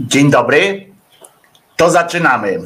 [0.00, 0.86] Dzień dobry.
[1.76, 2.60] To zaczynamy.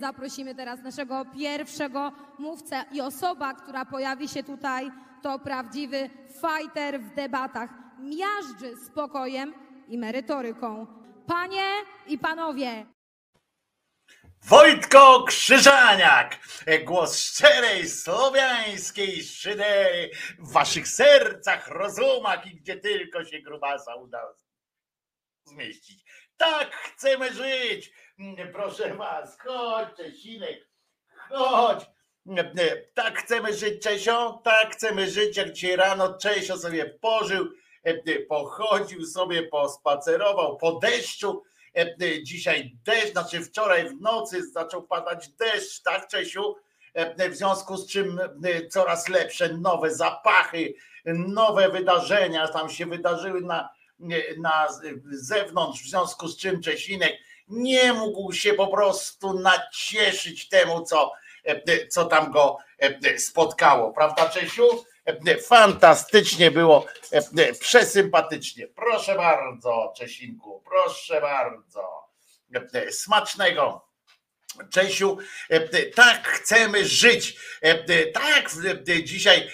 [0.00, 4.90] Zaprosimy teraz naszego pierwszego mówcę i osoba, która pojawi się tutaj,
[5.22, 7.70] to prawdziwy fighter w debatach.
[7.98, 9.54] Miażdży spokojem
[9.88, 10.86] i merytoryką.
[11.26, 11.66] Panie
[12.06, 12.86] i panowie.
[14.44, 16.38] Wojtko Krzyżaniak,
[16.84, 24.22] głos szczerej, słowiańskiej szydery w waszych sercach, rozumach i gdzie tylko się grubasa uda
[25.44, 26.04] zmieścić.
[26.36, 27.92] Tak chcemy żyć,
[28.52, 30.68] proszę was, chodź Czesinek,
[31.28, 31.86] chodź.
[32.94, 37.48] Tak chcemy żyć, Czesio, tak chcemy żyć, jak dzisiaj rano Czesio sobie pożył,
[38.28, 41.42] pochodził sobie, pospacerował po deszczu,
[42.22, 46.56] dzisiaj deszcz, znaczy wczoraj w nocy zaczął padać deszcz, tak Czesiu?
[47.30, 48.20] W związku z czym
[48.70, 50.74] coraz lepsze nowe zapachy,
[51.04, 53.68] nowe wydarzenia tam się wydarzyły na,
[54.38, 54.68] na
[55.10, 57.12] zewnątrz, w związku z czym Czesinek
[57.50, 61.12] nie mógł się po prostu nacieszyć temu, co,
[61.90, 62.58] co tam go
[63.18, 63.92] spotkało.
[63.92, 64.84] Prawda, Czesiu?
[65.46, 66.86] Fantastycznie było,
[67.60, 68.66] przesympatycznie.
[68.66, 72.08] Proszę bardzo, Czesinku, proszę bardzo.
[72.90, 73.88] Smacznego.
[74.70, 75.18] Czesiu,
[75.94, 77.36] tak chcemy żyć.
[78.14, 78.50] Tak,
[79.02, 79.50] dzisiaj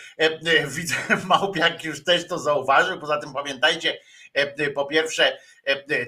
[0.67, 0.95] widzę,
[1.27, 3.01] Małpiak już też to zauważył.
[3.01, 4.01] Poza tym pamiętajcie,
[4.75, 5.54] po pierwsze, E,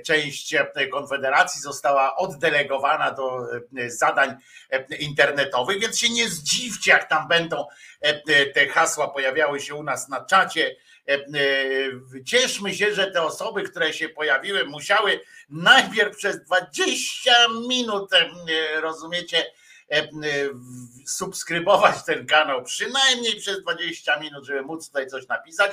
[0.04, 3.46] część e, Konfederacji została oddelegowana do
[3.78, 4.34] e, zadań
[4.98, 7.66] internetowych, więc się nie zdziwcie, jak tam będą
[8.54, 10.76] te hasła pojawiały się u nas na czacie.
[12.26, 17.32] Cieszmy się, że te osoby, które się pojawiły, musiały najpierw przez 20
[17.68, 18.10] minut,
[18.80, 19.52] rozumiecie,
[21.06, 25.72] subskrybować ten kanał, przynajmniej przez 20 minut, żeby móc tutaj coś napisać.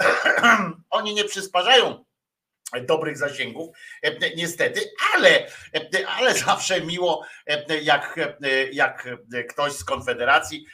[0.90, 2.04] Oni nie przysparzają
[2.82, 4.80] dobrych zasięgów, e, niestety,
[5.14, 8.20] ale, e, ale zawsze miło, e, jak,
[8.72, 9.08] jak
[9.48, 10.64] ktoś z Konfederacji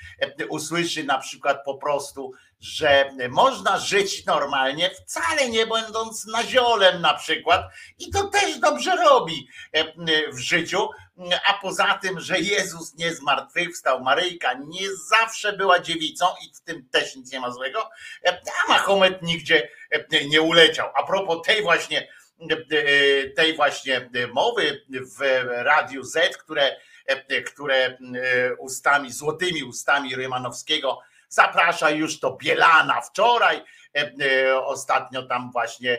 [0.49, 7.67] usłyszy na przykład po prostu, że można żyć normalnie, wcale nie będąc naziolem na przykład,
[7.99, 9.49] i to też dobrze robi
[10.33, 10.89] w życiu,
[11.45, 16.89] a poza tym, że Jezus nie zmartwychwstał, Maryjka nie zawsze była dziewicą i w tym
[16.89, 17.91] też nic nie ma złego,
[18.65, 19.69] a Mahomet nigdzie
[20.29, 20.91] nie uleciał.
[20.95, 22.09] A propos tej właśnie
[23.37, 24.85] tej właśnie mowy
[25.19, 26.77] w Radiu Z, które,
[27.47, 27.99] które
[28.59, 33.63] ustami, złotymi ustami Rymanowskiego zaprasza już to Bielana wczoraj,
[34.65, 35.99] ostatnio tam właśnie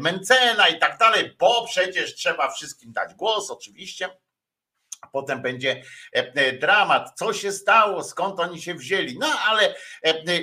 [0.00, 4.08] Mencena i tak dalej, bo przecież trzeba wszystkim dać głos, oczywiście.
[5.12, 5.82] Potem będzie
[6.60, 9.18] dramat, co się stało, skąd oni się wzięli.
[9.18, 9.74] No ale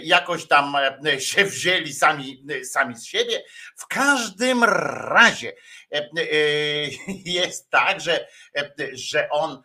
[0.04, 0.76] jakoś tam
[1.20, 3.44] się wzięli sami, sami z siebie.
[3.78, 5.54] W każdym razie
[7.26, 8.28] jest tak, że,
[8.94, 9.62] że on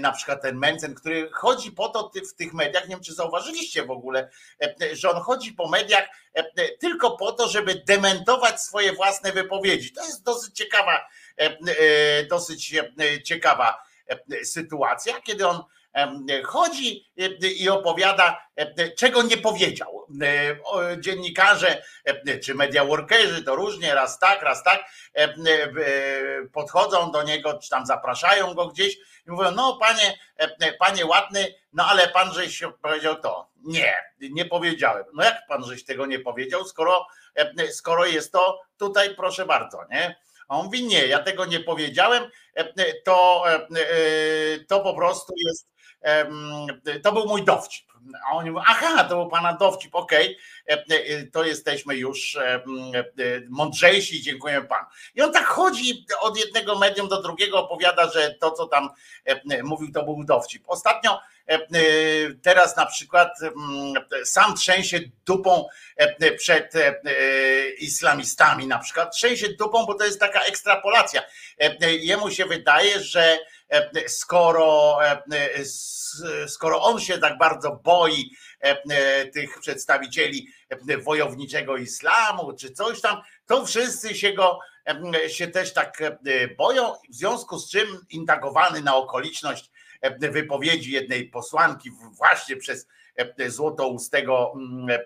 [0.00, 3.84] na przykład ten Mencen, który chodzi po to w tych mediach, nie wiem czy zauważyliście
[3.84, 4.30] w ogóle,
[4.92, 6.08] że on chodzi po mediach
[6.80, 9.92] tylko po to, żeby dementować swoje własne wypowiedzi.
[9.92, 11.08] To jest dosyć ciekawa,
[12.30, 12.74] dosyć
[13.24, 13.84] ciekawa
[14.44, 15.62] sytuacja, kiedy on
[16.44, 17.06] chodzi
[17.58, 18.48] i opowiada,
[18.96, 20.06] czego nie powiedział.
[20.98, 21.82] Dziennikarze
[22.44, 24.84] czy media workerzy to różnie, raz tak, raz tak,
[26.52, 30.18] podchodzą do niego, czy tam zapraszają go gdzieś i mówią, no panie,
[30.78, 33.50] panie ładny, no ale pan żeś powiedział to.
[33.64, 35.04] Nie, nie powiedziałem.
[35.14, 37.06] No jak pan żeś tego nie powiedział, skoro,
[37.70, 40.16] skoro jest to tutaj, proszę bardzo, nie?
[40.48, 42.30] A on mówi, nie, ja tego nie powiedziałem,
[43.04, 43.44] to,
[44.68, 45.68] to po prostu jest
[47.02, 47.86] to był mój dowcip.
[48.28, 50.38] A oni mówią, aha, to był pana dowcip, okej,
[50.68, 51.30] okay.
[51.32, 52.38] to jesteśmy już
[53.48, 54.86] mądrzejsi, dziękujemy panu.
[55.14, 58.88] I on tak chodzi od jednego medium do drugiego, opowiada, że to, co tam
[59.62, 60.62] mówił, to był dowcip.
[60.66, 61.20] Ostatnio
[62.42, 63.38] teraz na przykład
[64.24, 65.68] sam trzęsie dupą
[66.38, 66.72] przed
[67.78, 71.22] islamistami na przykład, trzęsie dupą, bo to jest taka ekstrapolacja.
[72.00, 73.55] Jemu się wydaje, że E,
[74.06, 75.64] skoro, e,
[76.48, 78.30] skoro on się tak bardzo boi
[78.60, 80.48] e, tych przedstawicieli
[81.04, 84.58] wojowniczego islamu czy coś tam, to wszyscy się go
[85.28, 86.02] się też tak
[86.58, 89.70] boją, w związku z czym intagowany na okoliczność
[90.18, 92.86] wypowiedzi jednej posłanki właśnie przez
[93.46, 94.52] złotoustego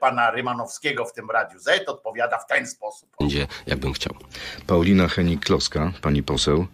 [0.01, 3.09] pana Rymanowskiego w tym Radiu Z odpowiada w ten sposób.
[3.21, 4.15] Będzie jakbym chciał.
[4.67, 6.67] Paulina Henik-Kloska, pani poseł.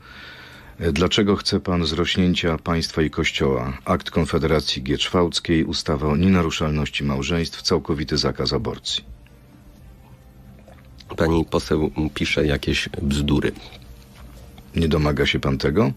[0.80, 3.78] Dlaczego chce pan zrośnięcia państwa i kościoła?
[3.84, 9.04] Akt Konfederacji Gieczwałckiej, ustawa o nienaruszalności małżeństw, całkowity zakaz aborcji.
[11.16, 13.52] Pani poseł pisze jakieś bzdury.
[14.76, 15.92] Nie domaga się pan tego?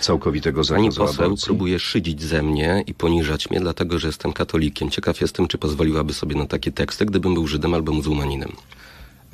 [0.00, 1.46] Całkowitego zakazu Pani poseł aborcji?
[1.46, 4.90] próbuje szydzić ze mnie i poniżać mnie, dlatego że jestem katolikiem.
[4.90, 8.52] Ciekaw jestem, czy pozwoliłaby sobie na takie teksty, gdybym był Żydem albo muzułmaninem.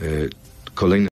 [0.02, 0.30] Y,
[0.74, 1.08] kolejne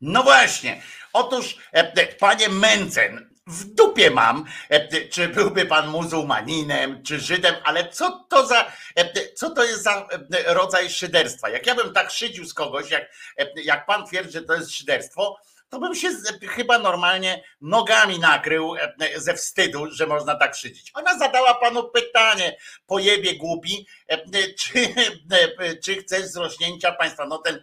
[0.00, 0.82] no właśnie.
[1.12, 7.88] Otóż, e, panie Mencen, w dupie mam, e, czy byłby pan muzułmaninem, czy Żydem, ale
[7.88, 10.08] co to za, e, co to jest za
[10.46, 11.48] rodzaj szyderstwa?
[11.48, 13.10] Jak ja bym tak szydził z kogoś, jak,
[13.64, 15.38] jak pan twierdzi, że to jest szyderstwo,
[15.68, 16.08] to bym się
[16.48, 20.90] chyba normalnie nogami nakrył e, e, ze wstydu, że można tak szydzić.
[20.94, 22.56] Ona zadała panu pytanie,
[22.86, 24.18] pojebie głupi, e,
[24.54, 24.94] czy,
[25.84, 27.26] czy chcesz zrośnięcia państwa?
[27.26, 27.62] No ten,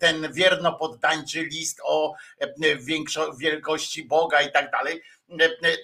[0.00, 2.14] ten wierno poddańczy list o
[3.40, 5.02] wielkości Boga i tak dalej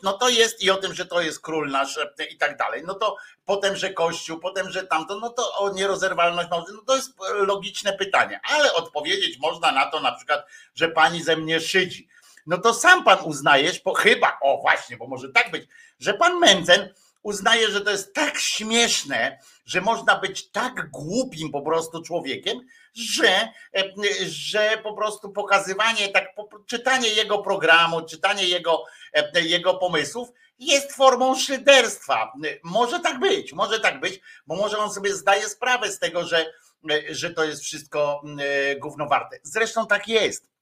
[0.02, 1.98] no to jest i o tym, że to jest król nasz
[2.30, 2.82] i tak dalej.
[2.86, 6.96] No to potem, że Kościół, potem, że tamto, no to o nierozerwalność małżeństwa, no to
[6.96, 12.08] jest logiczne pytanie, ale odpowiedzieć można na to na przykład, że pani ze mnie szydzi.
[12.46, 16.38] No to sam pan uznajesz, bo chyba, o właśnie, bo może tak być, że pan
[16.38, 16.94] Mędzen
[17.26, 22.60] uznaje, że to jest tak śmieszne, że można być tak głupim po prostu człowiekiem,
[22.94, 23.48] że,
[24.26, 26.28] że po prostu pokazywanie, tak
[26.66, 28.84] czytanie jego programu, czytanie jego,
[29.34, 30.28] jego pomysłów
[30.58, 32.32] jest formą szyderstwa.
[32.62, 36.46] Może tak być, może tak być, bo może on sobie zdaje sprawę z tego, że,
[37.10, 38.22] że to jest wszystko
[38.78, 39.38] gówno warte.
[39.42, 40.55] Zresztą tak jest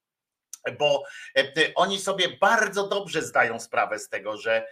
[0.79, 1.05] bo
[1.75, 4.67] oni sobie bardzo dobrze zdają sprawę z tego, że,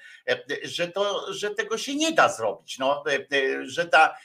[0.62, 3.04] że, to, że tego się nie da zrobić, no,
[3.62, 4.16] że ta,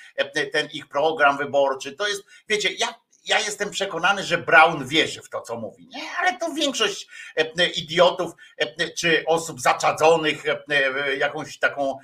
[0.51, 2.87] ten ich program wyborczy to jest, wiecie, ja
[3.27, 6.03] ja jestem przekonany, że Brown wierzy w to, co mówi, nie?
[6.19, 11.97] ale to większość e, idiotów e, czy osób zaczadzonych e, jakąś taką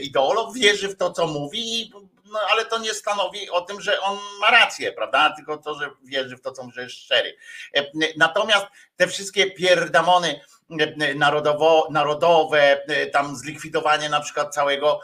[0.00, 1.92] ideolog wierzy w to, co mówi,
[2.30, 5.34] no, ale to nie stanowi o tym, że on ma rację, prawda?
[5.36, 7.36] Tylko to, że wierzy w to, co mówi, że jest szczery.
[8.16, 8.66] Natomiast
[8.96, 10.40] te wszystkie pierdamony
[11.16, 15.00] narodowo, narodowe, tam zlikwidowanie na przykład całego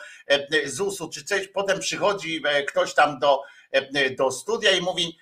[0.65, 3.43] ZUS-u czy coś, potem przychodzi ktoś tam do,
[4.19, 5.19] do studia i mówi,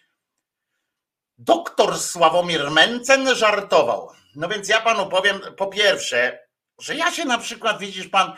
[1.38, 4.11] doktor Sławomir Mencen żartował.
[4.37, 6.41] No więc ja panu powiem, po pierwsze,
[6.78, 8.32] że ja się na przykład, widzisz pan,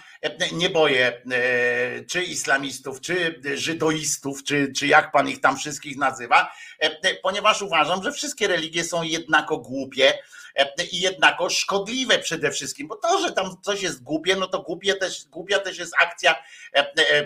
[0.53, 6.53] nie boję e, czy islamistów, czy żydoistów, czy, czy jak pan ich tam wszystkich nazywa,
[6.79, 10.19] e, ponieważ uważam, że wszystkie religie są jednako głupie
[10.55, 14.63] e, i jednako szkodliwe przede wszystkim, bo to, że tam coś jest głupie, no to
[14.63, 16.43] głupie też, głupia też jest akcja,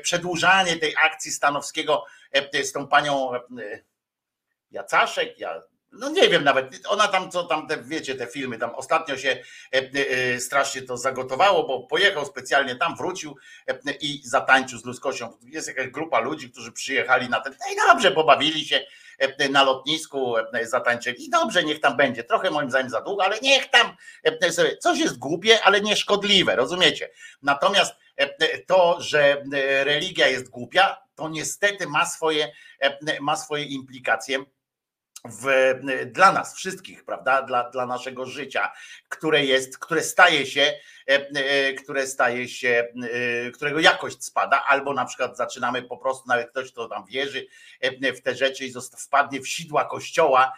[0.03, 2.05] przedłużanie tej akcji Stanowskiego
[2.63, 3.31] z tą panią
[4.71, 5.63] Jacaszek, ja,
[5.93, 9.29] no nie wiem nawet, ona tam, co tam, te, wiecie, te filmy, tam ostatnio się
[9.75, 9.91] e,
[10.35, 15.39] e, strasznie to zagotowało, bo pojechał specjalnie tam, wrócił e, i zatańczył z ludzkością.
[15.43, 18.85] Jest jakaś grupa ludzi, którzy przyjechali na ten, no i dobrze, pobawili się
[19.19, 22.25] e, na lotnisku, zatańczyli i dobrze, niech tam będzie.
[22.25, 23.97] Trochę moim zdaniem za długo, ale niech tam
[24.51, 27.11] sobie, coś jest głupie, ale nie szkodliwe, rozumiecie?
[27.43, 27.95] Natomiast
[28.67, 29.43] to, że
[29.85, 32.53] religia jest głupia, to niestety ma swoje,
[33.21, 34.45] ma swoje implikacje
[35.25, 35.75] w,
[36.07, 37.43] dla nas wszystkich, prawda?
[37.43, 38.73] Dla, dla naszego życia,
[39.09, 40.75] które jest, które staje się,
[41.09, 42.89] e, e, które staje się,
[43.47, 47.47] e, którego jakość spada, albo na przykład zaczynamy po prostu, nawet ktoś, kto tam wierzy
[48.17, 50.53] w te rzeczy i wpadnie w sidła kościoła,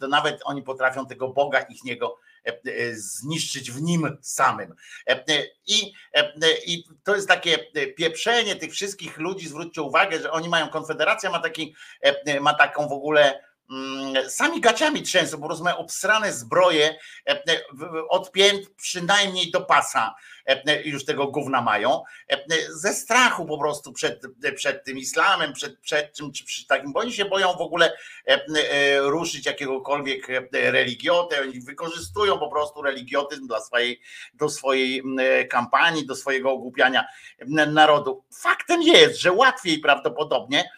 [0.00, 2.18] to nawet oni potrafią tego Boga ich niego
[2.92, 4.74] zniszczyć w nim samym.
[5.66, 5.92] I,
[6.66, 7.58] I to jest takie
[7.96, 11.74] pieprzenie tych wszystkich ludzi, zwróćcie uwagę, że oni mają, Konfederacja ma, taki,
[12.40, 13.49] ma taką w ogóle
[14.28, 17.62] sami gaciami trzęsą, prostu mają obsrane zbroje e, e,
[18.08, 20.14] od pięt przynajmniej do pasa
[20.46, 22.02] e, już tego gówna mają,
[22.70, 24.22] ze strachu po prostu przed,
[24.56, 27.92] przed tym islamem, przed, przed czym, czy przy takim, bo oni się boją w ogóle
[29.00, 34.00] ruszyć jakiegokolwiek religiotę, oni wykorzystują po prostu religiotyzm dla swojej,
[34.34, 35.02] do swojej
[35.50, 37.04] kampanii, do swojego ogłupiania
[37.48, 38.24] narodu.
[38.34, 40.70] Faktem jest, że łatwiej prawdopodobnie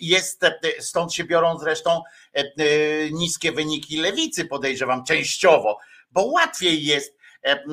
[0.00, 0.40] jest,
[0.78, 2.02] stąd się biorą zresztą
[2.34, 5.78] E, e, niskie wyniki lewicy, podejrzewam, częściowo,
[6.10, 7.64] bo łatwiej jest e,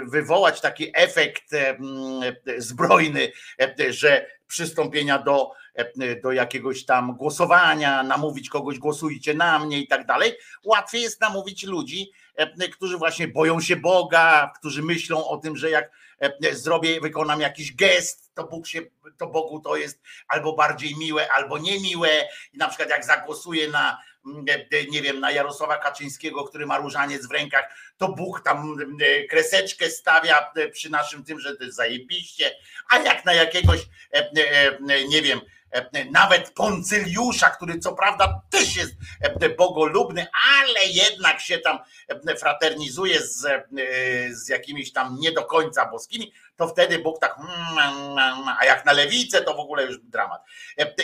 [0.00, 1.44] wywołać taki efekt
[2.58, 3.32] zbrojny,
[3.88, 5.50] że przystąpienia do,
[6.22, 10.32] do jakiegoś tam głosowania, namówić kogoś, głosujcie na mnie i tak dalej.
[10.64, 12.10] Łatwiej jest namówić ludzi,
[12.72, 15.90] którzy właśnie boją się Boga, którzy myślą o tym, że jak
[16.52, 18.80] zrobię, wykonam jakiś gest, to Bóg się,
[19.18, 22.08] to Bogu to jest albo bardziej miłe, albo niemiłe.
[22.52, 24.44] I na przykład jak zagłosuję na, mm,
[24.90, 27.64] nie wiem, na Jarosława Kaczyńskiego, który ma różaniec w rękach,
[27.98, 28.98] to Bóg tam mm,
[29.30, 32.56] kreseczkę stawia przy naszym tym, że to jest zajebiście,
[32.90, 33.80] a jak na jakiegoś,
[35.08, 35.40] nie wiem,
[36.10, 38.92] nawet Poncyliusza, który co prawda też jest
[39.58, 40.26] bogolubny,
[40.58, 41.78] ale jednak się tam
[42.38, 43.46] fraternizuje z,
[44.30, 47.36] z jakimiś tam nie do końca boskimi, to wtedy Bóg tak,
[48.60, 50.42] a jak na lewicę, to w ogóle już dramat.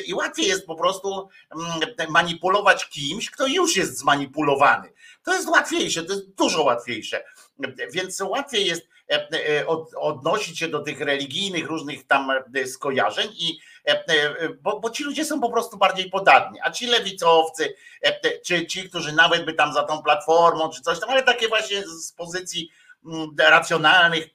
[0.07, 1.29] I łatwiej jest po prostu
[2.09, 4.93] manipulować kimś, kto już jest zmanipulowany.
[5.23, 7.25] To jest łatwiejsze, to jest dużo łatwiejsze.
[7.93, 8.93] Więc łatwiej jest
[9.97, 12.31] odnosić się do tych religijnych różnych tam
[12.67, 13.59] skojarzeń i
[14.61, 17.75] bo, bo ci ludzie są po prostu bardziej podatni, a ci lewicowcy,
[18.47, 21.83] czy ci, którzy nawet by tam za tą platformą, czy coś tam, ale takie właśnie
[21.87, 22.71] z pozycji
[23.39, 24.29] racjonalnych,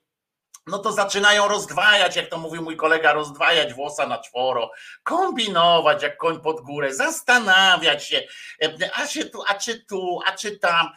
[0.68, 4.72] no to zaczynają rozdwajać, jak to mówił mój kolega, rozdwajać włosa na czworo,
[5.04, 8.24] kombinować jak koń pod górę, zastanawiać się,
[8.94, 10.90] a się tu, a czy tu, a czy tam,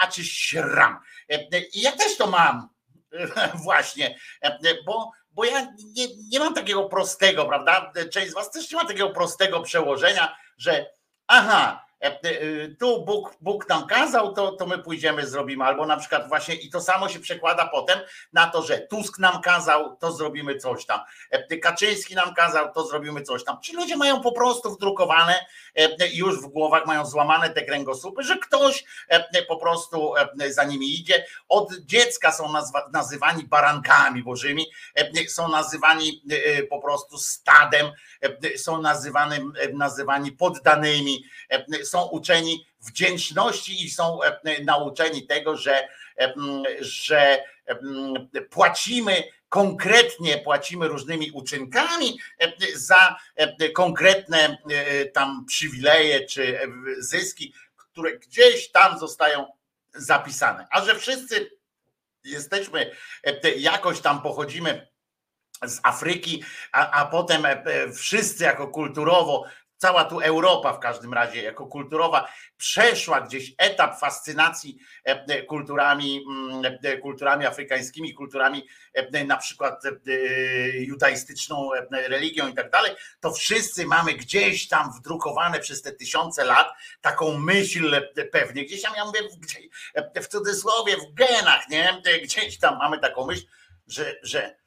[0.00, 0.98] a czy śram.
[1.72, 2.68] I ja też to mam
[3.64, 4.18] właśnie,
[4.86, 7.92] bo, bo ja nie, nie mam takiego prostego, prawda?
[8.12, 10.86] Część z was też nie ma takiego prostego przełożenia, że
[11.26, 11.83] aha,
[12.78, 15.64] tu Bóg, Bóg nam kazał, to, to my pójdziemy, zrobimy.
[15.64, 17.98] Albo na przykład właśnie i to samo się przekłada potem
[18.32, 21.00] na to, że Tusk nam kazał, to zrobimy coś tam.
[21.30, 23.60] E, Kaczyński nam kazał, to zrobimy coś tam.
[23.62, 25.46] Ci ludzie mają po prostu wdrukowane
[26.12, 28.84] już w głowach, mają złamane te kręgosłupy, że ktoś
[29.48, 30.12] po prostu
[30.48, 31.26] za nimi idzie.
[31.48, 32.52] Od dziecka są
[32.92, 34.66] nazywani barankami bożymi,
[35.28, 36.22] są nazywani
[36.70, 37.92] po prostu stadem,
[38.56, 39.36] są nazywani,
[39.72, 41.24] nazywani poddanymi,
[41.94, 46.34] są uczeni wdzięczności i są e, nauczeni tego, że, e,
[46.80, 47.44] że
[48.50, 53.16] płacimy konkretnie płacimy różnymi uczynkami e, za
[53.74, 54.56] konkretne
[55.12, 56.58] tam przywileje czy
[56.98, 59.46] zyski, które gdzieś tam zostają
[59.94, 60.66] zapisane.
[60.70, 61.50] A że wszyscy
[62.24, 62.90] jesteśmy,
[63.56, 64.88] jakoś tam pochodzimy
[65.62, 67.46] z Afryki, a, a potem
[67.94, 69.44] wszyscy jako kulturowo
[69.84, 76.24] cała tu Europa w każdym razie jako kulturowa przeszła gdzieś etap fascynacji e, e, kulturami,
[76.30, 78.66] mm, e, kulturami afrykańskimi, kulturami
[79.26, 79.82] na przykład
[80.74, 86.68] judaistyczną religią i tak dalej, to wszyscy mamy gdzieś tam wdrukowane przez te tysiące lat
[87.00, 89.20] taką myśl pewnie, gdzieś tam ja mówię
[90.22, 92.02] w cudzysłowie, w genach, nie?
[92.22, 93.46] Gdzieś tam mamy taką myśl,
[93.86, 94.63] że, że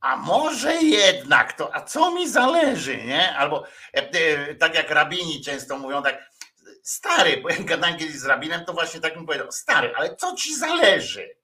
[0.00, 3.36] a może jednak to, a co mi zależy, nie?
[3.36, 6.30] Albo e, e, tak jak rabini często mówią, tak,
[6.82, 10.34] stary, bo jak gadałem kiedyś z rabinem, to właśnie tak mi powiedział, stary, ale co
[10.34, 11.36] ci zależy?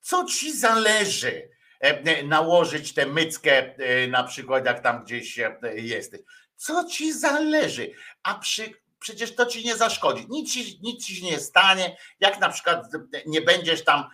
[0.00, 1.50] Co ci zależy?
[1.80, 3.74] E, nałożyć tę myckę,
[4.08, 5.38] na przykład jak tam gdzieś
[5.74, 6.20] jesteś.
[6.56, 7.90] Co ci zależy?
[8.22, 10.26] A przy, przecież to ci nie zaszkodzi.
[10.28, 12.86] Nic ci, nic ci nie stanie, jak na przykład
[13.26, 14.04] nie będziesz tam,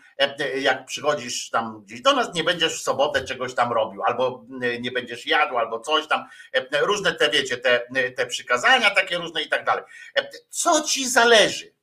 [0.57, 4.45] jak przychodzisz tam gdzieś do nas, nie będziesz w sobotę czegoś tam robił, albo
[4.81, 6.25] nie będziesz jadł, albo coś tam,
[6.83, 9.85] różne te wiecie, te, te przykazania takie różne i tak dalej.
[10.49, 11.75] Co ci zależy?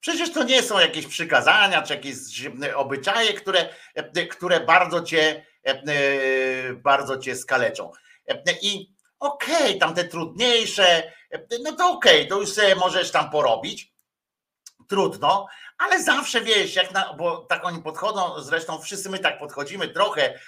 [0.00, 2.14] Przecież to nie są jakieś przykazania, czy jakieś
[2.74, 3.68] obyczaje, które,
[4.30, 5.46] które bardzo cię,
[6.76, 7.90] bardzo cię skaleczą.
[8.62, 11.12] I okej, okay, tam te trudniejsze,
[11.62, 13.94] no to okej, okay, to już sobie możesz tam porobić.
[14.88, 15.46] Trudno,
[15.78, 20.38] ale zawsze wiesz, jak na, bo tak oni podchodzą, zresztą wszyscy my tak podchodzimy trochę,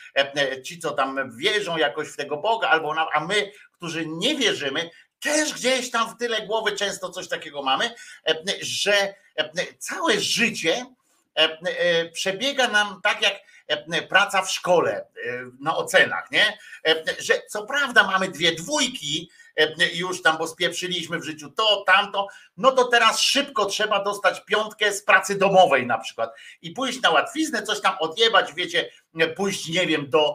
[0.65, 4.91] ci co tam wierzą jakoś w tego Boga, albo na, a my, którzy nie wierzymy,
[5.21, 7.95] też gdzieś tam w tyle głowy często coś takiego mamy,
[8.61, 9.15] że
[9.79, 10.87] całe życie
[12.13, 13.35] przebiega nam tak jak
[14.09, 15.07] praca w szkole
[15.61, 16.59] na ocenach, nie?
[17.19, 19.31] Że co prawda mamy dwie dwójki,
[19.95, 24.93] już tam, bo spieprzyliśmy w życiu to, tamto, no to teraz szybko trzeba dostać piątkę
[24.93, 26.31] z pracy domowej na przykład
[26.63, 28.91] i pójść na łatwiznę, coś tam odjebać, wiecie,
[29.37, 30.35] pójść, nie wiem, do,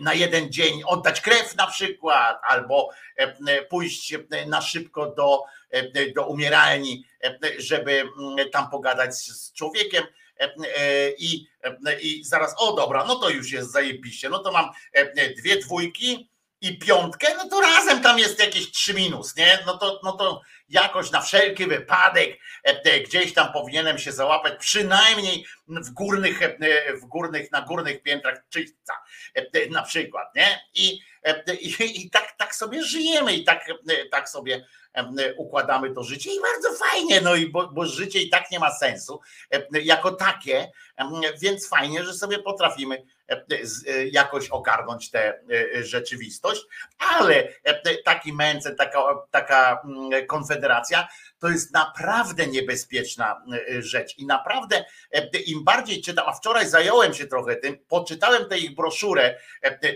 [0.00, 2.90] na jeden dzień oddać krew na przykład, albo
[3.70, 4.14] pójść
[4.46, 5.42] na szybko do,
[6.14, 7.04] do umieralni,
[7.58, 8.08] żeby
[8.52, 10.04] tam pogadać z człowiekiem,
[11.18, 11.46] i,
[12.00, 14.70] i zaraz, o dobra, no to już jest zajebiście, no to mam
[15.36, 16.27] dwie dwójki,
[16.60, 19.58] i piątkę, no to razem tam jest jakieś trzy minus, nie?
[19.66, 25.46] No to, no to jakoś na wszelki wypadek e, gdzieś tam powinienem się załapać, przynajmniej
[25.68, 26.56] w górnych, e,
[26.96, 28.92] w górnych, na górnych piętrach czyśćca
[29.34, 30.60] e, na przykład, nie?
[30.74, 31.00] I,
[31.60, 33.66] i, i tak, tak sobie żyjemy i tak,
[34.10, 34.66] tak sobie
[35.36, 38.70] układamy to życie i bardzo fajnie, no i bo, bo życie i tak nie ma
[38.70, 39.20] sensu
[39.72, 40.70] jako takie,
[41.40, 43.02] więc fajnie, że sobie potrafimy
[44.12, 45.40] jakoś ogarnąć tę
[45.80, 46.62] rzeczywistość,
[46.98, 47.48] ale
[48.04, 49.82] taki męce, taka, taka
[50.26, 53.42] konfederacja to jest naprawdę niebezpieczna
[53.78, 54.84] rzecz i naprawdę
[55.46, 59.38] im bardziej czytam, a wczoraj zająłem się trochę tym, poczytałem tę ich broszurę,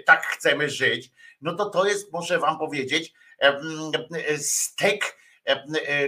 [0.07, 3.13] tak chcemy żyć, no to to jest, muszę wam powiedzieć,
[4.39, 5.22] stek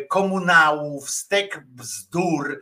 [0.09, 2.61] komunałów, stek bzdur,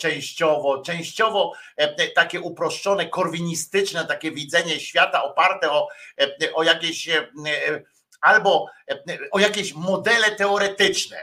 [0.00, 1.52] częściowo, częściowo
[2.14, 5.88] takie uproszczone, korwinistyczne takie widzenie świata oparte o,
[6.54, 7.08] o jakieś
[8.20, 8.66] albo
[9.30, 11.16] o jakieś modele teoretyczne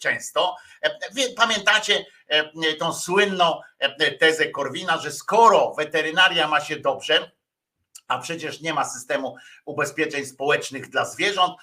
[0.00, 0.56] często.
[1.36, 2.04] Pamiętacie
[2.78, 3.60] tą słynną
[4.20, 7.30] tezę Korwina, że skoro weterynaria ma się dobrze,
[8.10, 11.54] a przecież nie ma systemu ubezpieczeń społecznych dla zwierząt,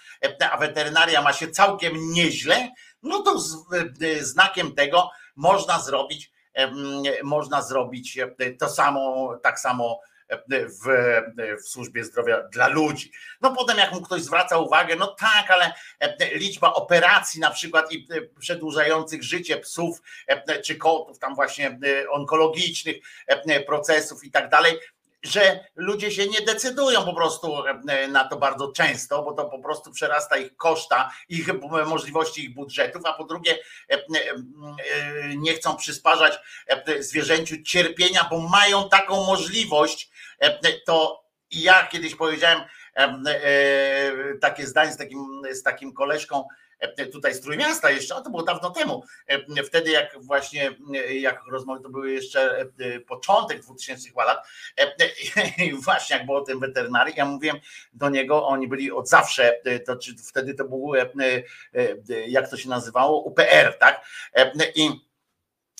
[0.51, 2.71] a weterynaria ma się całkiem nieźle,
[3.03, 3.39] no to
[4.19, 6.31] znakiem tego można zrobić,
[7.23, 8.19] można zrobić
[8.59, 9.99] to samo, tak samo
[10.49, 10.87] w,
[11.63, 13.11] w służbie zdrowia dla ludzi.
[13.41, 15.73] No potem jak mu ktoś zwraca uwagę, no tak, ale
[16.33, 18.07] liczba operacji na przykład i
[18.39, 20.01] przedłużających życie psów
[20.65, 21.79] czy kotów, tam właśnie
[22.09, 22.95] onkologicznych
[23.67, 24.79] procesów i tak dalej,
[25.27, 29.59] że ludzie się nie decydują po prostu e, na to bardzo często, bo to po
[29.59, 31.47] prostu przerasta ich koszta, ich
[31.87, 33.59] możliwości, ich budżetów, a po drugie
[33.91, 33.99] e, e,
[35.35, 36.39] nie chcą przysparzać
[36.99, 40.11] zwierzęciu cierpienia, bo mają taką możliwość.
[40.85, 42.61] To ja kiedyś powiedziałem
[44.41, 46.43] takie zdanie z takim, z takim koleżką,
[46.79, 51.15] E, tutaj z Trójmiasta jeszcze, a to było dawno temu, e, wtedy jak właśnie, e,
[51.15, 52.65] jak rozmowy to były jeszcze
[53.07, 54.47] początek 2000 lat.
[55.85, 57.57] Właśnie jak było o tym weterynarii, ja mówiłem
[57.93, 60.95] do niego, oni byli od zawsze, to czy wtedy to było,
[62.27, 64.05] jak to się nazywało, UPR, tak?
[64.75, 65.06] I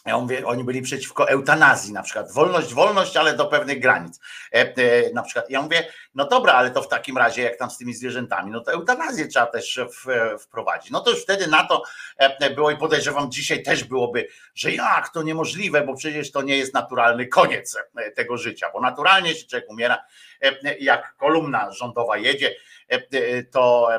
[0.07, 2.31] ja mówię, oni byli przeciwko eutanazji na przykład.
[2.31, 4.19] Wolność, wolność, ale do pewnych granic.
[4.53, 4.73] E, e,
[5.13, 5.49] na przykład.
[5.49, 8.61] Ja mówię, no dobra, ale to w takim razie, jak tam z tymi zwierzętami, no
[8.61, 10.91] to eutanazję trzeba też w, wprowadzić.
[10.91, 11.83] No to już wtedy na to
[12.17, 16.57] e, było i podejrzewam, dzisiaj też byłoby, że jak to niemożliwe, bo przecież to nie
[16.57, 20.05] jest naturalny koniec e, tego życia, bo naturalnie się człowiek umiera,
[20.41, 22.55] e, jak kolumna rządowa jedzie,
[22.87, 23.89] e, to,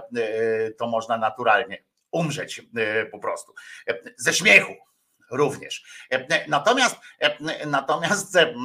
[0.79, 2.62] to można naturalnie umrzeć
[3.11, 3.55] po prostu.
[4.16, 4.73] Ze śmiechu
[5.30, 5.84] również.
[6.48, 6.96] Natomiast,
[7.66, 8.56] natomiast mm,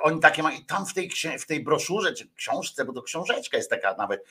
[0.00, 3.56] oni takie mają, i tam w tej, w tej broszurze, czy książce, bo to książeczka
[3.56, 4.24] jest taka nawet,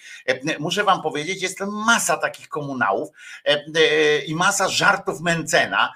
[0.60, 3.10] muszę wam powiedzieć, jest masa takich komunałów
[4.28, 5.94] i masa żartów Mencena,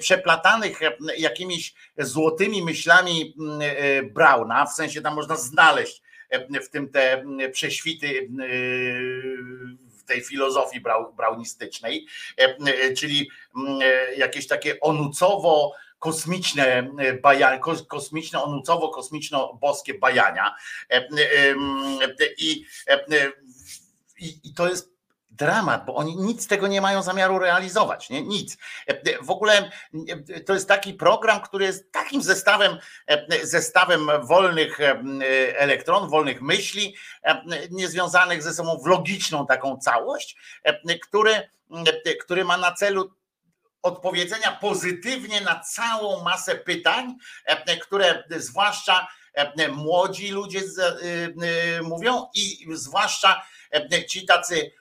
[0.00, 0.80] przeplatanych
[1.18, 3.34] jakimiś złotymi myślami
[4.14, 6.02] Brauna, w sensie tam można znaleźć
[6.62, 8.28] w tym te prześwity
[10.06, 10.80] tej filozofii
[11.16, 12.06] braunistycznej,
[12.38, 13.30] e, e, czyli
[13.82, 16.90] e, jakieś takie onucowo kosmiczne
[17.22, 20.54] bajania, kosmiczne, onucowo kosmiczno-boskie bajania.
[22.38, 22.64] I,
[24.18, 24.95] i, i to jest
[25.36, 28.22] dramat, bo oni nic tego nie mają zamiaru realizować, nie?
[28.22, 28.56] Nic.
[29.22, 29.70] W ogóle
[30.46, 32.78] to jest taki program, który jest takim zestawem,
[33.42, 34.78] zestawem wolnych
[35.56, 36.96] elektron, wolnych myśli,
[37.70, 40.36] niezwiązanych ze sobą w logiczną taką całość,
[41.02, 41.50] który,
[42.20, 43.10] który ma na celu
[43.82, 47.14] odpowiedzenia pozytywnie na całą masę pytań,
[47.82, 49.08] które zwłaszcza
[49.72, 50.60] młodzi ludzie
[51.82, 53.42] mówią i zwłaszcza
[54.08, 54.72] ci tacy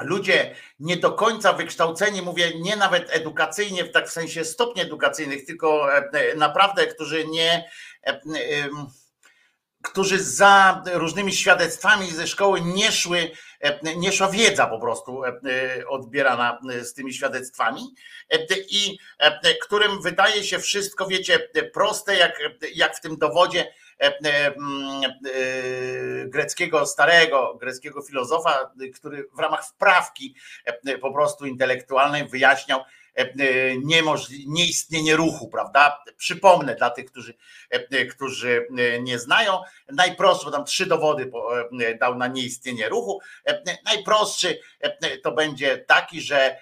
[0.00, 5.88] ludzie nie do końca wykształceni, mówię nie nawet edukacyjnie, tak w sensie stopni edukacyjnych, tylko
[6.36, 7.64] naprawdę, którzy nie
[9.84, 13.30] którzy za różnymi świadectwami ze szkoły nie szły,
[13.96, 15.22] nie szła wiedza po prostu
[15.88, 17.94] odbierana z tymi świadectwami
[18.68, 18.98] i
[19.62, 22.38] którym wydaje się wszystko, wiecie, proste, jak,
[22.74, 23.74] jak w tym dowodzie
[26.26, 30.34] greckiego starego, greckiego filozofa, który w ramach wprawki
[31.00, 32.80] po prostu intelektualnej wyjaśniał,
[34.46, 36.04] nieistnienie ruchu, prawda?
[36.16, 37.34] Przypomnę dla tych, którzy,
[38.10, 38.66] którzy
[39.00, 39.60] nie znają.
[39.92, 41.30] Najprostszy, bo tam trzy dowody
[42.00, 43.20] dał na nieistnienie ruchu.
[43.84, 44.58] Najprostszy
[45.22, 46.60] to będzie taki, że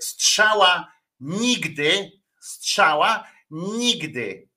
[0.00, 4.48] strzała nigdy, strzała nigdy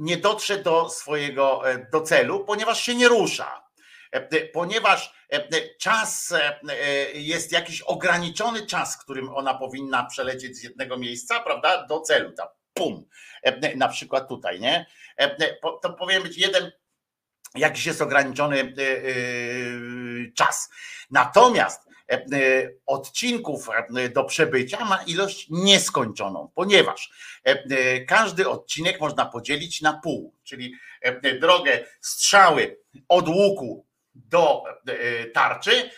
[0.00, 3.64] nie dotrze do swojego do celu, ponieważ się nie rusza.
[4.52, 5.14] Ponieważ
[5.80, 6.34] czas
[7.14, 12.48] jest jakiś ograniczony czas, którym ona powinna przelecieć z jednego miejsca, prawda, do celu, tam,
[12.74, 13.08] pum,
[13.76, 14.86] na przykład tutaj, nie?
[15.82, 16.72] To powinien być jeden
[17.54, 18.74] jakiś jest ograniczony
[20.36, 20.70] czas.
[21.10, 21.89] Natomiast
[22.86, 23.68] odcinków
[24.14, 27.10] do przebycia ma ilość nieskończoną, ponieważ
[28.08, 30.74] każdy odcinek można podzielić na pół, czyli
[31.40, 34.64] drogę strzały od łuku do
[35.34, 35.90] tarczy,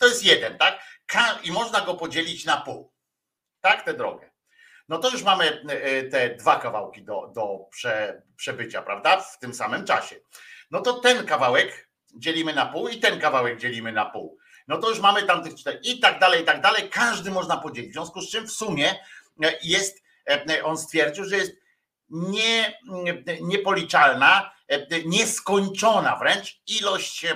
[0.00, 0.80] to jest jeden, tak?
[1.44, 2.92] I można go podzielić na pół.
[3.60, 4.30] Tak, tę drogę.
[4.88, 5.62] No to już mamy
[6.10, 9.20] te dwa kawałki do, do prze, przebycia, prawda?
[9.20, 10.16] W tym samym czasie.
[10.70, 14.38] No to ten kawałek dzielimy na pół i ten kawałek dzielimy na pół
[14.68, 16.88] no to już mamy tam tych cztery i tak dalej, i tak dalej.
[16.90, 17.90] Każdy można podzielić.
[17.90, 18.94] W związku z czym w sumie
[19.44, 21.52] e, jest, e, on stwierdził, że jest
[22.10, 22.78] nie,
[23.40, 27.26] niepoliczalna, e, nieskończona wręcz ilość,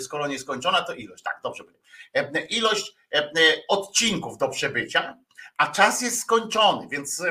[0.00, 1.64] skoro nieskończona, to ilość, tak, dobrze
[2.50, 2.92] ilość
[3.68, 5.18] odcinków do przebycia,
[5.56, 7.22] a czas jest skończony, więc,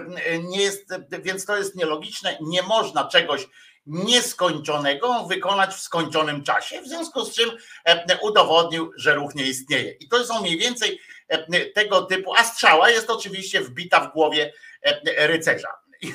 [0.44, 0.90] nie jest,
[1.24, 2.38] więc to jest nielogiczne.
[2.42, 3.48] Nie można czegoś
[3.86, 7.50] nieskończonego wykonać w skończonym czasie, w związku z czym
[7.86, 9.92] e, udowodnił, że ruch nie istnieje.
[9.92, 14.54] I to są mniej więcej e, tego typu, a strzała jest oczywiście wbita w głowie
[14.82, 15.68] e, rycerza.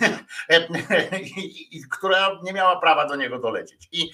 [1.92, 3.88] która nie miała prawa do niego dolecieć.
[3.92, 4.10] I,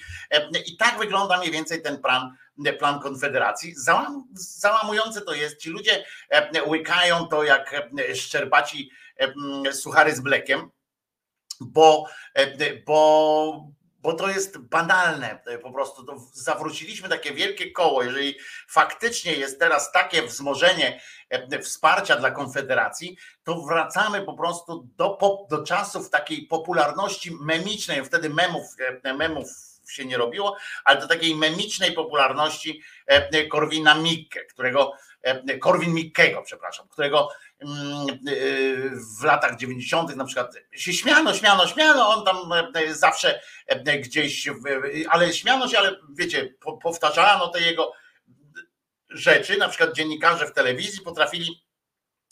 [0.65, 2.35] I tak wygląda mniej więcej ten plan,
[2.79, 3.73] plan Konfederacji.
[3.75, 6.05] Załam, załamujące to jest, ci ludzie
[6.67, 8.91] łykają to jak szczerbaci
[9.71, 10.69] suchary z blekiem,
[11.61, 16.03] bo, e, bo, bo to jest banalne e, po prostu.
[16.03, 18.03] To zawróciliśmy takie wielkie koło.
[18.03, 18.35] Jeżeli
[18.67, 25.17] faktycznie jest teraz takie wzmożenie e, wsparcia dla Konfederacji, to wracamy po prostu do,
[25.49, 28.05] do czasów takiej popularności memicznej.
[28.05, 28.63] Wtedy memów,
[29.17, 29.47] memów
[29.89, 32.81] się nie robiło, ale do takiej memicznej popularności
[33.49, 34.91] Korwina Mikke, którego
[35.59, 37.29] Korwin Mikkego, przepraszam, którego
[39.19, 40.15] w latach 90.
[40.15, 44.49] na przykład się śmiano, śmiano, śmiano, on tam e, zawsze e, gdzieś,
[45.09, 47.91] ale śmiano się, ale wiecie, powtarzano te jego
[49.09, 51.65] rzeczy, na przykład dziennikarze w telewizji potrafili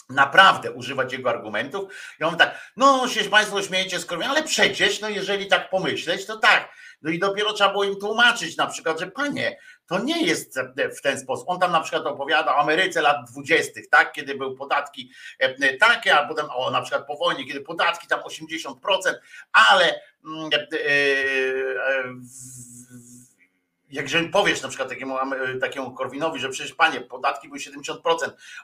[0.10, 5.10] naprawdę używać jego argumentów i on tak, no się Państwo śmiejecie z ale przecież, no
[5.10, 6.70] jeżeli tak pomyśleć, to tak,
[7.04, 10.60] no i dopiero trzeba było im tłumaczyć na przykład, że panie, to nie jest
[10.98, 11.50] w ten sposób.
[11.50, 16.16] On tam na przykład opowiada o Ameryce lat dwudziestych, tak, kiedy były podatki e, takie,
[16.16, 18.74] a potem o, na przykład po wojnie, kiedy podatki tam 80%,
[19.52, 20.60] ale mm, e,
[23.94, 25.18] jak powiesz na przykład takiemu,
[25.62, 28.00] takiemu Korwinowi, że przecież panie, podatki były 70%,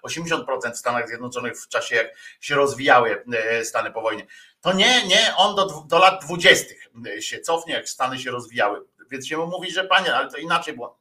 [0.03, 2.07] 80% w Stanach Zjednoczonych w czasie jak
[2.39, 3.23] się rozwijały
[3.63, 4.25] Stany po wojnie,
[4.61, 6.75] to nie, nie, on do, do lat 20
[7.19, 8.85] się cofnie, jak Stany się rozwijały.
[9.11, 10.99] Więc się mu mówi, że panie, ale to inaczej było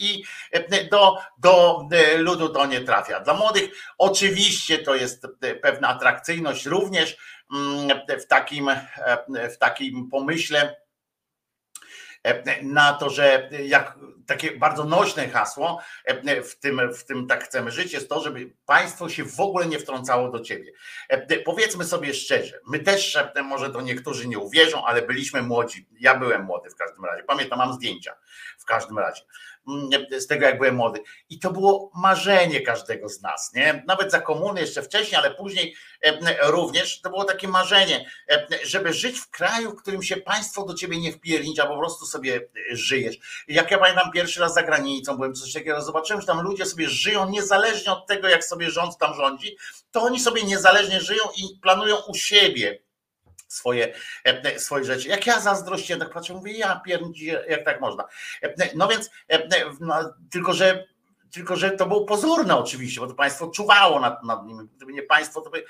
[0.00, 0.24] i
[0.90, 3.20] do, do ludu to nie trafia.
[3.20, 5.26] Dla młodych oczywiście to jest
[5.62, 7.16] pewna atrakcyjność również
[8.20, 8.70] w takim,
[9.54, 10.79] w takim pomyśle
[12.62, 13.98] na to, że jak
[14.30, 15.80] takie bardzo nośne hasło
[16.44, 19.78] w tym, w tym tak chcemy żyć, jest to, żeby państwo się w ogóle nie
[19.78, 20.72] wtrącało do ciebie.
[21.44, 25.86] Powiedzmy sobie szczerze, my też, może to niektórzy nie uwierzą, ale byliśmy młodzi.
[26.00, 27.22] Ja byłem młody w każdym razie.
[27.22, 28.14] Pamiętam, mam zdjęcia
[28.58, 29.22] w każdym razie.
[29.68, 31.00] Mm, z tego, jak byłem młody.
[31.30, 33.82] I to było marzenie każdego z nas, nie?
[33.86, 35.76] Nawet za komuny jeszcze wcześniej, ale później
[36.42, 38.10] również to było takie marzenie,
[38.64, 42.36] żeby żyć w kraju, w którym się państwo do ciebie nie wpiernicza, po prostu sobie
[42.36, 43.44] e, żyjesz.
[43.48, 46.88] Jak ja pamiętam pierwszy raz za granicą, byłem coś takiego, zobaczyłem, że tam ludzie sobie
[46.88, 49.56] żyją niezależnie od tego, jak sobie rząd tam rządzi,
[49.90, 52.78] to oni sobie niezależnie żyją i planują u siebie
[53.48, 55.08] swoje, e, swoje rzeczy.
[55.08, 58.04] Jak ja zazdrościłem, tak patrzę, mówię, ja pierdolę, jak tak można.
[58.42, 59.48] E, no więc, e,
[59.80, 59.94] no,
[60.30, 60.84] tylko że
[61.32, 64.68] tylko, że to było pozorne oczywiście, bo to państwo czuwało nad, nad nim.
[64.76, 65.64] Gdyby nie państwo, to by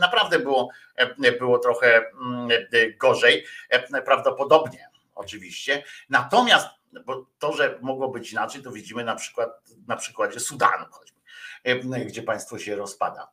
[0.00, 0.68] naprawdę było,
[1.38, 2.48] było trochę mm,
[3.00, 3.44] gorzej,
[4.04, 5.84] prawdopodobnie oczywiście.
[6.08, 6.68] Natomiast
[7.06, 9.50] bo to, że mogło być inaczej, to widzimy na przykład
[9.86, 11.20] na przykładzie Sudanu, choćby,
[12.04, 13.28] gdzie państwo się rozpada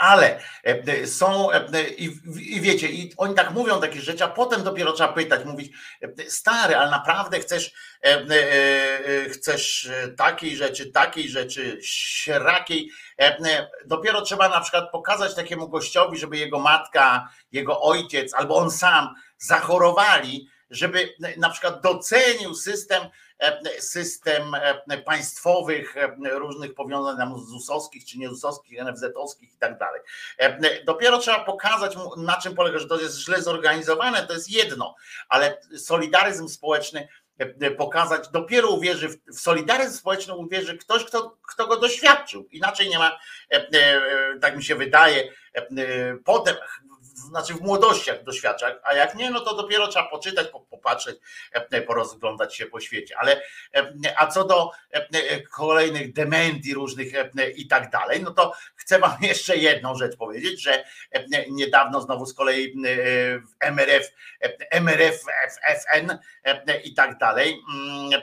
[0.00, 4.92] ale e, są e, i, wiecie, i oni tak mówią takie rzeczy, a potem dopiero
[4.92, 7.72] trzeba pytać, mówić, e, stary, ale naprawdę chcesz,
[9.32, 12.90] chcesz takiej rzeczy, takiej rzeczy, śrakiej.
[13.86, 19.14] Dopiero trzeba na przykład pokazać takiemu gościowi, żeby jego matka, jego ojciec albo on sam
[19.38, 23.02] zachorowali, żeby na przykład docenił system
[23.78, 24.56] system
[25.04, 25.94] państwowych
[26.32, 30.00] różnych powiązań ZUS-owskich czy nie ZUS-owskich, NFZ-owskich i tak dalej.
[30.84, 34.94] Dopiero trzeba pokazać mu, na czym polega, że to jest źle zorganizowane, to jest jedno,
[35.28, 37.08] ale solidaryzm społeczny
[37.78, 42.48] pokazać, dopiero uwierzy w solidaryzm społeczny, uwierzy ktoś, kto, kto go doświadczył.
[42.50, 43.18] Inaczej nie ma,
[44.40, 45.32] tak mi się wydaje,
[46.24, 46.56] potem
[47.28, 51.16] znaczy w młodościach doświadczać, a jak nie, no to dopiero trzeba poczytać, popatrzeć,
[51.52, 53.14] e, porozglądać się po świecie.
[53.18, 53.42] Ale
[53.74, 57.12] e, a co do e, kolejnych dementii różnych
[57.56, 60.84] i tak dalej, no to chcę wam jeszcze jedną rzecz powiedzieć, że
[61.50, 62.74] niedawno znowu z kolei
[63.60, 64.12] MRF,
[64.70, 65.24] MRF,
[65.84, 66.18] FN
[66.84, 68.22] i tak dalej, mm,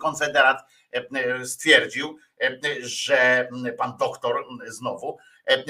[0.00, 0.62] konfederat
[1.44, 2.18] stwierdził,
[2.80, 5.18] że pan doktor znowu,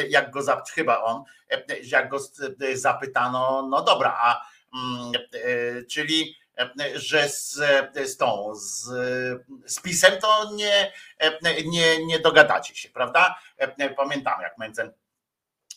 [0.08, 0.40] jak go
[0.74, 1.24] chyba on,
[1.82, 2.18] jak go
[2.74, 4.40] zapytano, no dobra, a
[4.74, 5.12] mm,
[5.90, 6.36] czyli
[6.94, 7.60] że z,
[8.04, 8.84] z tą, z,
[9.66, 10.92] z pisem to nie,
[11.64, 13.38] nie, nie dogadacie się, prawda?
[13.96, 14.92] Pamiętam, jak Mencen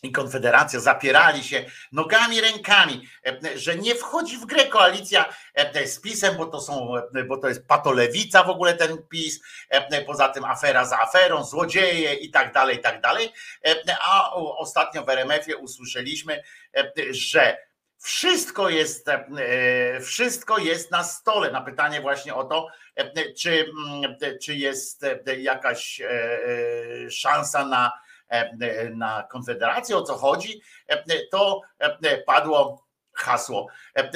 [0.02, 3.08] i Konfederacja zapierali się nogami, rękami,
[3.54, 5.34] że nie wchodzi w grę koalicja
[5.86, 6.88] z PiSem, bo to są,
[7.28, 9.40] bo to jest patolewica w ogóle ten PiS,
[10.06, 13.32] poza tym afera za aferą, złodzieje i tak dalej, i tak dalej.
[14.00, 16.42] A ostatnio w RMF-ie usłyszeliśmy,
[17.10, 17.58] że
[17.98, 19.06] wszystko jest,
[20.02, 21.50] wszystko jest na stole.
[21.50, 22.68] Na pytanie właśnie o to,
[23.38, 23.70] czy,
[24.42, 25.06] czy jest
[25.36, 26.00] jakaś
[27.10, 28.05] szansa na E,
[28.94, 32.85] na Konfederację, o co chodzi, e, to e, padło
[33.16, 33.66] hasło.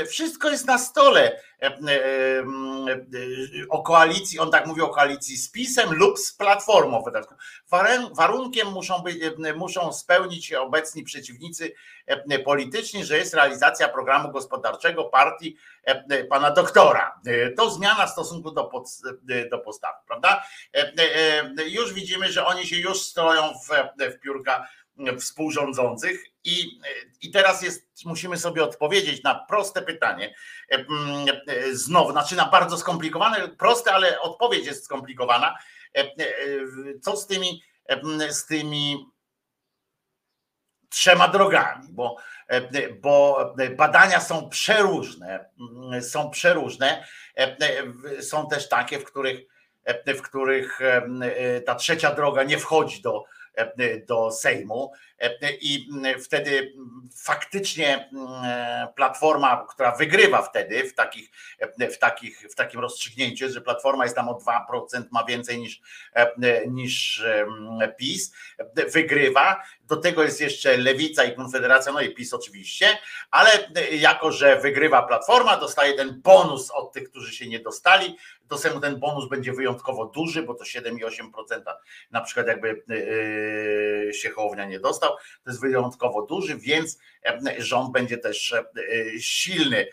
[0.09, 1.41] Wszystko jest na stole
[3.69, 7.03] o koalicji, on tak mówi o koalicji z PiSem lub z Platformą
[8.15, 9.19] Warunkiem muszą, być,
[9.57, 11.73] muszą spełnić obecni przeciwnicy
[12.45, 15.57] polityczni, że jest realizacja programu gospodarczego partii
[16.31, 17.21] pana doktora.
[17.57, 18.89] To zmiana w stosunku do, pod,
[19.51, 20.45] do postawy, prawda?
[21.67, 23.69] Już widzimy, że oni się już stroją w,
[24.13, 24.69] w piórka
[25.19, 26.81] współrządzących i,
[27.23, 30.35] i teraz jest, musimy sobie odpowiedzieć na proste pytanie.
[31.73, 35.59] Znowu, znaczy na bardzo skomplikowane, proste, ale odpowiedź jest skomplikowana.
[37.03, 37.63] Co z tymi,
[38.29, 39.07] z tymi
[40.89, 42.17] trzema drogami, bo,
[43.01, 45.51] bo badania są przeróżne,
[46.01, 47.07] są przeróżne.
[48.21, 49.41] Są też takie, w których,
[50.07, 50.79] w których
[51.67, 53.25] ta trzecia droga nie wchodzi do,
[54.07, 54.93] do Sejmu
[55.61, 55.89] i
[56.25, 56.73] wtedy
[57.17, 58.11] faktycznie
[58.97, 61.31] Platforma, która wygrywa wtedy w, takich,
[61.93, 65.81] w, takich, w takim rozstrzygnięciu, że Platforma jest tam o 2%, ma więcej niż,
[66.69, 67.25] niż
[67.99, 68.33] PiS,
[68.93, 69.63] wygrywa.
[69.85, 72.99] Do tego jest jeszcze Lewica i Konfederacja, no i PiS oczywiście,
[73.31, 73.51] ale
[73.93, 78.17] jako, że wygrywa Platforma, dostaje ten bonus od tych, którzy się nie dostali.
[78.51, 81.63] Do Sejmu ten bonus będzie wyjątkowo duży, bo to 7,8%
[82.11, 82.85] na przykład jakby
[84.13, 85.11] się Hołownia nie dostał
[85.45, 86.99] to jest wyjątkowo duży, więc
[87.59, 88.55] rząd będzie też
[89.21, 89.87] silny,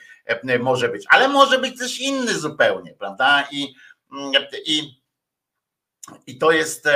[0.59, 3.47] może być, ale może być też inny zupełnie, prawda?
[3.51, 3.75] I,
[4.65, 4.97] i
[6.27, 6.87] i to jest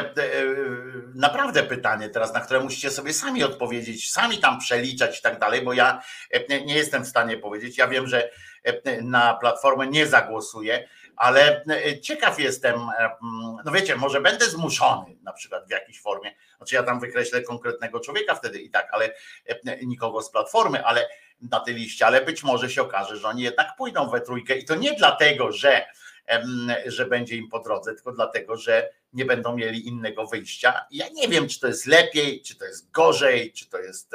[1.15, 5.61] naprawdę pytanie teraz, na które musicie sobie sami odpowiedzieć, sami tam przeliczać i tak dalej,
[5.61, 6.01] bo ja
[6.49, 7.77] nie jestem w stanie powiedzieć.
[7.77, 8.29] Ja wiem, że
[8.63, 14.45] e, na platformę nie zagłosuję, ale e, ciekaw jestem, e, mm, no wiecie, może będę
[14.45, 18.87] zmuszony na przykład w jakiejś formie, znaczy ja tam wykreślę konkretnego człowieka wtedy i tak,
[18.91, 19.13] ale
[19.85, 21.09] nikogo z platformy, ale
[21.41, 24.65] na tej liście, ale być może się okaże, że oni jednak pójdą we trójkę i
[24.65, 25.85] to nie dlatego, że
[26.85, 30.85] że będzie im po drodze, tylko dlatego, że nie będą mieli innego wyjścia.
[30.91, 34.11] Ja nie wiem, czy to jest lepiej, czy to jest gorzej, czy to jest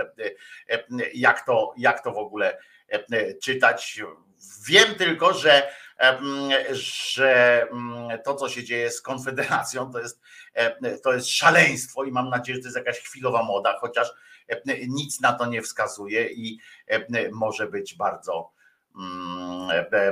[1.14, 2.58] jak to, jak to w ogóle
[3.42, 4.00] czytać.
[4.66, 5.72] Wiem tylko, że,
[6.72, 7.66] że
[8.24, 10.20] to, co się dzieje z Konfederacją, to jest,
[11.02, 14.12] to jest szaleństwo i mam nadzieję, że to jest jakaś chwilowa moda, chociaż
[14.88, 16.60] nic na to nie wskazuje i
[17.32, 18.50] może być bardzo,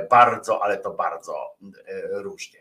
[0.09, 1.55] bardzo, ale to bardzo
[2.11, 2.59] różnie.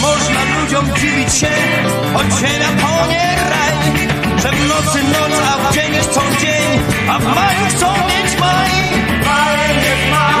[0.00, 1.50] Można ludziom dziwić się,
[2.38, 4.08] ziemia to nie raj,
[4.42, 6.80] że w nocy noc, a w dzień chcą dzień,
[7.10, 8.70] a w maju chcą mieć maj.
[9.70, 10.39] Ludzie to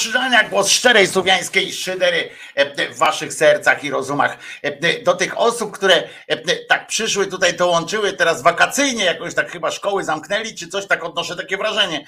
[0.00, 4.38] Krzyżaniak, głos szczerej słowiańskiej szydery e, w waszych sercach i rozumach.
[4.62, 9.70] E, Do tych osób, które e, tak przyszły tutaj, dołączyły teraz wakacyjnie, jakoś tak chyba
[9.70, 12.06] szkoły zamknęli, czy coś tak odnoszę takie wrażenie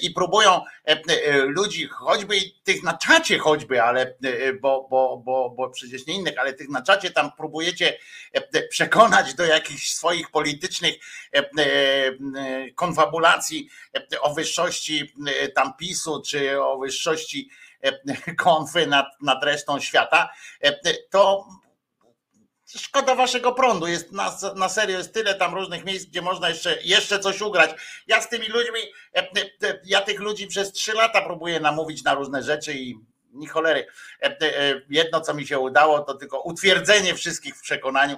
[0.00, 0.60] i próbują
[1.46, 4.14] ludzi, choćby tych na czacie choćby, ale
[4.60, 7.98] bo, bo, bo, bo przecież nie innych, ale tych na czacie tam próbujecie
[8.76, 10.94] przekonać do jakichś swoich politycznych
[12.74, 13.68] konfabulacji
[14.20, 15.14] o wyższości
[15.54, 17.50] tam PiSu, czy o wyższości
[18.38, 20.28] konfy nad, nad resztą świata,
[21.10, 21.48] to
[22.78, 23.86] szkoda waszego prądu.
[23.86, 27.70] Jest na, na serio jest tyle tam różnych miejsc, gdzie można jeszcze, jeszcze coś ugrać.
[28.06, 28.80] Ja z tymi ludźmi,
[29.84, 32.98] ja tych ludzi przez trzy lata próbuję namówić na różne rzeczy i
[33.36, 33.86] ni cholery.
[34.88, 38.16] Jedno, co mi się udało, to tylko utwierdzenie wszystkich w przekonaniu,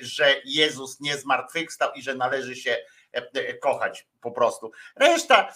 [0.00, 2.76] że Jezus nie zmartwychwstał i że należy się
[3.60, 4.70] kochać po prostu.
[4.96, 5.54] Reszta,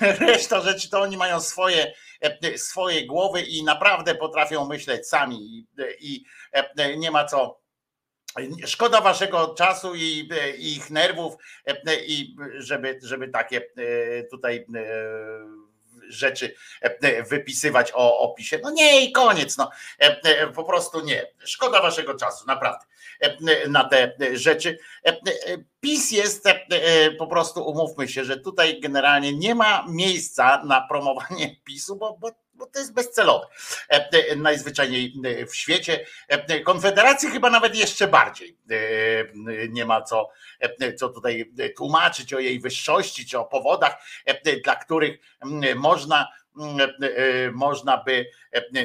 [0.20, 1.94] reszta rzeczy to oni mają swoje,
[2.56, 5.66] swoje głowy i naprawdę potrafią myśleć sami
[6.00, 6.24] i,
[6.96, 7.64] nie ma co.
[8.66, 10.28] Szkoda waszego czasu i,
[10.58, 11.34] i ich nerwów,
[12.06, 13.62] i żeby, żeby takie
[14.30, 14.66] tutaj
[16.08, 16.54] rzeczy
[17.30, 18.58] wypisywać o opisie.
[18.62, 19.70] No nie i koniec, no
[20.54, 21.26] po prostu nie.
[21.44, 22.84] Szkoda waszego czasu, naprawdę,
[23.68, 24.78] na te rzeczy.
[25.80, 26.48] PiS jest
[27.18, 32.43] po prostu, umówmy się, że tutaj generalnie nie ma miejsca na promowanie PiSu, bo, bo
[32.54, 33.46] bo to jest bezcelowe.
[34.36, 35.14] Najzwyczajniej
[35.48, 36.06] w świecie.
[36.64, 38.58] Konfederacji chyba nawet jeszcze bardziej
[39.68, 40.30] nie ma co,
[40.96, 43.96] co tutaj tłumaczyć o jej wyższości, czy o powodach,
[44.64, 45.20] dla których
[45.76, 46.28] można
[47.52, 48.26] można by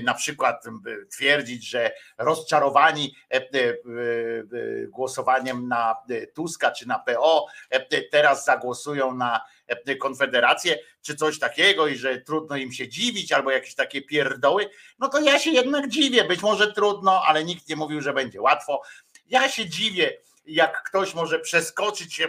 [0.04, 0.64] na przykład
[1.12, 3.16] twierdzić, że rozczarowani
[4.88, 5.96] głosowaniem na
[6.36, 7.46] Tuska czy na PO
[8.12, 9.42] teraz zagłosują na
[10.00, 15.10] Konfederację czy coś takiego i że trudno im się dziwić albo jakieś takie pierdoły, no
[15.10, 16.24] to ja się jednak dziwię.
[16.24, 18.82] Być może trudno, ale nikt nie mówił, że będzie łatwo.
[19.28, 20.18] Ja się dziwię,
[20.50, 22.22] jak ktoś może przeskoczyć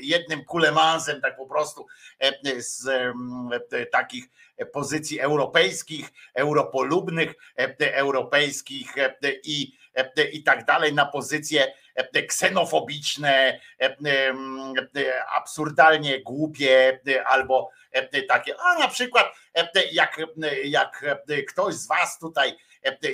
[0.00, 1.86] jednym kulemansem, tak po prostu
[2.56, 2.88] z
[3.92, 4.24] takich
[4.72, 7.34] pozycji europejskich, europolubnych,
[7.78, 8.94] europejskich
[9.44, 9.72] i,
[10.32, 11.72] i tak dalej na pozycje
[12.28, 13.60] ksenofobiczne,
[15.36, 17.70] absurdalnie głupie albo
[18.28, 19.26] takie, a na przykład
[19.92, 20.20] jak,
[20.64, 21.04] jak
[21.48, 22.56] ktoś z was tutaj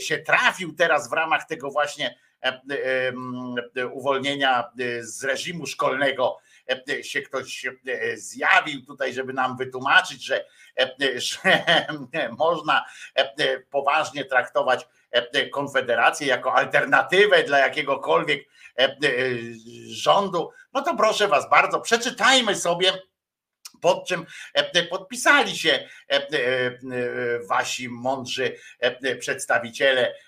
[0.01, 2.19] się trafił teraz w ramach tego właśnie
[3.93, 4.65] uwolnienia
[5.01, 6.39] z reżimu szkolnego
[7.03, 7.67] się ktoś
[8.15, 10.45] zjawił tutaj, żeby nam wytłumaczyć, że,
[11.17, 11.65] że
[12.39, 12.85] można
[13.71, 14.89] poważnie traktować
[15.53, 18.49] Konfederację jako alternatywę dla jakiegokolwiek
[19.89, 22.93] rządu, no to proszę Was bardzo, przeczytajmy sobie
[23.81, 24.27] pod czym
[24.91, 25.89] podpisali się
[27.49, 28.57] wasi mądrzy
[29.21, 30.15] przedstawiciele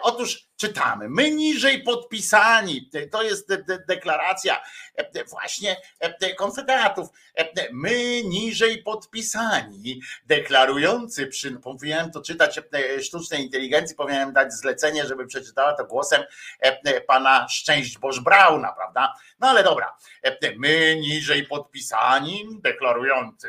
[0.00, 3.48] otóż czytamy, my niżej podpisani, to jest
[3.88, 4.62] deklaracja
[4.94, 7.08] e, właśnie e, konfederatów,
[7.72, 12.60] my niżej podpisani, deklarujący, przy, powinienem to czytać
[13.02, 16.22] sztucznej inteligencji, powinienem dać zlecenie, żeby przeczytała to głosem
[17.06, 19.14] pana Szczęść Boż Brauna, prawda?
[19.40, 19.96] No ale dobra,
[20.56, 23.48] my niżej podpisani, deklarujący,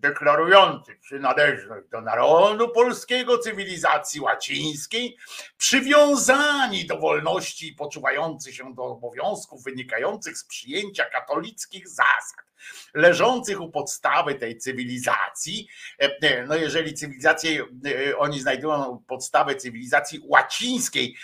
[0.00, 5.16] deklarujący przynależność do narodu polskiego, cywilizacji łacińskiej,
[5.56, 12.49] przywiązani do wolności i poczuwający się do obowiązków wynikających z przyjęcia katolickich zasad
[12.94, 15.68] leżących u podstawy tej cywilizacji.
[16.02, 17.64] E, e, no jeżeli cywilizację,
[18.10, 21.16] e, oni znajdują podstawę cywilizacji łacińskiej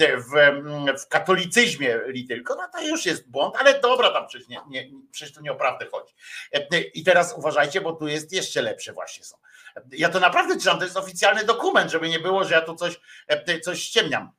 [0.00, 0.32] w,
[1.02, 5.34] w katolicyzmie tylko, no to już jest błąd, ale dobra, tam przecież, nie, nie, przecież
[5.34, 6.14] tu nie o prawdę chodzi.
[6.94, 9.36] I teraz uważajcie, bo tu jest jeszcze lepsze właśnie są.
[9.92, 13.00] Ja to naprawdę czytam, to jest oficjalny dokument, żeby nie było, że ja tu coś,
[13.62, 14.37] coś ściemniam.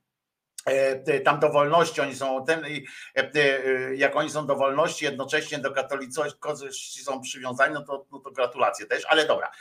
[0.69, 2.67] E, tam do wolności, oni są ten, e,
[3.15, 8.31] e, jak oni są do wolności, jednocześnie do katolicości są przywiązani, no to, no to
[8.31, 9.51] gratulacje też, ale dobra.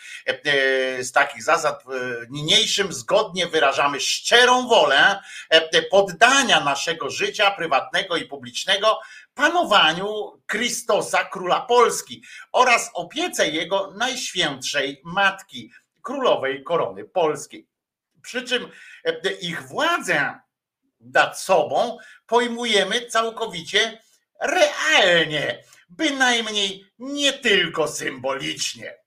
[1.01, 1.85] Z takich zasad
[2.31, 5.21] niniejszym zgodnie wyrażamy szczerą wolę
[5.91, 9.01] poddania naszego życia prywatnego i publicznego
[9.35, 17.67] panowaniu Chrystosa, króla Polski oraz opiece jego najświętszej matki, królowej korony polskiej.
[18.23, 18.69] Przy czym
[19.41, 20.41] ich władzę
[21.01, 24.01] nad sobą pojmujemy całkowicie
[24.41, 28.99] realnie, bynajmniej nie tylko symbolicznie.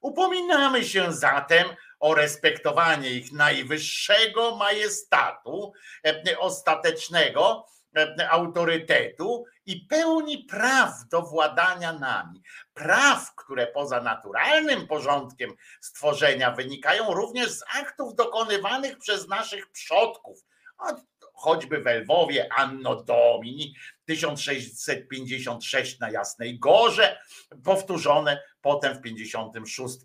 [0.00, 1.68] Upominamy się zatem
[2.00, 5.72] o respektowanie ich najwyższego majestatu,
[6.06, 7.66] e, ostatecznego
[7.96, 12.42] e, autorytetu i pełni praw do władania nami.
[12.74, 20.38] Praw, które poza naturalnym porządkiem stworzenia wynikają również z aktów dokonywanych przez naszych przodków.
[20.78, 20.96] Od
[21.40, 23.74] choćby we Lwowie Anno Domini
[24.04, 27.20] 1656 na Jasnej Gorze,
[27.64, 29.98] powtórzone potem w 56,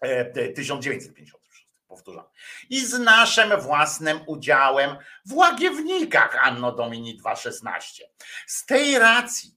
[0.00, 2.28] e, 1956 powtórzone.
[2.70, 4.96] I z naszym własnym udziałem
[5.26, 8.04] w Łagiewnikach Anno Domini 216.
[8.46, 9.54] Z tej racji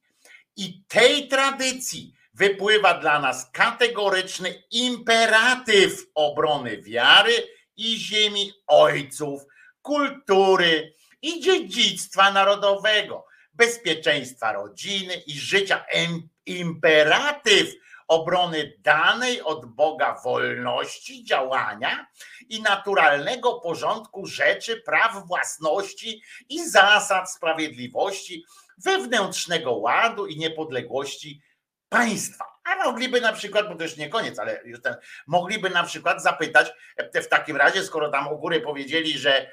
[0.56, 7.34] i tej tradycji wypływa dla nas kategoryczny imperatyw obrony wiary
[7.78, 9.42] i ziemi ojców,
[9.82, 15.86] kultury i dziedzictwa narodowego, bezpieczeństwa rodziny i życia.
[15.94, 17.74] Im- Imperatyw
[18.08, 22.08] obrony danej od Boga wolności działania
[22.50, 28.46] i naturalnego porządku rzeczy, praw własności i zasad sprawiedliwości,
[28.78, 31.42] wewnętrznego ładu i niepodległości
[31.90, 32.46] państwa.
[32.64, 34.96] A mogliby na przykład, bo to już nie koniec, ale już ten,
[35.28, 36.72] mogliby na przykład zapytać
[37.14, 39.52] w takim razie, skoro tam u góry powiedzieli, że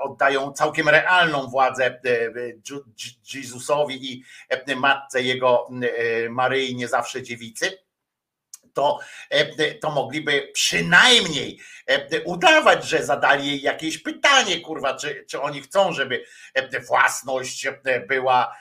[0.00, 2.00] oddają całkiem realną władzę e,
[3.34, 7.85] Jezusowi i e, matce jego e, Maryi, nie zawsze dziewicy,
[8.76, 8.98] to,
[9.30, 15.62] e, to mogliby przynajmniej e, udawać, że zadali jej jakieś pytanie, kurwa, czy, czy oni
[15.62, 16.24] chcą, żeby
[16.54, 17.68] e, własność
[18.08, 18.56] była,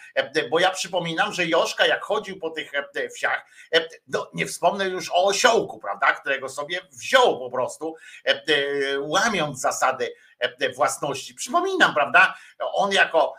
[0.50, 2.72] bo ja przypominam, że Joszka jak chodził po tych
[3.16, 3.46] wsiach,
[4.08, 7.96] no nie wspomnę już o osiołku, prawda, którego sobie wziął po prostu,
[9.00, 10.14] łamiąc zasady
[10.76, 11.34] własności.
[11.34, 13.36] Przypominam, prawda, on jako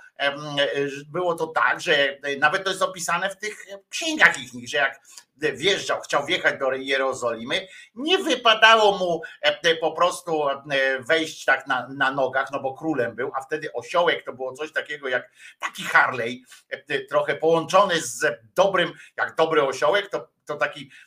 [1.09, 5.01] było to tak, że nawet to jest opisane w tych księgach ich, że jak
[5.37, 10.59] wjeżdżał, chciał wjechać do Jerozolimy, nie wypadało mu e, po prostu e,
[11.01, 14.73] wejść tak na, na nogach, no bo królem był, a wtedy osiołek to było coś
[14.73, 18.25] takiego jak taki Harley, e, trochę połączony z
[18.57, 21.06] dobrym, jak dobry osiołek, to, to taki e,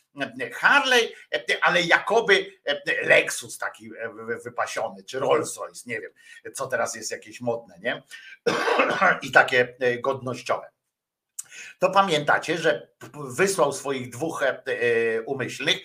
[0.54, 1.14] Harley,
[1.62, 6.12] ale jakoby e, Lexus taki e, wy- wypasiony, czy Rolls Royce, nie wiem,
[6.54, 8.04] co teraz jest jakieś modne, nie?
[9.28, 10.70] I takie e, godnościowe
[11.80, 12.88] to pamiętacie, że
[13.30, 14.44] wysłał swoich dwóch
[15.26, 15.78] umyślnych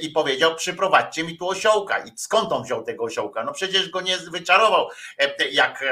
[0.00, 1.98] i powiedział: Przyprowadźcie mi tu osiołka.
[1.98, 3.44] I skąd on wziął tego osiołka?
[3.44, 4.88] No przecież go nie wyczarował
[5.52, 5.84] jak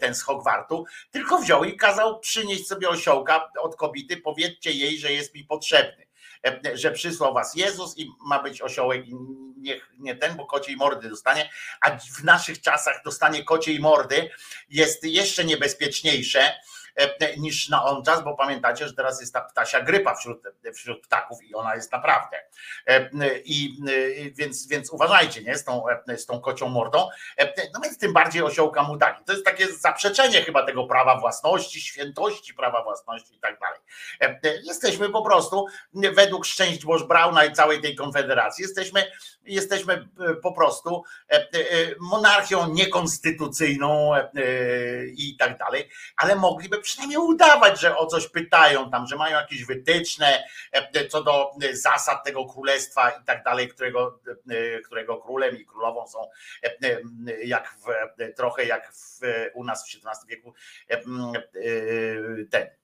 [0.00, 4.16] ten z Hogwartu, tylko wziął i kazał przynieść sobie osiołka od kobiety.
[4.16, 6.09] Powiedzcie jej, że jest mi potrzebny.
[6.46, 9.14] E, Że przysłał was Jezus i ma być osiołek, i
[9.56, 14.30] niech nie ten, bo kociej mordy dostanie, a w naszych czasach dostanie kociej mordy
[14.70, 16.52] jest jeszcze niebezpieczniejsze
[17.38, 20.42] niż na on czas, bo pamiętacie, że teraz jest ta ptasia grypa wśród,
[20.74, 22.36] wśród ptaków i ona jest naprawdę.
[22.86, 23.10] E,
[23.44, 27.08] I e, więc, więc uważajcie, nie, z tą, e, z tą kocią mordą.
[27.38, 29.24] E, No więc tym bardziej osiołka mu dali.
[29.26, 33.80] To jest takie zaprzeczenie chyba tego prawa własności, świętości prawa własności i tak dalej.
[34.20, 35.66] E, Jesteśmy po prostu
[36.14, 39.12] według szczęść Boż Brauna i całej tej konfederacji, jesteśmy,
[39.44, 41.46] jesteśmy e, po prostu e, e,
[42.00, 44.30] monarchią niekonstytucyjną e,
[45.06, 49.64] i tak dalej, ale mogliby przynajmniej udawać, że o coś pytają tam, że mają jakieś
[49.64, 54.20] wytyczne e, co do e, zasad tego królestwa i tak dalej, którego,
[54.50, 56.30] e, którego królem i królową są
[56.62, 57.00] e, e,
[57.44, 57.88] jak w,
[58.22, 59.20] e, trochę jak w,
[59.54, 60.54] u nas w XVII wieku
[60.90, 61.02] e, e,
[62.50, 62.79] ten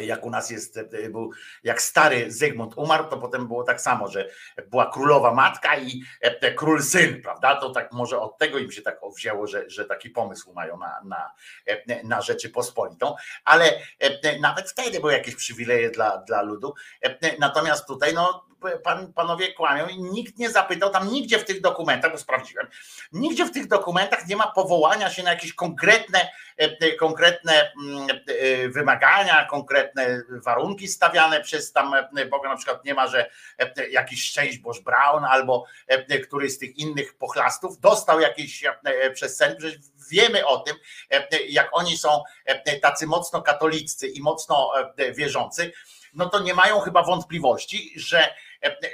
[0.00, 1.30] jak u nas jest, e, był,
[1.64, 4.28] jak stary Zygmunt umarł, to potem było tak samo, że
[4.70, 7.56] była królowa matka i e, król syn, prawda?
[7.56, 11.00] To tak może od tego im się tak wzięło, że, że taki pomysł mają na,
[11.04, 11.30] na,
[11.66, 16.74] e, na Rzeczypospolitą, ale e, nawet wtedy były jakieś przywileje dla, dla ludu.
[17.02, 18.46] E, Natomiast tutaj, no,
[18.84, 22.66] pan, panowie kłamią i nikt nie zapytał, tam nigdzie w tych dokumentach, bo sprawdziłem,
[23.12, 28.68] nigdzie w tych dokumentach nie ma powołania się na jakieś konkretne, e, konkretne mm, e,
[28.68, 34.24] wymagania, konkretne warunki stawiane przez tam e, Boga, na przykład nie ma, że e, jakiś
[34.24, 39.56] szczęść Boż Brown albo e, któryś z tych innych pochlastów dostał jakiś e, przez sen,
[39.58, 40.76] przecież wiemy o tym,
[41.10, 45.72] e, jak oni są e, tacy mocno katoliccy i mocno e, wierzący,
[46.14, 48.34] no to nie mają chyba wątpliwości, że, e,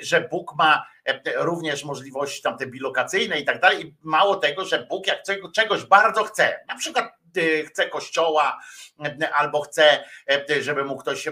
[0.01, 3.87] że Bóg ma e, również możliwości tam te bilokacyjne i tak dalej.
[3.87, 8.59] I mało tego, że Bóg jak czego- czegoś bardzo chce, na przykład e, chce kościoła
[9.05, 10.05] e, albo chce,
[10.61, 11.29] żeby mu ktoś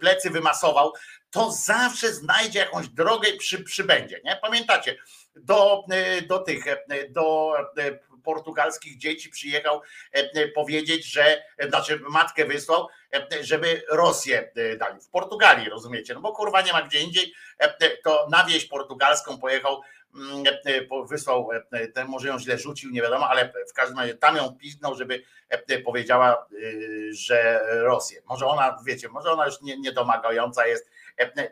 [0.00, 0.92] plecy wymasował,
[1.30, 4.20] to zawsze znajdzie jakąś drogę i przy, przybędzie.
[4.24, 4.38] Nie?
[4.42, 4.96] Pamiętacie,
[5.36, 5.84] do,
[6.28, 6.64] do tych,
[7.10, 9.80] do e, portugalskich dzieci przyjechał
[10.12, 15.00] e, powiedzieć, że, znaczy matkę wysłał, e, żeby Rosję dali.
[15.00, 16.14] W Portugalii, rozumiecie?
[16.14, 17.34] No bo kurwa nie ma gdzie indziej,
[18.04, 19.82] to na wieś portugalską pojechał
[20.14, 20.44] mm,
[21.08, 21.48] wysłał,
[21.94, 25.22] ten może ją źle rzucił, nie wiadomo, ale w każdym razie tam ją piznął, żeby
[25.84, 28.22] powiedziała, y, że Rosję.
[28.28, 30.90] Może ona, wiecie, może ona już nie- niedomagająca jest,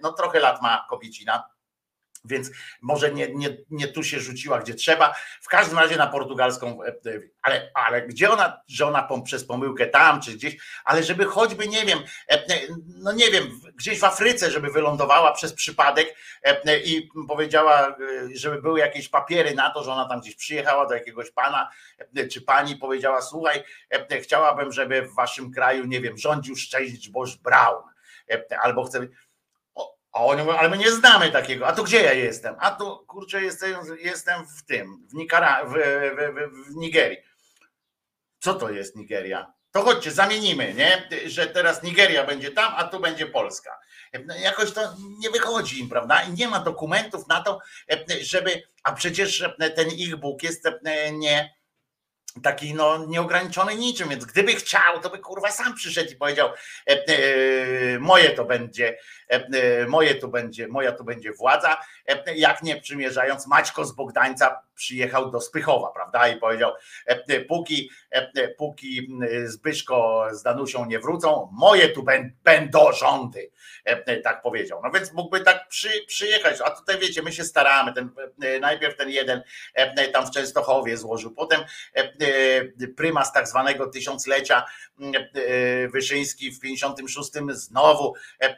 [0.02, 1.53] no trochę lat ma kobiecina,
[2.24, 2.50] więc
[2.82, 5.14] może nie, nie, nie tu się rzuciła, gdzie trzeba.
[5.40, 9.86] W każdym razie na portugalską, e, e, ale, ale gdzie ona, że ona przez pomyłkę
[9.86, 11.98] tam czy gdzieś, ale żeby choćby, nie wiem,
[12.28, 12.44] e,
[12.86, 16.16] no nie wiem, gdzieś w Afryce, żeby wylądowała przez przypadek
[16.84, 17.96] i powiedziała,
[18.34, 21.70] żeby były jakieś papiery na to, że ona tam gdzieś przyjechała do jakiegoś pana
[22.32, 23.64] czy pani, powiedziała, słuchaj,
[24.22, 27.82] chciałabym, żeby w waszym kraju, nie wiem, rządził Szczęść Boż Brown,
[28.62, 29.08] albo chcę
[30.14, 31.66] a oni mówią, ale my nie znamy takiego.
[31.66, 32.56] A to gdzie ja jestem?
[32.58, 37.18] A to kurczę, jestem, jestem w tym, w, Nikara, w, w, w, Nigerii.
[38.40, 39.52] Co to jest Nigeria?
[39.70, 41.08] To chodźcie, zamienimy, nie?
[41.26, 43.78] Że teraz Nigeria będzie tam, a tu będzie Polska.
[44.42, 44.80] Jakoś to
[45.18, 46.22] nie wychodzi im, prawda?
[46.22, 47.58] I nie ma dokumentów na to,
[48.20, 48.62] żeby.
[48.82, 49.44] A przecież
[49.76, 50.68] ten ich Bóg jest
[51.12, 51.54] nie
[52.42, 56.48] taki no nieograniczony niczym, więc gdyby chciał, to by kurwa sam przyszedł i powiedział
[56.88, 58.98] e, e, moje to będzie,
[59.88, 61.76] moje to będzie, moja to będzie władza,
[62.08, 66.72] e, jak nie przymierzając Maćko z Bogdańca przyjechał do Spychowa, prawda, i powiedział
[67.06, 69.08] e, e, póki, e, e, póki
[69.44, 73.50] Zbyszko z Danusią nie wrócą, moje tu bę- będą rządy,
[73.86, 77.44] e, e, tak powiedział, no więc mógłby tak przy, przyjechać, a tutaj wiecie, my się
[77.44, 78.10] staramy, ten,
[78.42, 79.42] e, najpierw ten jeden
[79.74, 81.60] e, tam w Częstochowie złożył, potem
[81.96, 84.64] e, e, prymas tak zwanego tysiąclecia
[85.00, 88.54] e, Wyszyński w 56 znowu e,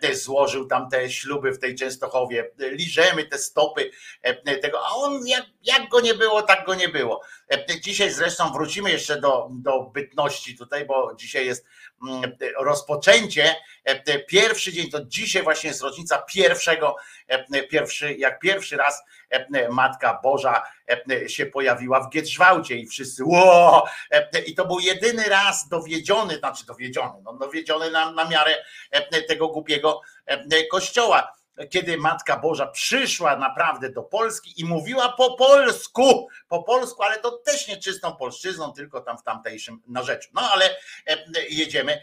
[0.56, 2.50] złożył tam te śluby w tej Częstochowie.
[2.58, 3.90] Liżemy te stopy
[4.22, 7.20] e, tego, a on jak, jak go nie było, tak go nie było.
[7.50, 11.66] E, Dzisiaj zresztą wrócimy jeszcze do, do bytności tutaj, bo dzisiaj jest
[12.08, 16.96] mm, rozpoczęcie, e, pierwszy dzień, to dzisiaj właśnie jest rocznica pierwszego,
[17.28, 20.62] e, pierwszy, jak pierwszy raz e, Matka Boża
[21.10, 23.88] e, się pojawiła w Giedrzwałcie i wszyscy ło!
[24.10, 29.22] E, I to był jedyny raz dowiedziony, znaczy dowiedziony, no dowiedziony na, na miarę e,
[29.22, 31.35] tego głupiego e, kościoła,
[31.70, 37.30] kiedy Matka Boża przyszła naprawdę do Polski i mówiła po polsku, po polsku, ale to
[37.30, 40.30] też nie czystą polszczyzną, tylko tam w tamtejszym narzeczu.
[40.34, 40.76] No ale
[41.06, 41.16] e,
[41.48, 42.02] jedziemy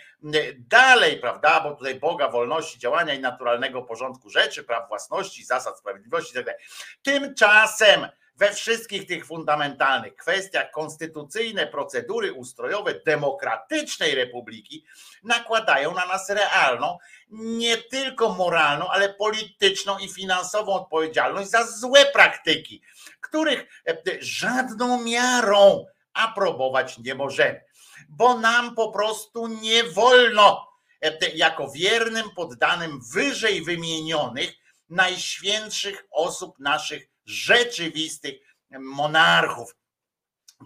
[0.57, 6.37] dalej, prawda, bo tutaj Boga, wolności, działania i naturalnego porządku rzeczy, praw własności, zasad sprawiedliwości
[6.37, 6.55] itd.
[7.03, 14.85] Tymczasem we wszystkich tych fundamentalnych kwestiach konstytucyjne procedury ustrojowe demokratycznej republiki
[15.23, 16.97] nakładają na nas realną,
[17.29, 22.81] nie tylko moralną, ale polityczną i finansową odpowiedzialność za złe praktyki,
[23.21, 27.61] których e, żadną miarą aprobować nie możemy,
[28.09, 30.67] bo nam po prostu nie wolno
[31.01, 34.53] e, jako wiernym poddanym wyżej wymienionych
[34.89, 38.35] najświętszych osób naszych rzeczywistych
[38.79, 39.75] monarchów.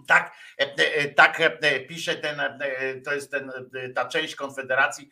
[0.06, 2.42] Tak, e, e, tak e, pisze ten,
[3.04, 3.52] to jest ten,
[3.94, 5.10] ta część Konfederacji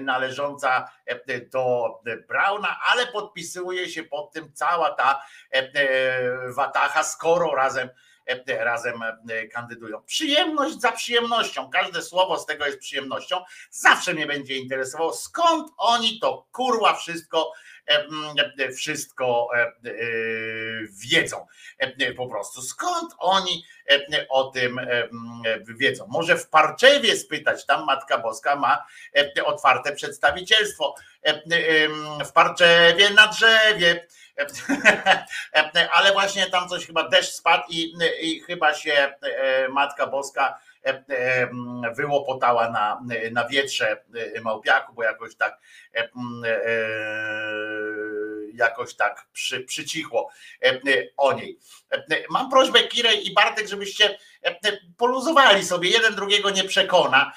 [0.00, 0.92] należąca
[1.52, 1.88] do
[2.28, 5.22] Brauna, ale podpisuje się pod tym cała ta
[6.56, 7.88] watacha, skoro razem
[8.46, 10.02] razem e, kandydują.
[10.02, 11.70] Przyjemność za przyjemnością.
[11.70, 13.36] Każde słowo z tego jest przyjemnością.
[13.70, 17.52] Zawsze mnie będzie interesowało, skąd oni to kurwa wszystko
[17.86, 19.72] e, wszystko e, e,
[20.90, 21.46] wiedzą
[21.78, 22.62] e, po prostu.
[22.62, 25.08] Skąd oni e, o tym e,
[25.78, 26.06] wiedzą?
[26.08, 28.84] Może w Parczewie spytać, tam Matka Boska ma
[29.16, 30.94] e, otwarte przedstawicielstwo.
[31.26, 31.88] E, e,
[32.24, 34.06] W Parczewie na drzewie.
[35.54, 39.14] E, Ale właśnie tam coś chyba deszcz spadł i, i chyba się
[39.68, 40.58] Matka Boska
[41.96, 43.00] wyłopotała na,
[43.32, 44.04] na wietrze
[44.42, 45.58] Małpiaku, bo jakoś tak
[48.54, 50.30] jakoś tak przy, przycichło
[50.62, 50.80] e, e,
[51.16, 51.58] o niej.
[51.90, 54.18] E, Mam prośbę Kirej i Bartek, żebyście
[54.96, 57.32] poluzowali sobie, jeden drugiego nie przekona.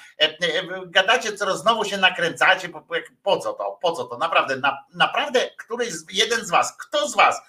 [0.86, 2.86] Gadacie, co znowu się nakręcacie, po,
[3.22, 7.16] po, co to, po co to, naprawdę, na, naprawdę któryś, jeden z was, kto z
[7.16, 7.42] was,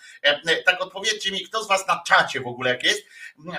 [0.66, 3.04] tak odpowiedzcie mi, kto z was na czacie w ogóle jak jest,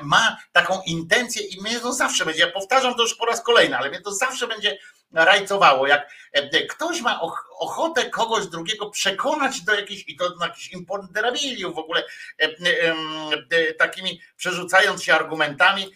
[0.02, 3.78] ma taką intencję i mnie to zawsze będzie, ja powtarzam to już po raz kolejny,
[3.78, 4.78] ale mnie to zawsze będzie
[5.12, 10.46] rajcowało, jak e, ktoś ma och- ochotę kogoś drugiego przekonać do jakiejś, i to na
[10.46, 12.02] jakichś imponderabiliów w ogóle,
[12.40, 12.94] e, e,
[13.50, 15.88] e, takimi przerzucając się argumentami, e,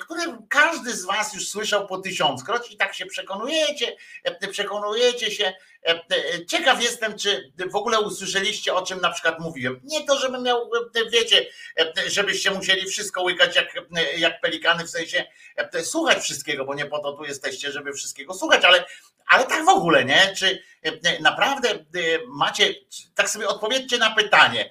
[0.00, 5.52] które każdy z was już słyszał po tysiąckroć i tak się przekonujecie, e, przekonujecie się.
[5.86, 9.80] E, e, Ciekaw jestem, czy w ogóle usłyszeliście, o czym na przykład mówiłem.
[9.84, 11.46] Nie to, żebym miał, e, wiecie,
[11.80, 15.24] e, żebyście musieli wszystko łykać jak, e, jak pelikany, w sensie
[15.56, 18.84] e, słuchać wszystkiego, bo nie po to tu jesteście, żeby wszystkiego słuchać, ale,
[19.28, 20.34] ale tak w ogóle, nie?
[20.36, 21.78] Czy e, naprawdę e,
[22.26, 22.74] macie,
[23.14, 24.70] tak sobie odpowiedzcie na pytanie,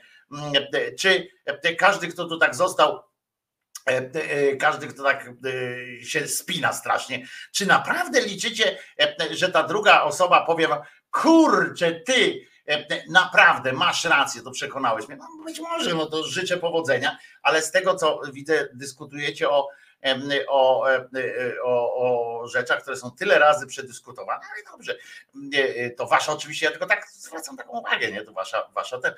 [1.00, 1.28] czy
[1.78, 3.00] każdy, kto tu tak został,
[4.60, 5.30] każdy, kto tak
[6.02, 8.78] się spina strasznie, czy naprawdę liczycie,
[9.32, 10.80] że ta druga osoba powie wam,
[11.12, 12.40] kurczę, ty,
[13.10, 15.18] naprawdę masz rację, to przekonałeś mnie.
[15.18, 19.68] No, być może, no to życzę powodzenia, ale z tego, co widzę, dyskutujecie o
[20.48, 20.88] o,
[21.64, 24.98] o, o rzeczach, które są tyle razy przedyskutowane, ale dobrze,
[25.98, 29.14] to wasza oczywiście, ja tylko tak zwracam taką uwagę, nie, to wasza, wasza ten.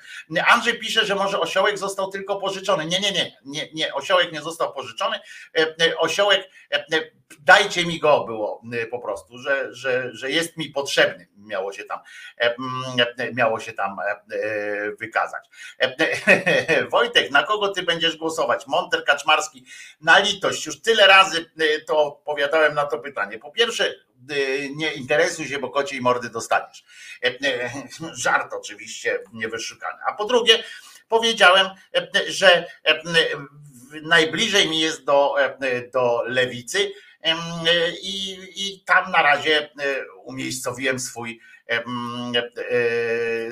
[0.46, 2.86] Andrzej pisze, że może osiołek został tylko pożyczony.
[2.86, 5.20] Nie, nie, nie, nie, nie, osiołek nie został pożyczony,
[5.98, 6.50] osiołek,
[7.38, 12.00] dajcie mi go było po prostu, że, że, że jest mi potrzebny, miało się tam,
[13.34, 13.96] miało się tam
[15.00, 15.44] wykazać.
[16.90, 18.66] Wojtek, na kogo ty będziesz głosować?
[18.66, 19.66] Monter Kaczmarski,
[20.00, 21.50] na litość, już tyle razy
[21.86, 23.38] to odpowiadałem na to pytanie.
[23.38, 23.94] Po pierwsze,
[24.76, 26.84] nie interesuj się, bo kociej mordy dostaniesz.
[28.12, 29.98] Żart oczywiście niewyszukany.
[30.06, 30.64] A po drugie,
[31.08, 31.66] powiedziałem,
[32.28, 32.66] że
[34.02, 35.34] najbliżej mi jest do,
[35.92, 36.92] do lewicy
[38.02, 39.70] i, i tam na razie
[40.24, 41.40] umiejscowiłem swój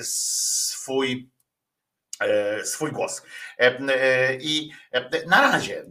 [0.02, 1.30] swój
[2.64, 3.22] swój głos.
[4.40, 4.70] I
[5.26, 5.84] na razie,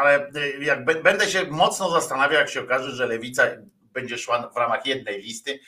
[0.00, 3.42] ale jak będę się mocno zastanawiał, jak się okaże, że lewica
[3.92, 5.60] będzie szła w ramach jednej listy,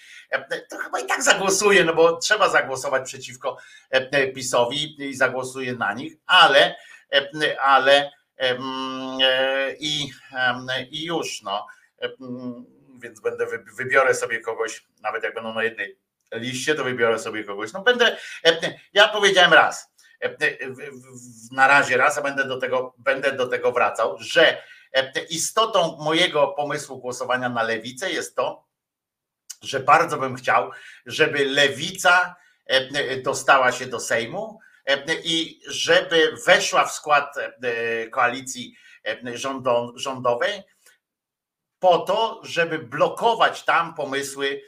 [0.71, 3.57] to chyba i tak zagłosuję, no bo trzeba zagłosować przeciwko
[4.35, 6.77] PiSowi i zagłosuję na nich, ale,
[7.61, 8.11] ale
[9.79, 10.11] i,
[10.91, 11.67] i już, no.
[12.99, 13.47] Więc będę,
[13.77, 15.99] wybiorę sobie kogoś, nawet jak będą na jednej
[16.33, 17.73] liście, to wybiorę sobie kogoś.
[17.73, 18.17] No będę,
[18.93, 19.94] ja powiedziałem raz,
[21.53, 24.63] na razie raz, a będę do tego, będę do tego wracał, że
[25.31, 28.67] istotą mojego pomysłu głosowania na lewicę jest to,
[29.63, 30.71] że bardzo bym chciał,
[31.07, 32.37] żeby lewica
[33.23, 34.61] dostała się do Sejmu
[35.25, 37.35] i żeby weszła w skład
[38.11, 38.77] koalicji
[39.95, 40.63] rządowej
[41.79, 44.63] po to, żeby blokować tam pomysły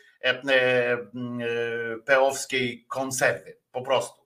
[2.04, 3.56] peowskiej konserwy.
[3.72, 4.25] Po prostu.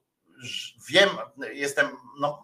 [0.89, 1.09] Wiem,
[1.53, 1.87] jestem,
[2.19, 2.43] no,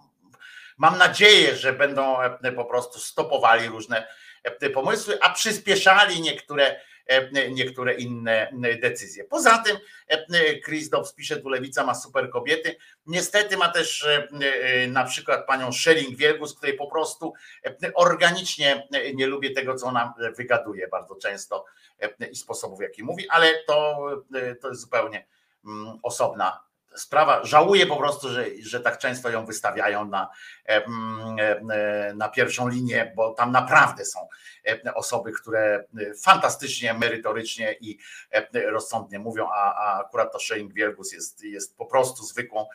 [0.78, 2.18] mam nadzieję, że będą
[2.56, 4.08] po prostu stopowali różne
[4.74, 6.80] pomysły, a przyspieszali niektóre
[7.52, 9.24] niektóre inne decyzje.
[9.24, 9.78] Poza tym
[10.66, 12.78] Chris Dobbs pisze, tu lewica ma super kobiety.
[13.06, 14.08] Niestety ma też
[14.88, 17.34] na przykład panią Schelling-Wielgus, której po prostu
[17.96, 21.66] organicznie nie lubię tego, co ona wygaduje bardzo często
[22.32, 24.08] i sposobów, jaki mówi, ale to,
[24.62, 25.28] to jest zupełnie
[26.04, 26.67] osobna
[26.98, 27.46] sprawa.
[27.46, 30.30] Żałuję po prostu, że, że tak często ją wystawiają na,
[32.16, 34.28] na pierwszą linię, bo tam naprawdę są
[34.96, 35.86] osoby, które
[36.24, 37.98] fantastycznie, merytorycznie i
[38.54, 42.66] rozsądnie mówią, a, a akurat to Shane Wielgus jest, jest po prostu zwykłą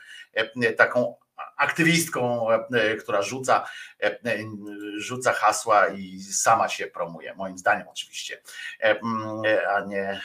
[0.76, 1.14] taką
[1.56, 2.46] aktywistką,
[3.00, 3.68] która rzuca,
[4.96, 8.40] rzuca hasła i sama się promuje, moim zdaniem oczywiście,
[9.68, 10.20] a nie,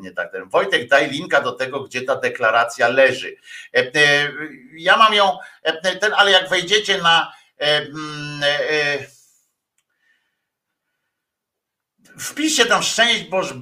[0.00, 0.32] nie tak.
[0.46, 3.36] Wojtek, daj linka do tego, gdzie ta deklaracja leży.
[4.72, 5.38] Ja mam ją,
[6.00, 7.32] ten, ale jak wejdziecie na
[12.20, 13.54] Wpiszcie tam szczęść Boż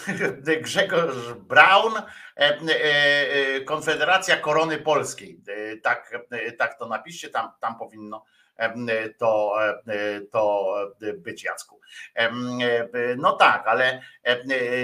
[0.62, 1.92] Grzegorz Braun,
[3.64, 5.40] Konfederacja Korony Polskiej.
[5.82, 6.18] Tak,
[6.58, 8.24] tak to napiszcie, tam, tam powinno
[9.18, 9.56] to,
[10.30, 10.74] to
[11.16, 11.80] być Jacku.
[13.16, 14.02] No tak, ale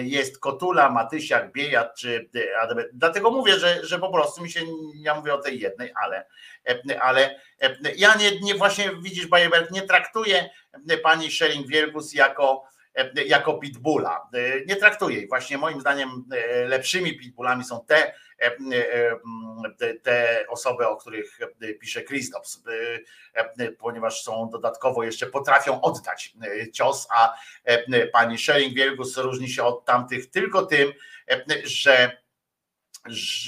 [0.03, 2.31] jest Kotula, Matysiak, Biejat, czy
[2.93, 4.61] dlatego mówię, że, że po prostu mi się,
[4.95, 6.27] ja mówię o tej jednej, ale,
[7.01, 7.41] ale
[7.97, 10.51] ja nie, nie właśnie widzisz, Bajeberg, nie traktuję
[11.03, 12.72] pani Schering-Wielgus jako
[13.27, 14.29] jako pitbulla.
[14.67, 15.29] Nie traktuję jej.
[15.29, 16.25] Właśnie moim zdaniem
[16.67, 18.15] lepszymi pitbullami są te,
[20.03, 21.39] te, osoby, o których
[21.81, 22.63] pisze Christops,
[23.79, 26.35] ponieważ są dodatkowo jeszcze potrafią oddać
[26.73, 27.35] cios, a
[28.13, 30.93] pani Schering Wielgus różni się od tamtych tylko tym,
[31.65, 32.23] że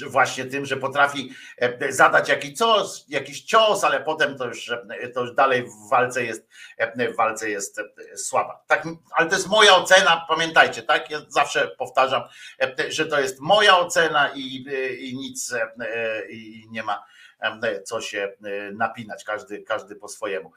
[0.09, 5.09] właśnie tym, że potrafi e, zadać jakiś cios, jakiś cios, ale potem to już, e,
[5.09, 6.74] to już dalej w walce jest e,
[7.13, 7.81] w walce jest
[8.15, 8.63] słaba.
[8.67, 11.09] Tak, ale to jest moja ocena, pamiętajcie, tak?
[11.09, 12.23] Ja zawsze powtarzam,
[12.89, 14.65] że to jest moja ocena i,
[14.99, 15.53] i nic
[16.29, 17.05] i nie ma
[17.83, 18.33] co się
[18.73, 20.51] napinać, każdy, każdy po swojemu.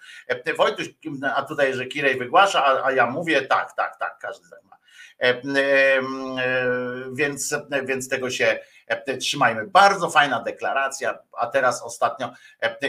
[0.57, 0.89] Wojtuś,
[1.35, 4.79] a tutaj, że Kirej wygłasza, a, a ja mówię, tak, tak, tak, każdy tak ma.
[7.12, 7.55] Więc,
[7.85, 8.59] więc tego się
[9.21, 9.66] trzymajmy.
[9.66, 12.33] Bardzo fajna deklaracja, a teraz ostatnio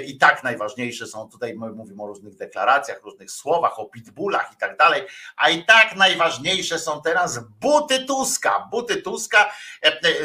[0.05, 4.57] i tak najważniejsze są tutaj, my mówimy o różnych deklaracjach, różnych słowach, o pitbullach i
[4.57, 5.03] tak dalej,
[5.37, 8.67] a i tak najważniejsze są teraz buty Tuska.
[8.71, 9.51] Buty Tuska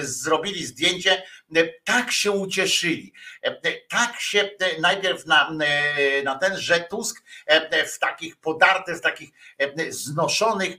[0.01, 1.23] zrobili zdjęcie,
[1.85, 3.13] tak się ucieszyli,
[3.89, 5.51] tak się najpierw na,
[6.25, 7.25] na ten, że Tusk
[7.87, 9.31] w takich podartych, w takich
[9.89, 10.77] znoszonych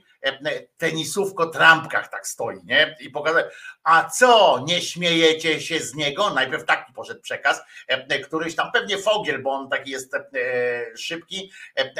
[0.76, 2.96] tenisówko trampkach tak stoi, nie?
[3.00, 3.50] I pokazuje,
[3.82, 6.30] a co, nie śmiejecie się z niego?
[6.30, 7.60] Najpierw taki poszedł przekaz,
[8.24, 10.12] któryś tam pewnie Fogiel, bo on taki jest
[10.96, 11.52] szybki,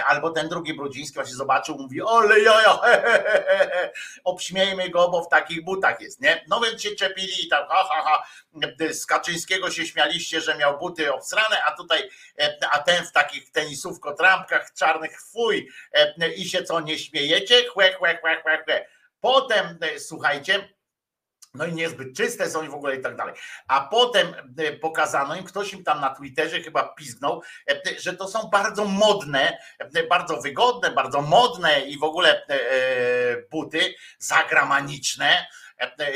[0.07, 3.91] albo ten drugi Brudziński właśnie zobaczył, mówi, ole jojo, he, he, he.
[4.25, 6.45] obśmiejmy go, bo w takich butach jest, nie?
[6.49, 8.27] No więc się czepili i tam, ha, ha, ha,
[8.93, 12.11] z Kaczyńskiego się śmialiście, że miał buty obsrane, a tutaj,
[12.73, 15.69] a ten w takich tenisówko trampkach czarnych, fuj,
[16.37, 17.69] i się co, nie śmiejecie?
[17.69, 18.87] Chłe, chłe, chłe, chłe, chłe.
[19.21, 20.69] Potem, słuchajcie,
[21.55, 23.35] no i niezbyt czyste są i w ogóle i tak dalej.
[23.69, 24.35] A potem
[24.81, 27.43] pokazano im, ktoś im tam na Twitterze chyba pizgnął,
[27.99, 29.59] że to są bardzo modne,
[30.11, 32.47] bardzo wygodne, bardzo modne i w ogóle
[33.51, 35.47] buty zagramaniczne,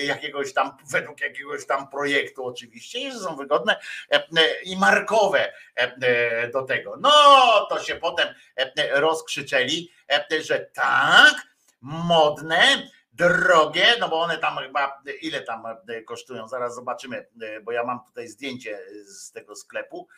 [0.03, 3.81] jakiegoś tam, według jakiegoś tam projektu oczywiście, że są wygodne
[4.65, 5.53] i markowe
[6.53, 6.97] do tego.
[6.97, 7.11] No
[7.69, 8.35] to się potem
[8.91, 9.93] rozkrzyczeli,
[10.41, 11.35] że tak,
[11.81, 12.91] modne,
[13.21, 15.63] drogie, no bo one tam chyba, ile tam
[16.07, 17.27] kosztują, zaraz zobaczymy,
[17.63, 20.09] bo ja mam tutaj zdjęcie z tego sklepu,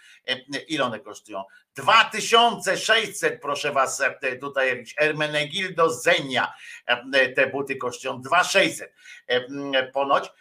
[0.69, 1.45] ile one kosztują.
[1.75, 4.03] 2600, proszę was,
[4.41, 6.55] tutaj jakiś Ermenegildo Zenia,
[7.37, 8.93] te buty kosztują 2600
[9.93, 10.33] ponoć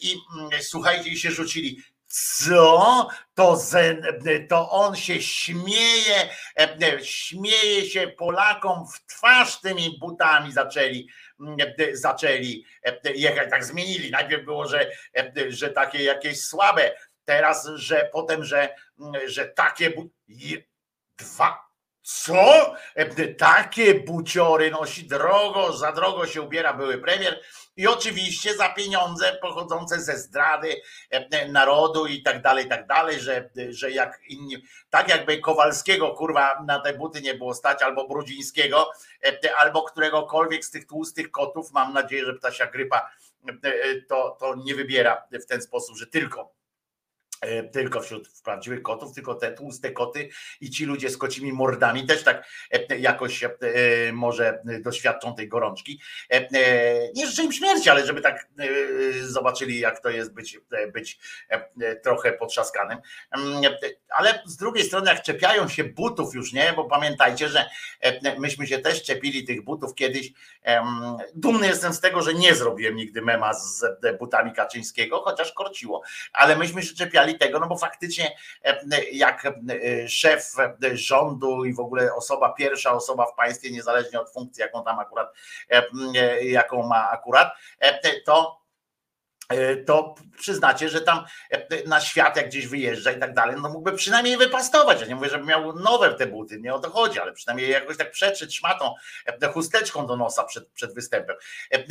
[0.00, 0.16] i
[0.60, 3.08] słuchajcie, się rzucili, co?
[3.34, 4.02] To, zen,
[4.48, 6.28] to on się śmieje,
[7.02, 11.08] śmieje się Polakom w twarz tymi butami zaczęli,
[11.92, 12.64] zaczęli
[13.14, 14.10] jechać, tak zmienili.
[14.10, 14.90] Najpierw było, że,
[15.48, 16.92] że takie jakieś słabe,
[17.24, 18.74] teraz, że potem, że,
[19.26, 19.92] że takie
[21.18, 21.68] dwa.
[22.02, 22.74] Co?
[23.38, 27.40] Takie buciory nosi drogo, za drogo się ubiera były premier
[27.78, 30.82] i oczywiście za pieniądze pochodzące ze zdrady
[31.48, 34.56] narodu i tak dalej, i tak dalej, że, że jak inni,
[34.90, 38.90] tak jakby Kowalskiego kurwa na te buty nie było stać, albo Brudzińskiego,
[39.56, 43.10] albo któregokolwiek z tych tłustych kotów, mam nadzieję, że ptasia grypa
[44.08, 46.57] to, to nie wybiera w ten sposób, że tylko
[47.72, 50.28] tylko wśród prawdziwych kotów, tylko te tłuste koty
[50.60, 52.44] i ci ludzie z kocimi mordami też tak
[52.98, 53.44] jakoś
[54.12, 56.00] może doświadczą tej gorączki.
[57.14, 58.48] Nie życzę im śmierci, ale żeby tak
[59.20, 60.58] zobaczyli, jak to jest być,
[60.92, 61.18] być
[62.02, 62.98] trochę potrzaskanym.
[64.08, 67.70] Ale z drugiej strony, jak czepiają się butów już, nie, bo pamiętajcie, że
[68.38, 70.32] myśmy się też czepili tych butów kiedyś.
[71.34, 73.84] Dumny jestem z tego, że nie zrobiłem nigdy mema z
[74.18, 76.02] butami Kaczyńskiego, chociaż korciło,
[76.32, 78.36] ale myśmy się czepiali tego, no bo faktycznie
[79.12, 79.52] jak
[80.08, 80.52] szef
[80.92, 85.32] rządu i w ogóle osoba, pierwsza osoba w państwie, niezależnie od funkcji, jaką tam akurat,
[86.42, 87.52] jaką ma akurat,
[88.26, 88.57] to
[89.86, 91.24] to przyznacie, że tam
[91.86, 95.00] na świat jak gdzieś wyjeżdża i tak dalej, no mógłby przynajmniej wypastować.
[95.00, 97.96] Ja nie mówię, żeby miał nowe te buty, nie o to chodzi, ale przynajmniej jakoś
[97.96, 98.94] tak przetrzeć szmatą,
[99.54, 101.36] chusteczką do nosa przed, przed występem.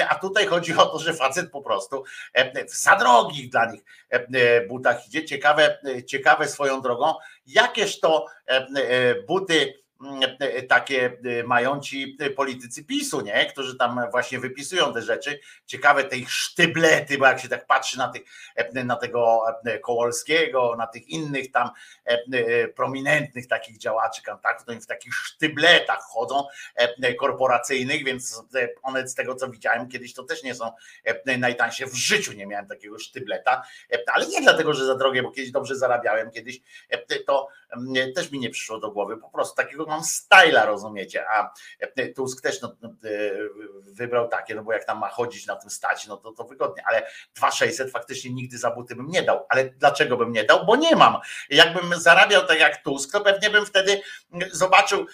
[0.09, 2.03] A tutaj chodzi o to, że facet po prostu
[2.69, 3.81] w za drogich dla nich
[4.67, 5.25] butach idzie.
[5.25, 7.13] Ciekawe, ciekawe swoją drogą,
[7.45, 8.25] jakież to
[9.27, 9.73] buty
[10.69, 13.45] takie mają ci politycy PiSu, nie?
[13.45, 15.39] którzy tam właśnie wypisują te rzeczy.
[15.65, 18.21] Ciekawe te ich sztyblety, bo jak się tak patrzy na, tych,
[18.85, 19.41] na tego
[19.83, 21.69] Kołolskiego, na tych innych tam
[22.75, 26.43] prominentnych takich działaczy kontaktu, to oni w takich sztybletach chodzą
[27.19, 28.43] korporacyjnych, więc
[28.83, 30.71] one z tego co widziałem kiedyś to też nie są
[31.37, 31.85] najtańsze.
[31.85, 33.63] W życiu nie miałem takiego sztybleta,
[34.13, 36.61] ale nie dlatego, że za drogie, bo kiedyś dobrze zarabiałem, kiedyś
[37.25, 37.47] to
[38.15, 41.53] też mi nie przyszło do głowy, po prostu takiego mam styla, rozumiecie, a
[42.15, 42.75] Tusk też no,
[43.83, 46.83] wybrał takie, no bo jak tam ma chodzić na tym stać, no to, to wygodnie,
[46.87, 50.65] ale 2600 faktycznie nigdy za buty bym nie dał, ale dlaczego bym nie dał?
[50.65, 51.17] Bo nie mam.
[51.49, 54.01] Jakbym zarabiał tak jak Tusk, to pewnie bym wtedy
[54.51, 55.05] zobaczył,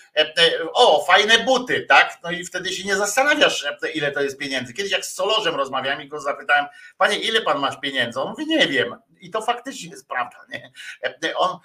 [0.74, 4.74] o, fajne buty, tak, no i wtedy się nie zastanawiasz, ile to jest pieniędzy.
[4.74, 6.66] Kiedyś jak z Solorzem rozmawiałem i go zapytałem,
[6.98, 8.22] panie, ile pan masz pieniędzy?
[8.22, 8.96] On mówi, nie wiem.
[9.24, 10.72] I to faktycznie jest prawda, nie?
[11.36, 11.60] On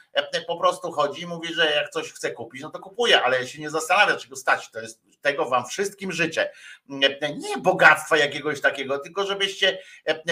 [0.47, 3.61] po prostu chodzi i mówi, że jak coś chce kupić, no to kupuje, ale się
[3.61, 4.71] nie zastanawia, czego stać.
[4.71, 6.51] To jest, tego wam wszystkim życzę.
[6.89, 9.79] Nie bogactwa jakiegoś takiego, tylko żebyście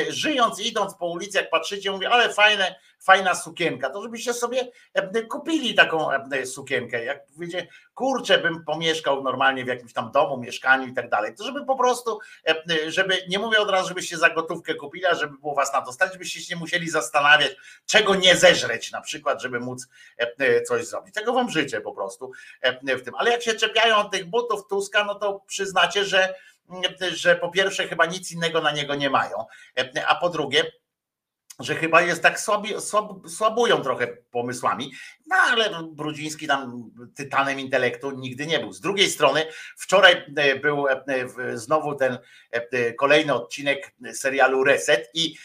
[0.08, 2.74] żyjąc, idąc po ulicy, jak patrzycie, mówię, ale fajne,
[3.06, 7.04] fajna sukienka, to żebyście sobie e, kupili taką e, sukienkę.
[7.04, 11.44] Jak wiecie, kurczę, bym pomieszkał normalnie w jakimś tam domu, mieszkaniu i tak dalej, to
[11.44, 12.18] żeby po prostu,
[12.48, 15.82] e, żeby, nie mówię od razu, żebyście za gotówkę kupili, a żeby było was na
[15.82, 17.56] to stać, żebyście się nie musieli zastanawiać,
[17.86, 19.88] czego nie zeżreć na przykład, żeby móc
[20.66, 21.14] coś zrobić.
[21.14, 22.32] Tego wam życzę po prostu
[22.82, 23.14] w tym.
[23.14, 26.34] Ale jak się czepiają tych butów Tuska, no to przyznacie, że
[27.14, 29.44] że po pierwsze chyba nic innego na niego nie mają,
[30.06, 30.64] a po drugie,
[31.58, 34.92] że chyba jest tak słabi, słab, słabują trochę pomysłami,
[35.26, 38.72] no ale Brudziński tam tytanem intelektu nigdy nie był.
[38.72, 39.46] Z drugiej strony
[39.76, 40.98] wczoraj e, był e,
[41.54, 42.18] znowu ten
[42.50, 45.36] e, kolejny odcinek serialu Reset i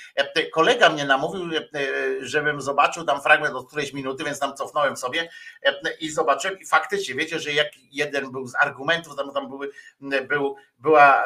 [0.54, 1.50] kolega mnie namówił,
[2.20, 5.30] żebym zobaczył tam fragment od którejś minuty, więc tam cofnąłem sobie
[6.00, 9.72] i zobaczyłem i faktycznie wiecie, że jak jeden był z argumentów, tam, tam były,
[10.28, 11.24] był, była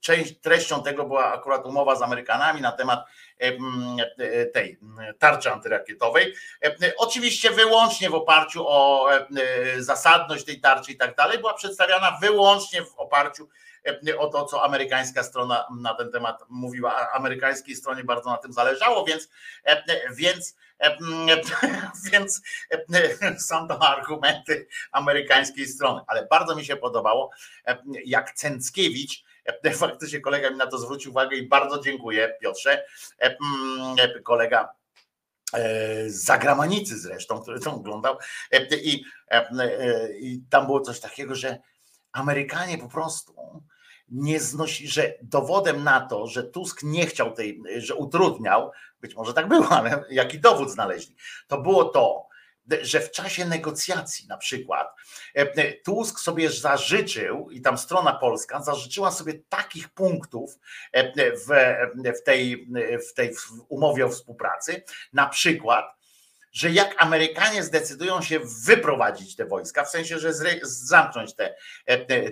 [0.00, 3.06] część, treścią tego była akurat umowa z Amerykanami na temat
[4.52, 4.78] tej
[5.18, 6.34] tarczy antyrakietowej.
[6.96, 9.08] Oczywiście wyłącznie w oparciu o
[9.78, 13.48] zasadność tej tarczy i tak dalej, była przedstawiana wyłącznie w oparciu
[14.18, 17.12] o to, co amerykańska strona na ten temat mówiła.
[17.12, 19.28] Amerykańskiej stronie bardzo na tym zależało, więc,
[20.16, 20.56] więc,
[22.10, 22.42] więc
[23.38, 26.00] są to argumenty amerykańskiej strony.
[26.06, 27.30] Ale bardzo mi się podobało,
[28.04, 29.24] jak Cęckiewicz
[29.74, 32.84] Faktycznie kolega mi na to zwrócił uwagę i bardzo dziękuję Piotrze.
[33.18, 34.68] E, mm, kolega
[35.54, 38.18] e, z Zagramanicy zresztą, który to oglądał
[38.50, 38.66] e,
[40.20, 41.58] i tam było coś takiego, że
[42.12, 43.62] Amerykanie po prostu
[44.08, 48.70] nie znosi, że dowodem na to, że Tusk nie chciał tej, że utrudniał,
[49.00, 51.16] być może tak było, ale jaki dowód znaleźli,
[51.46, 52.26] to było to,
[52.82, 54.94] że w czasie negocjacji na przykład
[55.34, 60.58] e, Tusk sobie zażyczył i tam strona polska zażyczyła sobie takich punktów
[60.92, 61.46] e, w,
[62.18, 62.68] w, tej,
[63.10, 63.34] w tej
[63.68, 64.82] umowie o współpracy,
[65.12, 66.02] na przykład,
[66.52, 70.32] że jak Amerykanie zdecydują się wyprowadzić te wojska, w sensie, że
[70.62, 71.54] zamknąć tę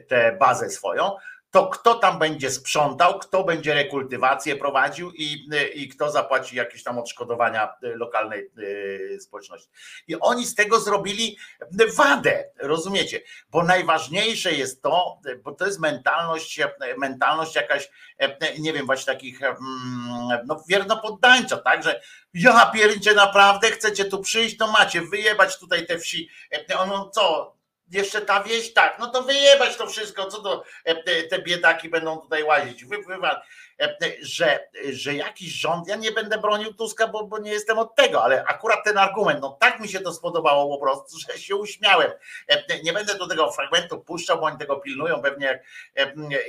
[0.08, 1.16] te bazę swoją,
[1.50, 6.98] to kto tam będzie sprzątał, kto będzie rekultywację prowadził i, i kto zapłaci jakieś tam
[6.98, 9.70] odszkodowania lokalnej y, społeczności.
[10.08, 11.36] I oni z tego zrobili
[11.96, 13.20] wadę, rozumiecie?
[13.50, 16.60] Bo najważniejsze jest to, bo to jest mentalność,
[16.98, 17.90] mentalność jakaś,
[18.58, 19.58] nie wiem, właśnie takich mm,
[20.46, 22.00] no, wiernopoddańcza, tak, że
[22.34, 26.28] ja pierdzie naprawdę chcecie tu przyjść, to macie wyjebać tutaj te wsi.
[26.78, 27.54] Ono co,
[27.90, 32.20] jeszcze ta wieś, tak, no to wyjebać to wszystko, co to e, te biedaki będą
[32.20, 33.14] tutaj łazić, wy, wy,
[33.80, 37.94] e, że, że jakiś rząd, ja nie będę bronił Tuska, bo, bo nie jestem od
[37.94, 41.56] tego, ale akurat ten argument, no tak mi się to spodobało po prostu, że się
[41.56, 42.10] uśmiałem.
[42.48, 45.62] E, nie będę do tego fragmentu puszczał, bo oni tego pilnują pewnie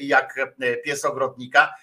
[0.01, 1.73] jak, jak pies ogrodnika,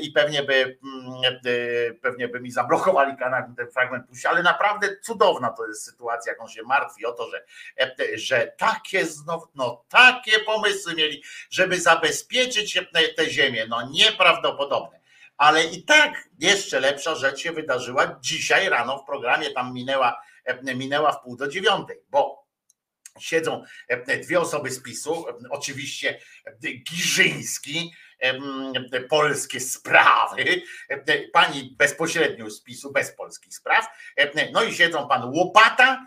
[0.00, 4.96] i pewnie by, mm, e, pewnie by mi zablokowali kanał, ten fragment puścił, ale naprawdę
[5.00, 7.44] cudowna to jest sytuacja, jak on się martwi o to, że,
[7.80, 12.80] e, że takie znowu, no takie pomysły mieli, żeby zabezpieczyć
[13.16, 15.00] tę ziemię, no nieprawdopodobne.
[15.36, 20.22] Ale i tak jeszcze lepsza rzecz się wydarzyła dzisiaj rano w programie, tam minęła,
[20.62, 22.46] minęła w pół do dziewiątej, bo
[23.18, 23.64] siedzą
[24.22, 26.20] dwie osoby z PiSu, oczywiście
[26.90, 27.92] Giżyński,
[29.08, 30.62] polskie sprawy,
[31.32, 33.86] pani bezpośrednio z PiSu, bez polskich spraw,
[34.52, 36.06] no i siedzą pan Łopata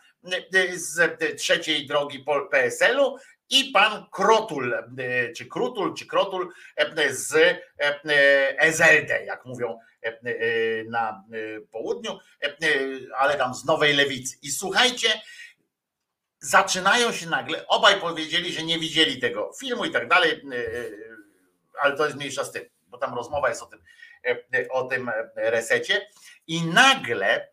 [0.74, 3.18] z trzeciej drogi PSL-u
[3.50, 4.76] i pan Krotul,
[5.36, 6.54] czy Krutul, czy Krotul
[7.10, 7.58] z
[8.60, 9.80] SLD, jak mówią
[10.90, 11.24] na
[11.72, 12.20] południu,
[13.18, 14.38] ale tam z Nowej Lewicy.
[14.42, 15.10] I słuchajcie,
[16.40, 20.42] zaczynają się nagle, obaj powiedzieli, że nie widzieli tego filmu i tak dalej
[21.82, 23.84] ale to jest mniejsza z tym, bo tam rozmowa jest o tym,
[24.26, 26.08] e, o tym resecie.
[26.48, 27.50] I nagle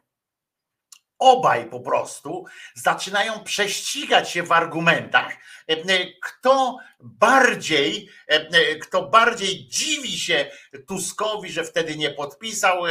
[1.18, 2.44] obaj po prostu
[2.74, 5.32] zaczynają prześcigać się w argumentach,
[5.66, 5.76] e,
[6.22, 10.50] kto bardziej, e, kto bardziej dziwi się
[10.88, 12.82] Tuskowi, że wtedy nie podpisał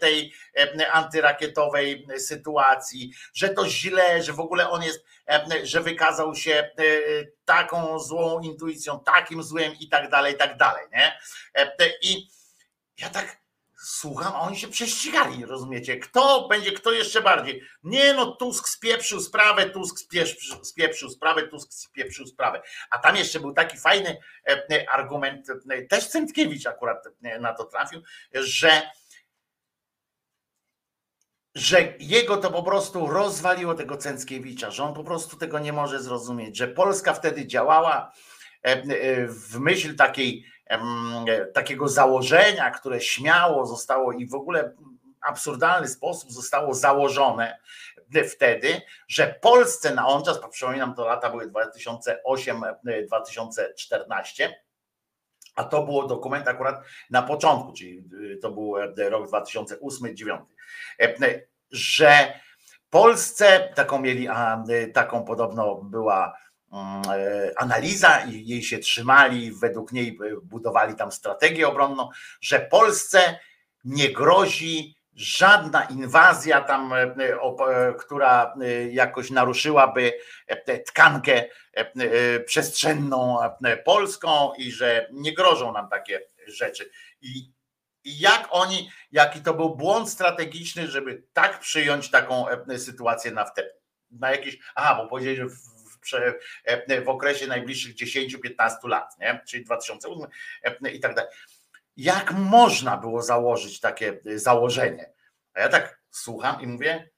[0.00, 0.32] tej
[0.92, 5.04] antyrakietowej sytuacji, że to źle, że w ogóle on jest
[5.62, 6.72] że wykazał się e,
[7.44, 10.86] taką złą intuicją, takim złym i tak dalej, i tak dalej.
[10.92, 11.18] Nie?
[12.02, 12.28] I
[12.98, 13.39] ja tak
[13.82, 15.98] słucham, oni się prześcigali, rozumiecie?
[15.98, 17.62] Kto będzie, kto jeszcze bardziej?
[17.82, 22.62] Nie no, Tusk spieprzył sprawę, Tusk spieprzył, spieprzył sprawę, Tusk spieprzył sprawę.
[22.90, 24.16] A tam jeszcze był taki fajny
[24.92, 25.46] argument,
[25.88, 27.04] też Centkiewicz akurat
[27.40, 28.02] na to trafił,
[28.34, 28.82] że
[31.54, 36.02] że jego to po prostu rozwaliło tego Cęckiewicza, że on po prostu tego nie może
[36.02, 38.12] zrozumieć, że Polska wtedy działała
[38.64, 38.82] e, e,
[39.26, 40.44] w myśl takiej,
[41.54, 44.72] takiego założenia, które śmiało zostało i w ogóle
[45.20, 47.58] absurdalny sposób zostało założone
[48.28, 54.48] wtedy, że Polsce na on czas, przypominam, to lata były 2008-2014,
[55.56, 58.04] a to było dokument akurat na początku, czyli
[58.42, 60.38] to był rok 2008-2009,
[61.70, 62.40] że
[62.90, 64.28] Polsce taką mieli,
[64.94, 66.36] taką podobno była
[67.56, 72.08] analiza i jej się trzymali, według niej budowali tam strategię obronną,
[72.40, 73.38] że Polsce
[73.84, 80.12] nie grozi żadna inwazja tam, e, e, która e, jakoś naruszyłaby
[80.86, 81.44] tkankę
[82.46, 83.38] przestrzenną
[83.84, 86.90] polską i że nie grożą nam takie rzeczy.
[87.20, 87.52] I,
[88.04, 92.46] jak oni, jaki to był błąd strategiczny, żeby tak przyjąć taką
[92.78, 93.70] sytuację na wtedy.
[94.10, 95.46] Na jakieś, aha, bo powiedzieli, że
[96.06, 99.40] w, w, okresie najbliższych 10-15 lat, nie?
[99.46, 100.26] czyli 2008
[100.92, 101.30] i tak dalej
[102.00, 105.12] jak można było założyć takie y, założenie?
[105.54, 107.10] A ja tak słucham i mówię,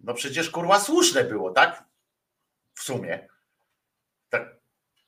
[0.00, 1.84] no przecież kurwa słuszne było, tak?
[2.74, 3.28] W sumie.
[4.28, 4.56] Tak.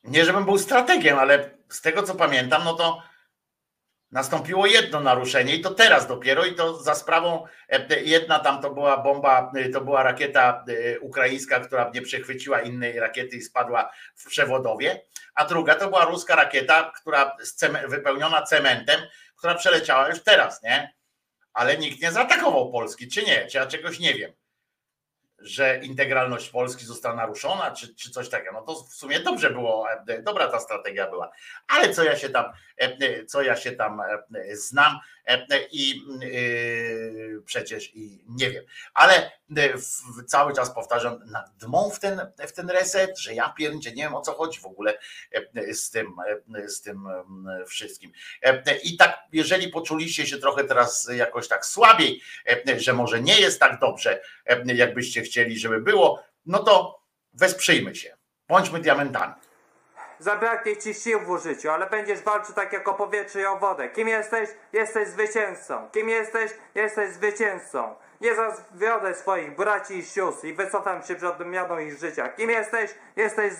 [0.04, 3.02] Nie, żebym był strategiem, ale z tego co pamiętam, no to
[4.14, 8.70] nastąpiło jedno naruszenie i to teraz dopiero i to za sprawą e, jedna tam to
[8.70, 13.90] była bomba, e, to była rakieta e, ukraińska, która nie przechwyciła innej rakiety i spadła
[14.14, 15.02] w przewodowie,
[15.34, 17.36] a druga to była ruska rakieta, która
[17.88, 19.00] wypełniona cementem,
[19.36, 20.94] która przeleciała już teraz, nie?
[21.52, 23.46] Ale nikt nie zaatakował Polski, czy nie?
[23.46, 24.32] Czy ja czegoś nie wiem
[25.38, 28.52] że integralność Polski została naruszona, czy, czy coś takiego.
[28.52, 31.30] No to w sumie dobrze było, e, dobra ta strategia była.
[31.68, 32.44] Ale co ja się tam,
[32.76, 34.98] e, co ja się tam e, znam
[35.72, 36.02] i
[37.44, 38.64] przecież i nie wiem.
[38.94, 39.32] Ale
[40.26, 41.20] cały czas powtarzam,
[41.60, 44.66] dmą w ten, w ten reset, że ja pierdzie nie wiem o co chodzi w
[44.66, 44.98] ogóle
[45.72, 46.16] z tym,
[46.66, 47.04] z tym
[47.66, 48.12] wszystkim.
[48.82, 52.22] I tak, jeżeli poczuliście się trochę teraz jakoś tak słabiej,
[52.76, 54.22] że może nie jest tak dobrze,
[54.66, 57.02] jakbyście chcieli, żeby było, no to
[57.32, 58.16] wesprzyjmy się.
[58.48, 59.34] Bądźmy diamentami.
[60.18, 63.88] Zabraknie ci sił w użyciu, ale będziesz walczył tak jak o powietrze i o wodę.
[63.88, 64.50] Kim jesteś?
[64.72, 65.88] Jesteś zwycięzcą.
[65.92, 66.50] Kim jesteś?
[66.74, 67.94] Jesteś zwycięzcą.
[68.20, 72.28] Nie zawiodę swoich braci i sióstr i wycofam się przed odmianą ich życia.
[72.28, 72.94] Kim jesteś?
[73.16, 73.52] Jesteś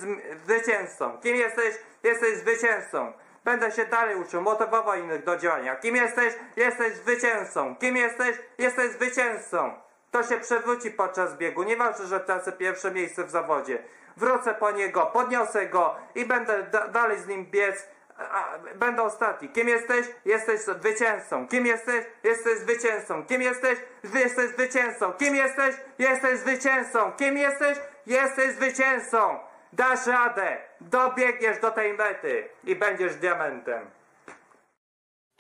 [0.45, 1.19] zwycięzcą.
[1.23, 1.75] Kim jesteś?
[2.03, 3.13] Jesteś zwycięzcą.
[3.45, 5.77] Będę się dalej uczył, motywował innych do działania.
[5.77, 6.35] Kim jesteś?
[6.57, 7.77] Jesteś zwycięzcą.
[7.77, 8.37] Kim jesteś?
[8.59, 9.73] Jesteś zwycięzcą.
[10.11, 11.63] To się przewróci podczas biegu.
[11.63, 13.83] Nieważne, że tracę pierwsze miejsce w zawodzie.
[14.17, 17.89] Wrócę po niego, podniosę go i będę da dalej z nim biec.
[18.19, 19.49] A, będę ostatni.
[19.49, 20.07] Kim jesteś?
[20.25, 21.49] Jesteś zwycięzcą.
[21.49, 22.05] Kim jesteś?
[22.23, 23.27] Jesteś zwycięzcą.
[23.27, 23.79] Kim jesteś?
[24.09, 25.13] Jesteś zwycięzcą.
[25.13, 25.75] Kim jesteś?
[25.99, 27.13] Jesteś zwycięzcą.
[27.13, 27.79] Kim jesteś?
[28.07, 29.39] Jesteś zwycięzcą.
[29.73, 30.57] Dasz radę.
[30.81, 33.91] Dobiegniesz do tej mety i będziesz diamentem.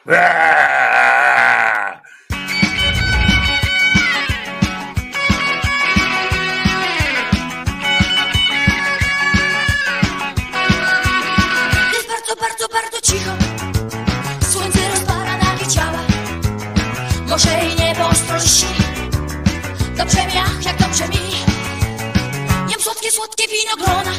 [0.09, 1.14] Eee!
[13.05, 13.31] Cicho.
[14.53, 16.01] Słońce rozpala nagie ciała.
[17.29, 18.75] Morze i niebo ostro lśni
[19.97, 21.19] Dobrze mi, ach, jak dobrze mi.
[22.71, 24.13] Jem słodkie, słodkie winogrona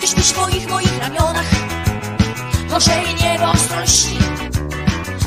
[0.00, 1.50] Ty śpisz moich, moich ramionach
[2.70, 4.18] Morze i niebo ostro lśni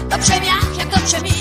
[0.09, 1.31] Dobrze mi, ach, jak dobrze mi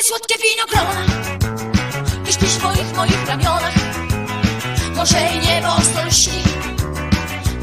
[0.00, 1.06] Jem słodkie, winogrona
[2.24, 3.74] Ty śpisz w moich, moich ramionach.
[4.96, 6.42] Morze i niebo ostro lśni.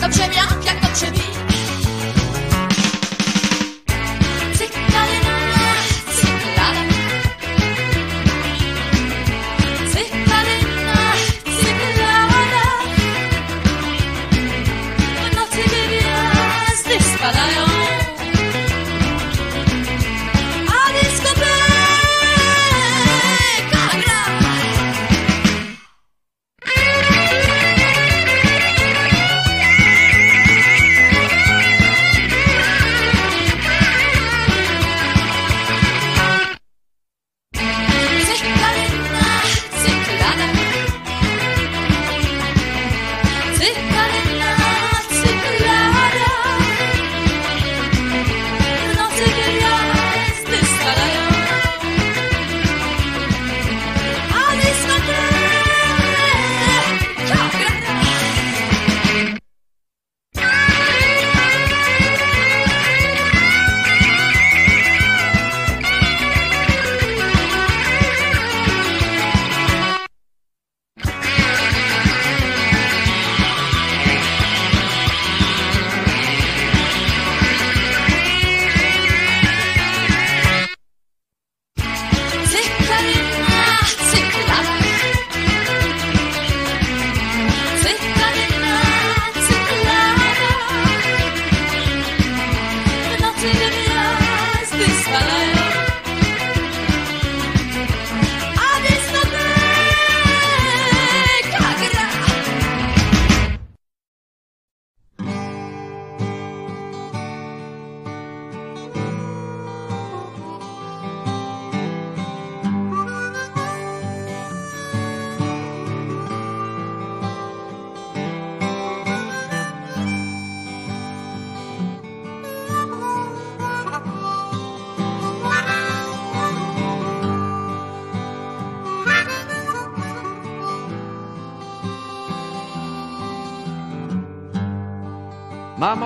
[0.01, 1.46] Dobrze mi, jak, jak dobrze mi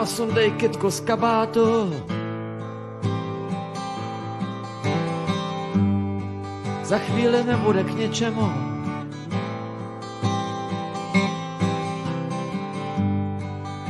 [0.02, 1.94] Mamo, sundej kytku z kabátu.
[6.84, 8.50] Za chvíli nebude k ničemu.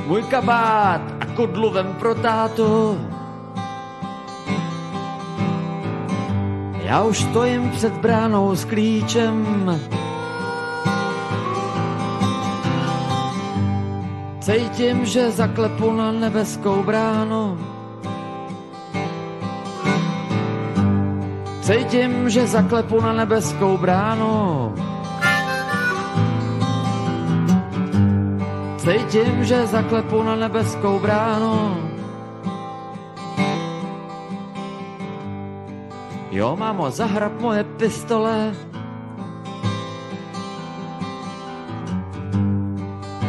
[0.07, 2.99] Můj kabát a kodlu vem pro tátu.
[6.83, 9.47] Já už stojím před bránou s klíčem.
[14.41, 17.61] Cítím, že zaklepu na nebeskou bránu.
[21.61, 24.73] Cítím, že zaklepu na nebeskou bránu.
[28.81, 31.77] Cítím, že zaklepu na nebeskou bránu.
[36.31, 38.70] Jo, mámo, zahrab moje pistole.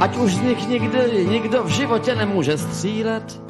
[0.03, 3.41] Ať už z nich nikdy nikdo v životě nemůže střílet.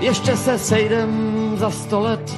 [0.00, 1.10] Ještě se sejdem
[1.56, 2.34] za sto let.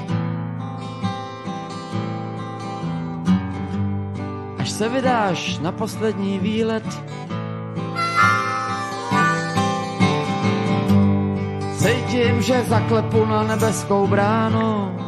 [4.59, 6.89] Až se vydáš na poslední výlet.
[11.79, 14.99] Cítím, že zaklepu na nebeskou bránu.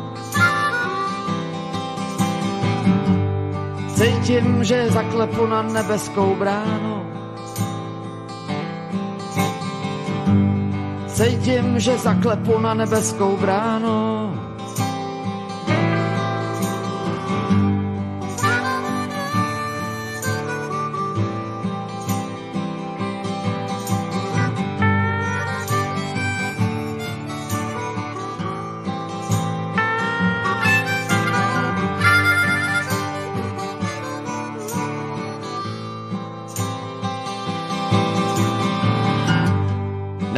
[4.02, 7.06] Cítím, že zaklepu na nebeskou bránu.
[11.06, 14.34] Cítím, že zaklepu na nebeskou bránu.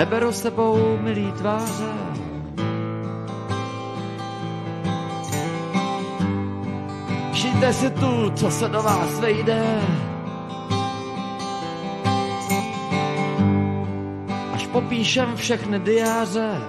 [0.05, 1.93] Neberu sebou milý tváře.
[7.33, 9.81] Všijte si tu, co se do vás vejde.
[14.53, 16.61] Až popíšem všechny diáře.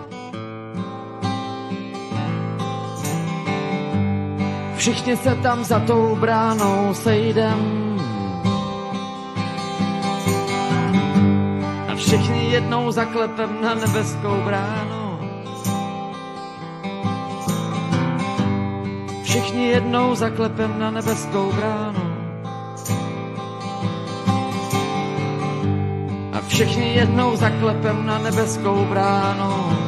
[4.77, 7.84] Všichni se tam za tou bránou sejdem.
[12.65, 15.19] Jednou zaklepem na nebeskou bránu.
[19.23, 22.05] Všichni jednou zaklepem na nebeskou bránu.
[26.33, 29.84] A všichni jednou zaklepem na nebeskou bránu.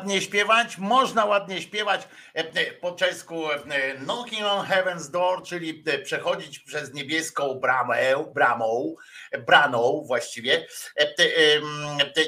[0.00, 3.58] Ładnie śpiewać, można ładnie śpiewać e, e, po czesku e,
[3.94, 8.94] knocking on heaven's door, czyli przechodzić przez niebieską bramę, bramą,
[9.46, 10.66] braną właściwie.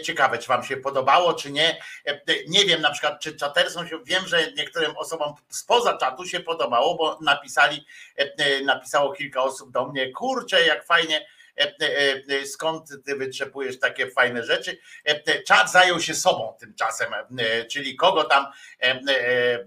[0.02, 1.76] Ciekawe, czy wam się podobało, czy nie.
[2.48, 6.94] Nie wiem na przykład, czy czatersom się, wiem, że niektórym osobom spoza czatu się podobało,
[6.94, 7.86] bo napisali,
[8.64, 11.26] napisało kilka osób do mnie, kurczę, jak fajnie,
[12.44, 14.78] skąd ty wytrzepujesz takie fajne rzeczy.
[15.06, 18.46] E, e, Czat zajął się sobą tymczasem, e, czyli kogo tam
[18.82, 19.00] e,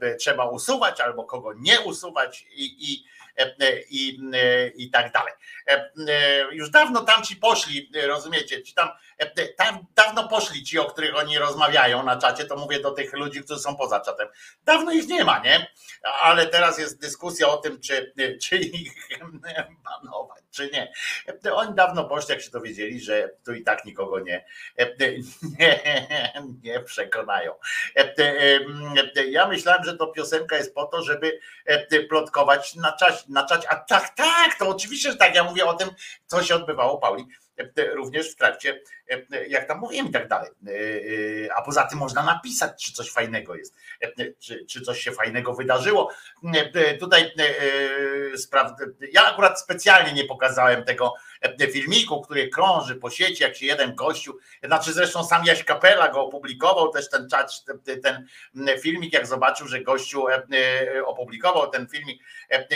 [0.02, 3.06] e, trzeba usuwać albo kogo nie usuwać i, i,
[3.38, 5.34] e, e, i, e, i tak dalej.
[5.68, 8.90] E, e, Już dawno tam ci poszli, e, rozumiecie, ci tam
[9.58, 13.44] tam dawno poszli ci, o których oni rozmawiają na czacie, to mówię do tych ludzi,
[13.44, 14.28] którzy są poza czatem.
[14.66, 15.68] Dawno ich nie ma, nie?
[16.22, 18.94] Ale teraz jest dyskusja o tym, czy, czy ich
[19.84, 20.94] banować, czy nie.
[21.54, 24.46] Oni dawno poszli, jak się dowiedzieli, że tu i tak nikogo nie,
[25.60, 26.34] nie,
[26.64, 27.54] nie przekonają.
[29.30, 31.40] Ja myślałem, że to piosenka jest po to, żeby
[32.10, 32.96] plotkować na
[33.30, 33.70] na czacie.
[33.70, 35.36] A tak, tak, to oczywiście, że tak.
[35.36, 35.90] Ja mówię o tym,
[36.26, 37.26] co się odbywało, Pauli,
[37.94, 38.82] również w trakcie,
[39.48, 40.52] jak tam mówiłem i tak dalej.
[41.56, 43.76] A poza tym można napisać, czy coś fajnego jest,
[44.40, 46.12] czy, czy coś się fajnego wydarzyło.
[47.00, 47.34] Tutaj
[49.12, 51.14] ja akurat specjalnie nie pokazałem tego
[51.72, 56.22] filmiku, który krąży po sieci, jak się jeden gościu, znaczy zresztą sam Jaś Kapela go
[56.22, 57.52] opublikował, też ten czat,
[58.04, 58.28] ten
[58.82, 60.26] filmik, jak zobaczył, że gościu
[61.06, 62.22] opublikował ten filmik,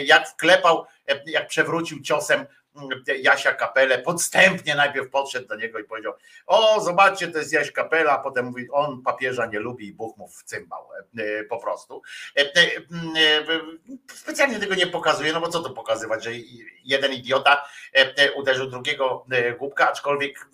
[0.06, 0.86] jak wklepał,
[1.26, 2.46] jak przewrócił ciosem
[3.22, 6.14] Jasia Kapelę, podstępnie najpierw podszedł do niego i powiedział,
[6.48, 10.18] o zobaczcie, to jest Jaś Kapela, a potem mówi, on papieża nie lubi i Bóg
[10.18, 10.90] mu wcymbał
[11.50, 12.02] po prostu.
[14.14, 16.32] Specjalnie tego nie pokazuje, no bo co to pokazywać, że
[16.84, 17.66] jeden idiota
[18.36, 19.26] uderzył drugiego
[19.58, 20.50] głupka, aczkolwiek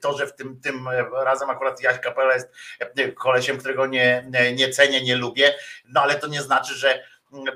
[0.00, 0.88] to, że w tym, tym
[1.24, 2.48] razem akurat Jaś Kapela jest
[3.14, 5.54] kolesiem, którego nie, nie cenię, nie lubię,
[5.84, 7.04] no ale to nie znaczy, że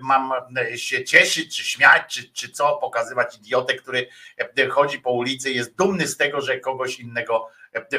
[0.01, 0.33] mam
[0.77, 4.09] się cieszyć, czy śmiać, czy, czy co, pokazywać idiotę, który
[4.71, 7.51] chodzi po ulicy i jest dumny z tego, że kogoś innego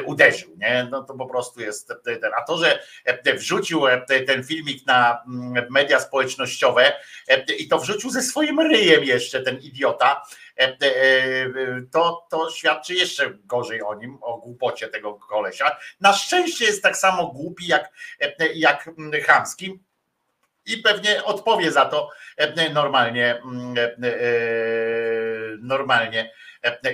[0.04, 0.56] uderzył.
[0.56, 0.88] Nie?
[0.90, 2.30] No to po prostu jest ten.
[2.38, 2.82] A to, że
[3.36, 3.82] wrzucił
[4.26, 5.22] ten filmik na
[5.70, 6.92] media społecznościowe
[7.58, 10.22] i to wrzucił ze swoim ryjem jeszcze ten idiota,
[11.92, 15.76] to, to świadczy jeszcze gorzej o nim, o głupocie tego kolesia.
[16.00, 17.92] Na szczęście jest tak samo głupi jak,
[18.54, 18.90] jak
[19.26, 19.80] chamski
[20.66, 22.10] i pewnie odpowie za to
[22.72, 23.42] normalnie,
[25.60, 26.30] normalnie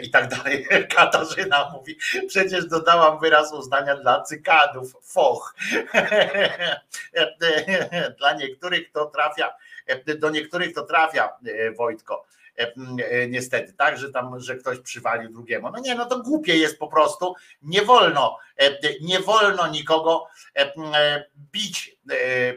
[0.03, 0.67] i tak dalej.
[0.97, 5.55] Katarzyna mówi, przecież dodałam wyraz uznania dla cykadów, foch.
[8.19, 9.55] Dla niektórych to trafia,
[10.19, 11.29] do niektórych to trafia,
[11.77, 12.27] Wojtko
[13.29, 15.71] niestety, tak, że tam, że ktoś przywalił drugiemu.
[15.71, 17.35] No nie, no to głupie jest po prostu.
[17.63, 18.39] Nie wolno,
[19.01, 20.27] nie wolno nikogo
[21.53, 21.97] bić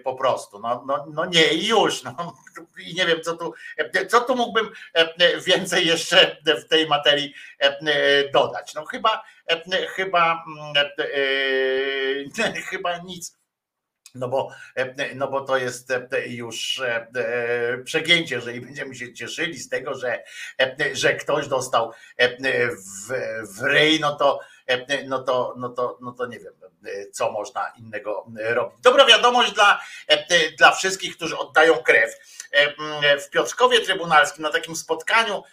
[0.04, 0.60] po prostu.
[0.60, 2.04] No, no, no nie i już.
[2.04, 2.34] No.
[2.80, 3.54] I nie wiem, co tu,
[4.10, 4.70] co tu mógłbym
[5.46, 7.34] więcej jeszcze w tej materii
[8.34, 8.74] dodać.
[8.74, 9.24] No chyba,
[9.96, 10.44] chyba,
[12.70, 13.45] chyba nic
[14.16, 14.52] no bo,
[15.16, 15.94] no bo to jest
[16.28, 16.82] już
[17.84, 20.24] przegięcie, jeżeli będziemy się cieszyli z tego, że,
[20.94, 23.14] że ktoś dostał w,
[23.58, 24.40] w ryj, no to,
[25.06, 26.54] no, to, no, to, no to nie wiem,
[27.12, 28.80] co można innego robić.
[28.82, 29.82] Dobra wiadomość dla,
[30.58, 32.16] dla wszystkich, którzy oddają krew.
[33.26, 35.44] W Piotrkowie Trybunalskim na takim spotkaniu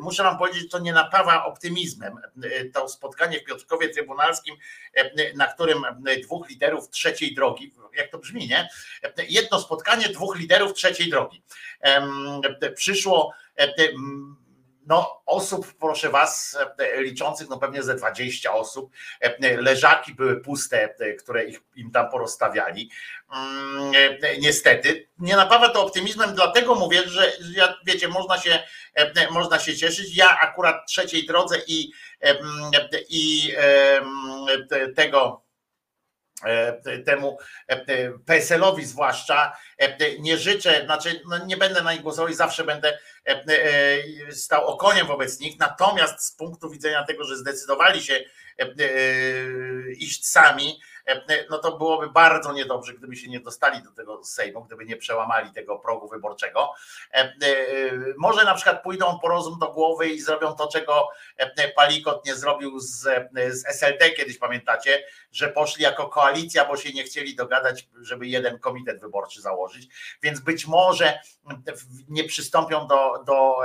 [0.00, 2.20] muszę wam powiedzieć, to nie napawa optymizmem.
[2.74, 4.56] To spotkanie w Piotrkowie Trybunalskim,
[5.34, 5.82] na którym
[6.22, 8.68] dwóch liderów trzeciej drogi, jak to brzmi, nie?
[9.28, 11.42] Jedno spotkanie dwóch liderów trzeciej drogi.
[12.74, 13.34] Przyszło
[14.86, 16.58] no, osób, proszę was,
[16.96, 18.92] liczących no pewnie ze 20 osób.
[19.40, 22.90] Leżaki były puste, które ich, im tam porozstawiali.
[24.40, 25.08] Niestety.
[25.18, 27.32] Nie napawa to optymizmem, dlatego mówię, że
[27.86, 28.62] wiecie, można się,
[29.30, 30.16] można się cieszyć.
[30.16, 31.92] Ja akurat trzeciej drodze i,
[33.08, 33.52] i
[34.96, 35.43] tego
[37.06, 37.38] temu
[38.26, 39.56] PSL-owi zwłaszcza
[40.18, 42.98] nie życzę, znaczy no nie będę na nich głosował i zawsze będę
[44.30, 48.20] stał okoniem wobec nich, natomiast z punktu widzenia tego, że zdecydowali się
[49.96, 50.80] iść sami,
[51.50, 55.52] no to byłoby bardzo niedobrze, gdyby się nie dostali do tego Sejmu, gdyby nie przełamali
[55.52, 56.72] tego progu wyborczego.
[58.16, 61.08] Może na przykład pójdą po rozum do głowy i zrobią to, czego
[61.76, 63.00] Palikot nie zrobił z,
[63.50, 68.58] z SLD kiedyś, pamiętacie, że poszli jako koalicja, bo się nie chcieli dogadać, żeby jeden
[68.58, 69.88] komitet wyborczy założyć,
[70.22, 71.18] więc być może
[72.08, 73.56] nie przystąpią do, do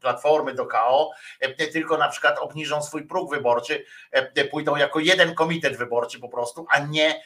[0.00, 1.10] Platformy, do KO,
[1.72, 3.84] tylko na przykład obniżą swój próg wyborczy,
[4.50, 7.22] pójdą jako jeden komitet wyborczy po prostu, a nie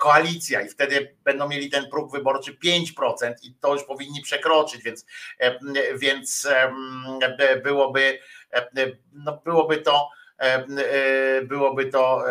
[0.00, 0.60] koalicja.
[0.60, 5.06] I wtedy będą mieli ten próg wyborczy 5% i to już powinni przekroczyć, więc,
[5.96, 6.48] więc
[7.62, 8.18] byłoby,
[9.12, 10.08] no byłoby to
[11.42, 12.24] byłoby to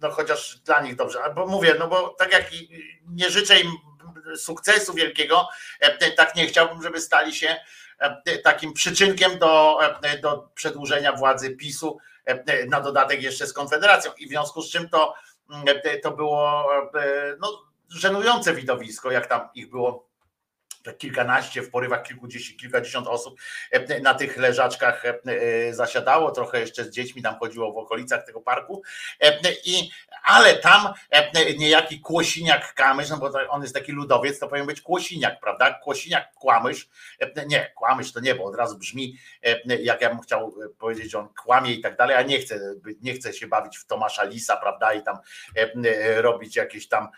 [0.00, 2.50] no chociaż dla nich dobrze, albo mówię, no bo tak jak
[3.08, 3.72] nie życzę im
[4.36, 5.48] sukcesu wielkiego,
[6.16, 7.56] tak nie chciałbym, żeby stali się
[8.44, 9.78] takim przyczynkiem do,
[10.22, 11.98] do przedłużenia władzy PiSu,
[12.68, 14.12] na dodatek jeszcze z Konfederacją.
[14.18, 15.14] I w związku z czym to,
[16.02, 16.68] to było
[17.40, 20.08] no, żenujące widowisko, jak tam ich było
[20.92, 23.40] kilkanaście, w porywach kilkudziesiąt, kilkadziesiąt osób
[23.70, 28.26] e, na tych leżaczkach e, e, zasiadało, trochę jeszcze z dziećmi tam chodziło w okolicach
[28.26, 28.82] tego parku,
[29.64, 29.90] i,
[30.24, 30.92] ale tam
[31.58, 35.74] niejaki Kłosiniak Kamysz, no bo on jest taki ludowiec, to powinien być Kłosiniak, prawda?
[35.74, 36.88] Kłosiniak Kłamysz,
[37.46, 39.18] nie, Kłamysz to nie, bo od razu brzmi,
[39.80, 42.60] jak ja bym chciał powiedzieć, że on kłamie i tak dalej, a nie chce,
[43.02, 45.18] nie chce się bawić w Tomasza Lisa, prawda, i tam
[46.16, 47.08] robić jakieś tam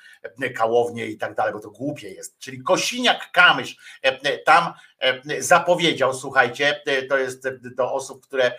[0.57, 5.43] kałownie i tak dalej, bo to głupie jest, czyli Kosiniak Kamysz, Kamysz e, tam e,
[5.43, 8.53] zapowiedział, słuchajcie, e, to jest do osób, które,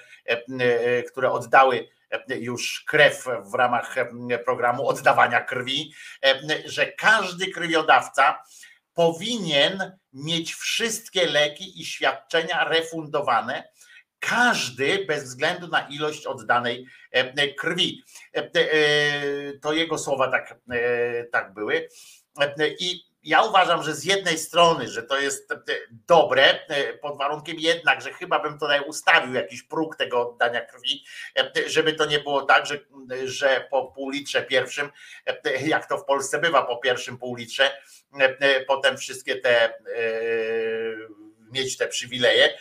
[1.07, 1.89] które oddały
[2.27, 3.95] już krew w ramach
[4.45, 5.93] programu oddawania krwi,
[6.65, 8.43] że każdy krwiodawca
[8.93, 13.69] powinien mieć wszystkie leki i świadczenia refundowane,
[14.19, 16.87] każdy bez względu na ilość oddanej
[17.57, 18.03] krwi.
[19.61, 20.55] To jego słowa tak,
[21.31, 21.89] tak były.
[22.79, 25.53] I ja uważam, że z jednej strony, że to jest
[26.07, 31.05] dobre, e, pod warunkiem jednak, że chyba bym tutaj ustawił jakiś próg tego oddania krwi,
[31.37, 32.79] e, żeby to nie było tak, że,
[33.25, 34.89] że po pół litrze pierwszym,
[35.25, 37.81] e, jak to w Polsce bywa, po pierwszym pół litrze,
[38.67, 39.73] potem wszystkie te
[41.51, 42.57] mieć te przywileje,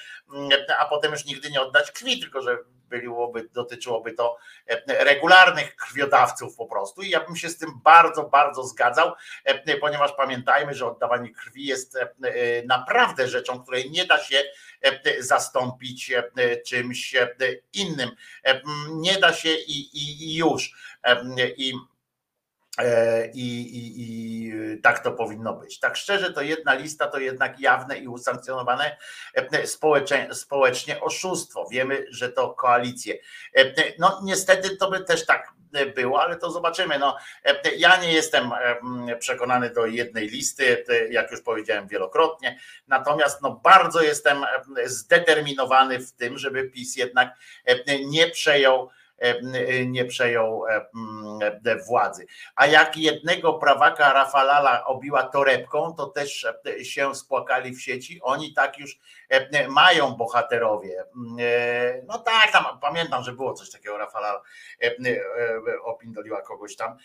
[0.78, 2.58] a potem już nigdy nie oddać krwi, tylko że
[2.88, 4.36] byłoby, dotyczyłoby to
[4.66, 7.02] e, regularnych krwiodawców po prostu.
[7.02, 9.12] I ja bym się z tym bardzo, bardzo zgadzał,
[9.44, 12.08] e, ponieważ pamiętajmy, że oddawanie krwi jest e,
[12.66, 14.42] naprawdę rzeczą, której nie da się
[15.18, 16.12] zastąpić
[16.66, 17.16] czymś
[17.72, 18.10] innym.
[18.90, 20.72] Nie da się i, i, i już.
[21.56, 21.74] I
[23.34, 25.80] I, i, I, tak to powinno być.
[25.80, 28.96] Tak szczerze, to jedna lista to jednak jawne i usankcjonowane
[29.34, 29.66] e,
[30.34, 31.68] społecznie, oszustwo.
[31.70, 33.14] Wiemy, że to koalicje.
[33.56, 33.64] E,
[33.98, 35.52] no niestety to by też tak
[35.94, 36.98] było, ale to zobaczymy.
[36.98, 37.16] No,
[37.76, 38.50] ja nie jestem
[39.18, 44.44] przekonany do jednej listy, jak już powiedziałem wielokrotnie, natomiast no, bardzo jestem
[44.84, 47.34] zdeterminowany w tym, żeby PiS jednak
[48.06, 48.97] nie przejął E,
[49.86, 52.26] nie przejął e, mm, władzy.
[52.56, 58.20] A jak jednego prawaka Rafalala obiła torebką, to też e, się spłakali w sieci.
[58.22, 58.98] Oni tak już
[59.68, 61.04] mają bohaterowie.
[62.06, 64.42] No tak, tam pamiętam, że było coś takiego, Rafalala
[65.82, 66.96] opindoliła kogoś tam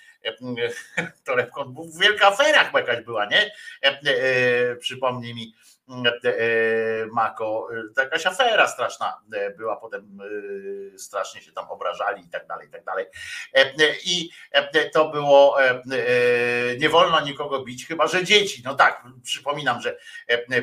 [1.26, 1.76] torebką.
[2.02, 3.52] Wielka afera chyba jakaś była, nie?
[4.80, 5.73] Przypomnij mi E,
[7.12, 10.20] Mako, to jakaś afera straszna e, była, potem
[10.96, 13.06] e, strasznie się tam obrażali i tak dalej, i tak dalej.
[14.06, 14.30] I
[14.94, 15.58] to było,
[16.80, 18.62] nie wolno nikogo bić, chyba że dzieci.
[18.66, 19.98] No tak, przypominam, że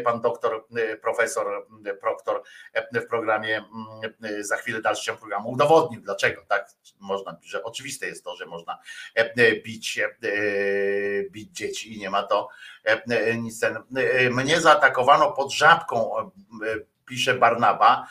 [0.04, 0.66] pan doktor,
[1.02, 1.66] profesor
[2.00, 2.42] Proktor
[2.94, 3.64] w programie,
[4.40, 6.70] za chwilę dalszy ciąg programu udowodnił, dlaczego tak
[7.00, 8.78] można, że oczywiste jest to, że można
[9.64, 10.00] bić,
[11.30, 12.48] bić dzieci i nie ma to
[13.36, 13.60] nic.
[14.30, 16.30] Mnie zaatakowano pod żabką,
[17.06, 18.06] pisze Barnaba.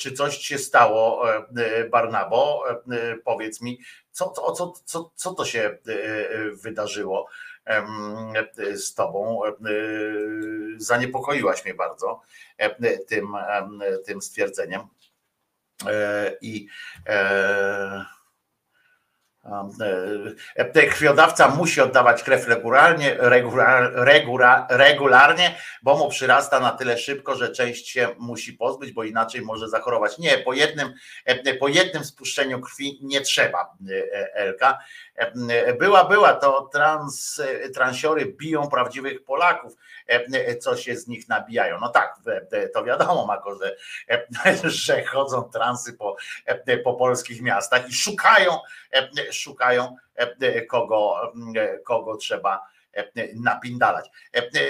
[0.00, 1.24] Czy coś się stało,
[1.90, 2.64] Barnabo?
[3.24, 3.80] Powiedz mi,
[4.10, 5.78] co, co, co, co, co to się
[6.62, 7.28] wydarzyło
[8.74, 9.40] z tobą?
[10.76, 12.20] Zaniepokoiłaś mnie bardzo
[13.08, 13.26] tym,
[14.06, 14.80] tym stwierdzeniem.
[16.40, 16.68] I
[17.06, 18.04] E,
[20.90, 27.88] krwiodawca musi oddawać krew regularnie, regular, regularnie, bo mu przyrasta na tyle szybko, że część
[27.88, 30.18] się musi pozbyć, bo inaczej może zachorować.
[30.18, 30.94] Nie, po jednym,
[31.24, 34.78] e, po jednym spuszczeniu krwi nie trzeba e, Elka.
[35.78, 37.42] Była, była, to trans,
[37.74, 39.72] transiory biją prawdziwych Polaków,
[40.60, 41.80] co się z nich nabijają.
[41.80, 42.16] No tak,
[42.74, 43.76] to wiadomo, Mako, że,
[44.70, 46.16] że chodzą transy po,
[46.84, 48.58] po polskich miastach i szukają,
[49.38, 49.96] szukają
[50.68, 51.32] kogo,
[51.84, 52.66] kogo trzeba
[53.34, 54.10] napindalać.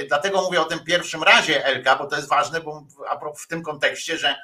[0.09, 2.87] Dlatego mówię o tym pierwszym razie Elka, bo to jest ważne, bo
[3.37, 4.37] w tym kontekście, że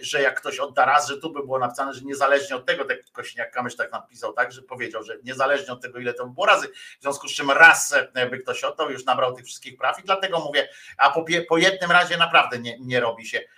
[0.00, 2.98] że jak ktoś odda raz, że tu by było napisane, że niezależnie od tego, tak
[3.12, 6.46] Kośniak Kamysz tak napisał, tak, że powiedział, że niezależnie od tego, ile to by było
[6.46, 6.68] razy,
[6.98, 7.94] w związku z czym raz
[8.30, 11.90] by ktoś oddał, już nabrał tych wszystkich praw i dlatego mówię, a po, po jednym
[11.90, 13.50] razie naprawdę nie, nie robi się mm,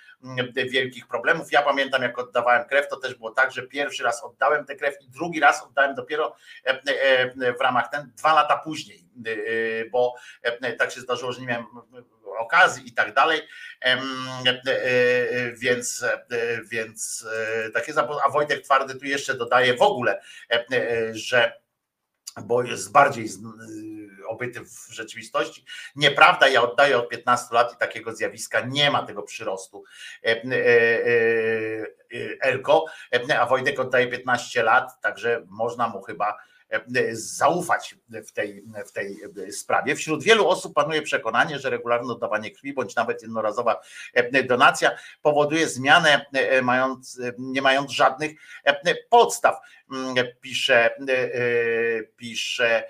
[0.70, 1.52] wielkich problemów.
[1.52, 4.94] Ja pamiętam, jak oddawałem krew, to też było tak, że pierwszy raz oddałem tę krew
[5.00, 6.36] i drugi raz oddałem dopiero
[6.66, 6.82] e,
[7.40, 10.14] e, w ramach ten dwa lata później, e, bo
[10.78, 11.66] tak się zdarzyło, że nie miałem
[12.38, 13.40] okazji i tak dalej.
[13.84, 14.02] E,
[14.66, 16.26] e, więc, e,
[16.70, 17.26] więc
[17.74, 17.92] takie
[18.24, 20.22] a Wojtek Twardy tu jeszcze dodaje w ogóle,
[21.12, 21.62] że
[22.42, 23.28] bo jest bardziej
[24.50, 25.64] w rzeczywistości.
[25.96, 29.84] Nieprawda, ja oddaję od 15 lat i takiego zjawiska nie ma tego przyrostu.
[30.24, 30.40] E, e, e,
[32.40, 32.84] Elko,
[33.38, 36.36] a Wojtek oddaje 15 lat, także można mu chyba
[37.12, 37.94] zaufać
[38.28, 39.16] w tej, w tej
[39.52, 39.96] sprawie.
[39.96, 43.80] Wśród wielu osób panuje przekonanie, że regularne oddawanie krwi bądź nawet jednorazowa
[44.44, 44.90] donacja
[45.22, 46.26] powoduje zmianę
[46.62, 48.32] mając, nie mając żadnych
[49.10, 49.56] podstaw.
[49.92, 50.90] Mm, Pisze,
[52.16, 52.84] pisze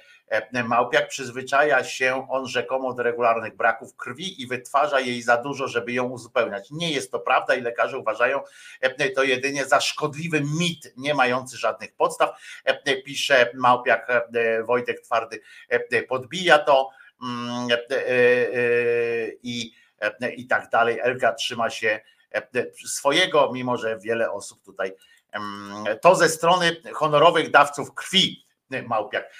[0.64, 5.92] Małpiak przyzwyczaja się on rzekomo do regularnych braków krwi i wytwarza jej za dużo, żeby
[5.92, 6.70] ją uzupełniać.
[6.70, 8.40] Nie jest to prawda i lekarze uważają
[8.80, 12.30] e, to jedynie za szkodliwy mit, nie mający żadnych podstaw.
[12.64, 16.90] E, Pisze Małpiak, e, Wojtek Twardy e, podbija to
[17.22, 20.98] mm, e, e, e, i, e, i tak dalej.
[21.02, 22.00] Elga trzyma się
[22.34, 22.42] e,
[22.86, 24.92] swojego, mimo że wiele osób tutaj
[25.32, 28.51] em, to ze strony honorowych dawców krwi.
[28.82, 29.32] Małpiak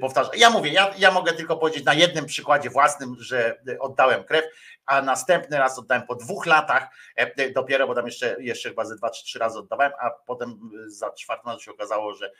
[0.00, 0.30] powtarza.
[0.36, 4.44] Ja mówię, ja, ja mogę tylko powiedzieć na jednym przykładzie własnym, że oddałem krew,
[4.86, 8.96] a następny raz oddałem po dwóch latach e, dopiero, bo tam jeszcze, jeszcze chyba ze
[8.96, 12.32] dwa czy trzy razy oddawałem, a potem za czwartym razem się okazało, że,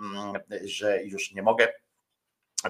[0.00, 0.32] mm,
[0.64, 1.68] że już nie mogę.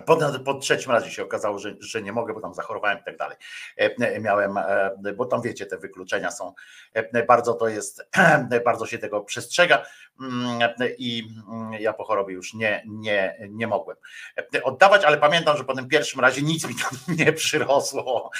[0.06, 3.16] Potem po trzecim razie się okazało, że, że nie mogę, bo tam zachorowałem i tak
[3.16, 3.36] dalej.
[3.76, 6.52] E, Miałem, e, bo tam wiecie, te wykluczenia są,
[6.92, 8.08] e, bardzo to jest,
[8.64, 9.86] bardzo się tego przestrzega
[10.98, 13.96] i mm, ja po chorobie już nie, nie, nie mogłem
[14.62, 18.30] oddawać, ale pamiętam, że po tym pierwszym razie nic mi tam nie przyrosło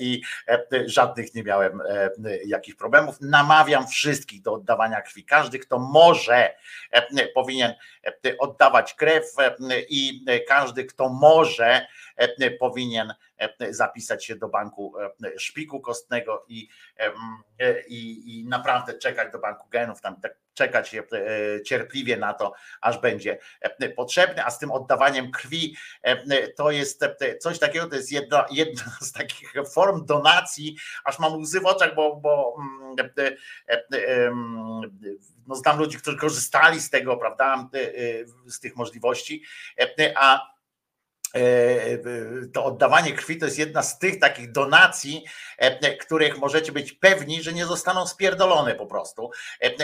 [0.00, 0.22] i
[0.86, 1.80] żadnych nie miałem
[2.46, 3.20] jakichś problemów.
[3.20, 5.24] Namawiam wszystkich do oddawania krwi.
[5.24, 6.54] Każdy, kto może,
[7.34, 7.74] powinien
[8.38, 9.24] oddawać krew
[9.88, 11.86] i każdy, kto może,
[12.60, 13.14] powinien
[13.70, 14.94] zapisać się do banku
[15.36, 16.68] szpiku kostnego i,
[17.88, 20.96] i, i naprawdę czekać do banku genów, tam tak czekać
[21.66, 23.38] cierpliwie na to, aż będzie
[23.96, 25.76] potrzebne, a z tym oddawaniem krwi
[26.56, 27.04] to jest
[27.40, 31.94] coś takiego, to jest jedna, jedna z takich form donacji, aż mam łzy w oczach,
[31.94, 32.56] bo, bo
[35.46, 37.68] no znam ludzi, którzy korzystali z tego, prawda,
[38.46, 39.42] z tych możliwości,
[40.16, 40.52] a
[42.52, 45.24] to oddawanie krwi to jest jedna z tych takich donacji,
[46.00, 49.30] których możecie być pewni, że nie zostaną spierdolone po prostu,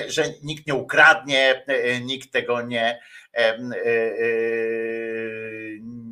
[0.08, 1.64] że nikt nie ukradnie,
[2.00, 3.00] nikt tego nie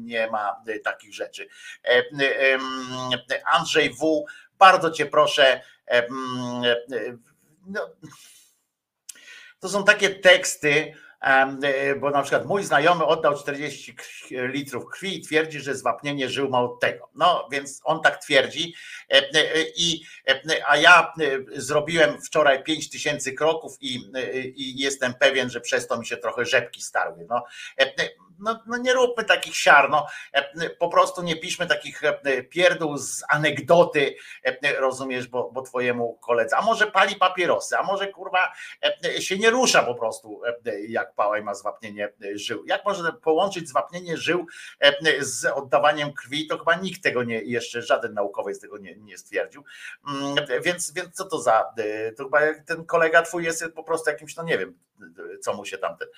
[0.04, 1.48] nie ma takich rzeczy.
[3.44, 4.24] Andrzej W,
[4.58, 5.60] bardzo cię proszę,
[7.66, 7.90] no,
[9.60, 10.92] to są takie teksty,
[12.00, 13.96] bo na przykład mój znajomy oddał 40
[14.30, 17.08] litrów krwi i twierdzi, że zwapnienie żył ma od tego.
[17.14, 18.74] No więc on tak twierdzi
[19.76, 20.02] i
[20.66, 21.12] a ja
[21.52, 23.94] zrobiłem wczoraj 5 tysięcy kroków i,
[24.56, 27.26] i jestem pewien, że przez to mi się trochę rzepki starły.
[27.28, 27.44] No,
[28.38, 30.06] no, no nie róbmy takich siar, no,
[30.78, 32.02] po prostu nie piszmy takich
[32.50, 34.16] pierdół z anegdoty,
[34.78, 38.52] rozumiesz, bo, bo twojemu koledze, a może pali papierosy, a może kurwa
[39.18, 40.40] się nie rusza po prostu,
[40.88, 42.64] jak pałaj ma zwapnienie żył.
[42.66, 44.46] Jak można połączyć zwapnienie żył
[45.20, 49.64] z oddawaniem krwi, to chyba nikt tego nie, jeszcze żaden naukowiec tego nie, nie stwierdził,
[50.64, 51.64] więc, więc co to za,
[52.16, 54.78] to chyba ten kolega twój jest po prostu jakimś, no nie wiem,
[55.40, 56.08] co mu się tam ten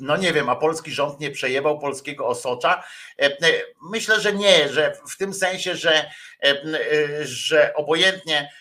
[0.00, 2.84] no nie wiem, a polski rząd nie przejebał polskiego osocza?
[3.82, 6.10] Myślę, że nie, że w tym sensie, że,
[7.22, 8.52] że obojętnie,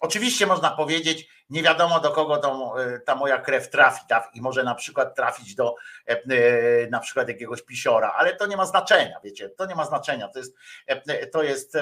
[0.00, 4.00] oczywiście można powiedzieć, nie wiadomo do kogo to, ta moja krew trafi
[4.34, 5.74] i może na przykład trafić do
[6.90, 10.38] na przykład jakiegoś pisiora, ale to nie ma znaczenia, wiecie, to nie ma znaczenia, to
[10.38, 10.56] jest,
[11.32, 11.76] to jest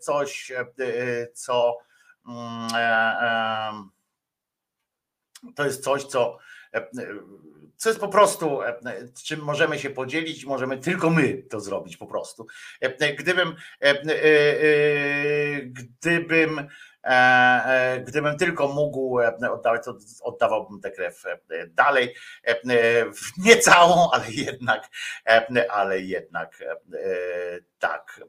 [0.00, 0.52] coś,
[1.34, 1.78] co
[5.56, 6.38] to jest coś, co,
[7.76, 8.60] co jest po prostu,
[9.22, 12.46] czym możemy się podzielić, możemy tylko my to zrobić po prostu.
[13.18, 13.54] Gdybym,
[15.66, 16.68] gdybym
[18.06, 19.18] Gdybym tylko mógł
[19.52, 21.24] oddawać, to oddawałbym tę krew
[21.68, 22.14] dalej.
[23.38, 24.88] Nie całą, ale jednak,
[25.70, 26.64] ale jednak
[27.78, 28.20] tak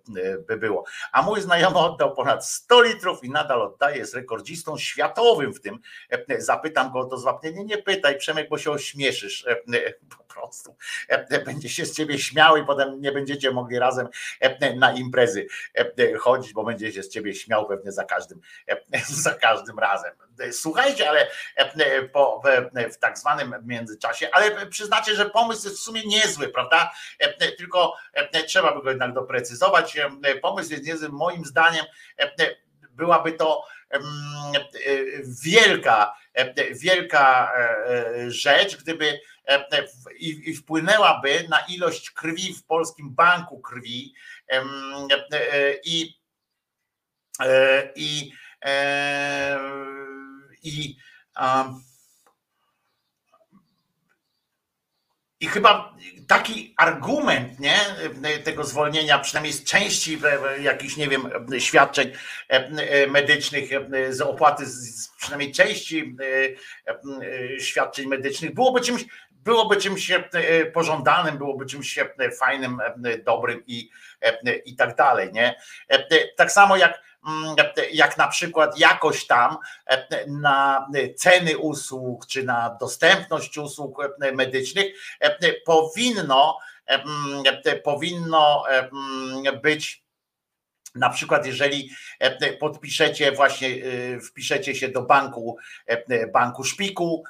[0.47, 0.85] by było.
[1.11, 5.79] A mój znajomy oddał ponad 100 litrów i nadal oddaje, jest rekordzistą światowym w tym.
[6.37, 7.65] Zapytam go o to zwapnienie.
[7.65, 9.45] Nie pytaj, Przemek, bo się ośmieszysz
[10.33, 10.75] prostu.
[11.45, 14.07] Będzie się z ciebie śmiał i potem nie będziecie mogli razem
[14.75, 15.47] na imprezy
[16.19, 18.41] chodzić, bo będzie się z ciebie śmiał pewnie za każdym
[19.25, 20.11] za każdym razem.
[20.51, 21.27] Słuchajcie, ale
[22.91, 26.91] w tak zwanym międzyczasie, ale przyznacie, że pomysł jest w sumie niezły, prawda?
[27.57, 27.95] Tylko
[28.47, 29.97] trzeba by go jednak doprecyzować.
[30.41, 31.85] Pomysł jest niezły, moim zdaniem
[32.99, 33.99] byłaby to e,
[35.43, 36.28] wielka, e,
[36.81, 37.59] wielka e,
[38.15, 43.61] e, rzecz, gdyby e, e, w- i, i wpłynęłaby na ilość krwi w polskim banku
[43.61, 44.13] krwi
[45.85, 46.19] i
[47.95, 48.31] i
[50.63, 50.95] i
[51.35, 51.73] a,
[55.41, 55.95] I chyba
[56.27, 57.75] taki argument nie,
[58.43, 60.19] tego zwolnienia, przynajmniej z części
[60.61, 61.29] jakichś, nie wiem,
[61.59, 62.11] świadczeń
[62.49, 66.15] e, e, medycznych, e, z opłaty z- przynajmniej części
[67.59, 70.11] świadczeń medycznych, byłoby czymś, byłoby czymś
[70.73, 71.99] pożądanym, byłoby czymś
[72.39, 72.77] fajnym,
[73.25, 73.89] dobrym i,
[74.65, 75.33] i tak dalej.
[75.33, 75.55] Nie?
[76.37, 77.01] Tak samo jak,
[77.91, 84.85] jak na przykład jakoś tam e, na ceny usług, czy na dostępność usług e, medycznych
[85.19, 87.43] e, powinno, mm,
[87.83, 90.03] powinno mm, być.
[90.95, 91.89] Na przykład, jeżeli
[92.59, 93.69] podpiszecie właśnie,
[94.29, 95.57] wpiszecie się do banku,
[96.33, 97.23] banku szpiku,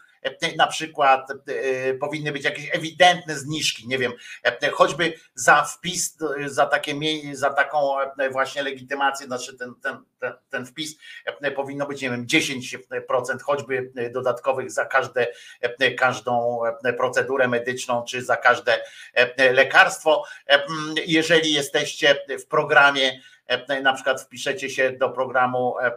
[0.58, 4.14] na przykład e, powinny być jakieś ewidentne zniżki, nie wiem,
[4.44, 6.96] e, choćby za wpis, e, za takie
[7.34, 12.10] za taką e, właśnie legitymację, znaczy ten, ten, ten, ten wpis e, powinno być, nie
[12.10, 15.28] wiem, 10% choćby e, dodatkowych za każde,
[15.62, 18.84] e, każdą e, procedurę medyczną, czy za każde
[19.14, 20.24] e, lekarstwo.
[20.48, 20.64] E,
[21.06, 25.92] Jeżeli jesteście w programie, e, na przykład wpiszecie się do programu e, e,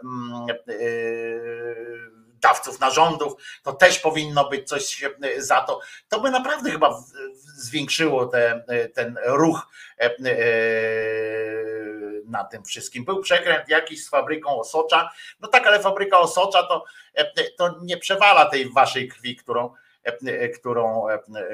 [2.43, 3.33] dawców narządów,
[3.63, 5.11] to też powinno być coś e,
[5.41, 5.79] za to.
[6.09, 7.03] To by naprawdę chyba
[7.55, 8.63] zwiększyło te,
[8.93, 9.67] ten ruch
[9.99, 10.13] e, e,
[12.25, 13.05] na tym wszystkim.
[13.05, 15.09] Był przekręt jakiś z fabryką osocza,
[15.39, 19.77] no tak, ale fabryka osocza to, e, to nie przewala tej waszej krwi, którą, e,
[20.59, 21.07] którą,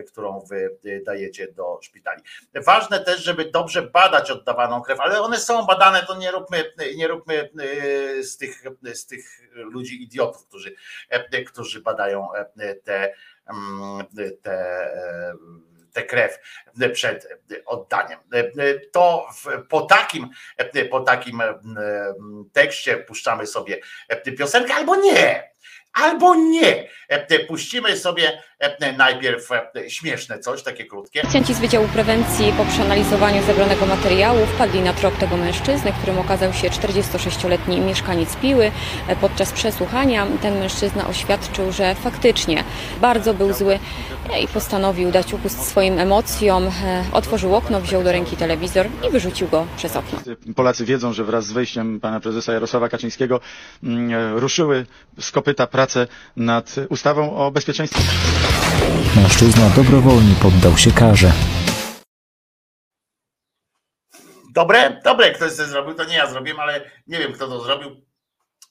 [0.08, 2.24] którą wy dajecie do szpitali.
[2.56, 7.08] Ważne też, żeby dobrze badać oddawaną krew, ale one są badane, to nie róbmy, nie
[7.08, 8.64] róbmy e, z tych,
[8.94, 10.76] z tych ludzi idiotów, którzy,
[11.10, 13.14] e, którzy badają e, te,
[13.50, 14.06] mm,
[14.42, 14.90] te,
[15.94, 16.40] tę krew
[16.94, 17.28] przed
[17.66, 18.20] oddaniem.
[18.92, 19.30] To
[19.70, 20.30] po takim,
[20.92, 21.42] po takim
[22.54, 23.80] tekście puszczamy sobie
[24.38, 25.50] piosenkę albo nie.
[25.94, 26.88] Albo nie.
[27.48, 28.42] Puścimy sobie
[28.98, 29.50] najpierw
[29.88, 31.22] śmieszne coś, takie krótkie.
[31.22, 36.54] Policjanci z Wydziału Prewencji po przeanalizowaniu zebranego materiału wpadli na trop tego mężczyzny, którym okazał
[36.54, 38.72] się 46-letni mieszkaniec Piły.
[39.22, 42.64] Podczas przesłuchania ten mężczyzna oświadczył, że faktycznie
[43.02, 43.80] bardzo był zły
[44.44, 46.68] i postanowił dać upust swoim emocjom.
[46.68, 50.20] E, Otworzył okno, wziął do ręki telewizor i wyrzucił go przez okno.
[50.56, 53.40] Polacy wiedzą, że wraz z wejściem pana prezesa Jarosława Kaczyńskiego
[53.84, 54.86] mm, ruszyły
[55.20, 58.02] z kopyta prace nad ustawą o bezpieczeństwie.
[59.16, 61.32] Mężczyzna dobrowolnie poddał się karze.
[64.54, 65.02] Dobre?
[65.04, 68.06] Dobre, ktoś to zrobił, to nie ja zrobiłem, ale nie wiem kto to zrobił.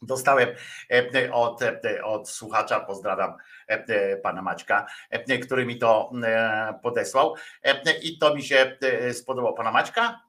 [0.02, 0.48] Dostałem
[0.90, 3.34] e, od, e, od słuchacza, pozdrawiam
[3.68, 9.14] e, pana Maćka, e, który mi to e, podesłał E, i to mi się e,
[9.14, 9.54] spodobało.
[9.56, 10.27] Pana Maćka?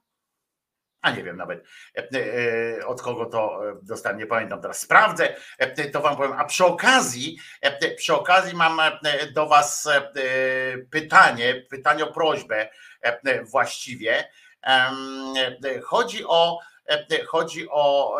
[1.02, 1.64] A nie wiem nawet
[1.96, 2.08] e,
[2.78, 4.78] e, od kogo to e, dostałem, nie pamiętam teraz.
[4.78, 5.34] Sprawdzę,
[5.92, 6.32] to wam powiem.
[6.32, 7.38] A przy okazji,
[7.96, 8.80] przy okazji mam
[9.34, 9.88] do was
[10.90, 12.68] pytanie, pytanie o prośbę
[13.44, 14.28] właściwie.
[15.82, 16.58] Chodzi o
[17.26, 18.16] chodzi o,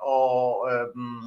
[0.00, 1.20] o em,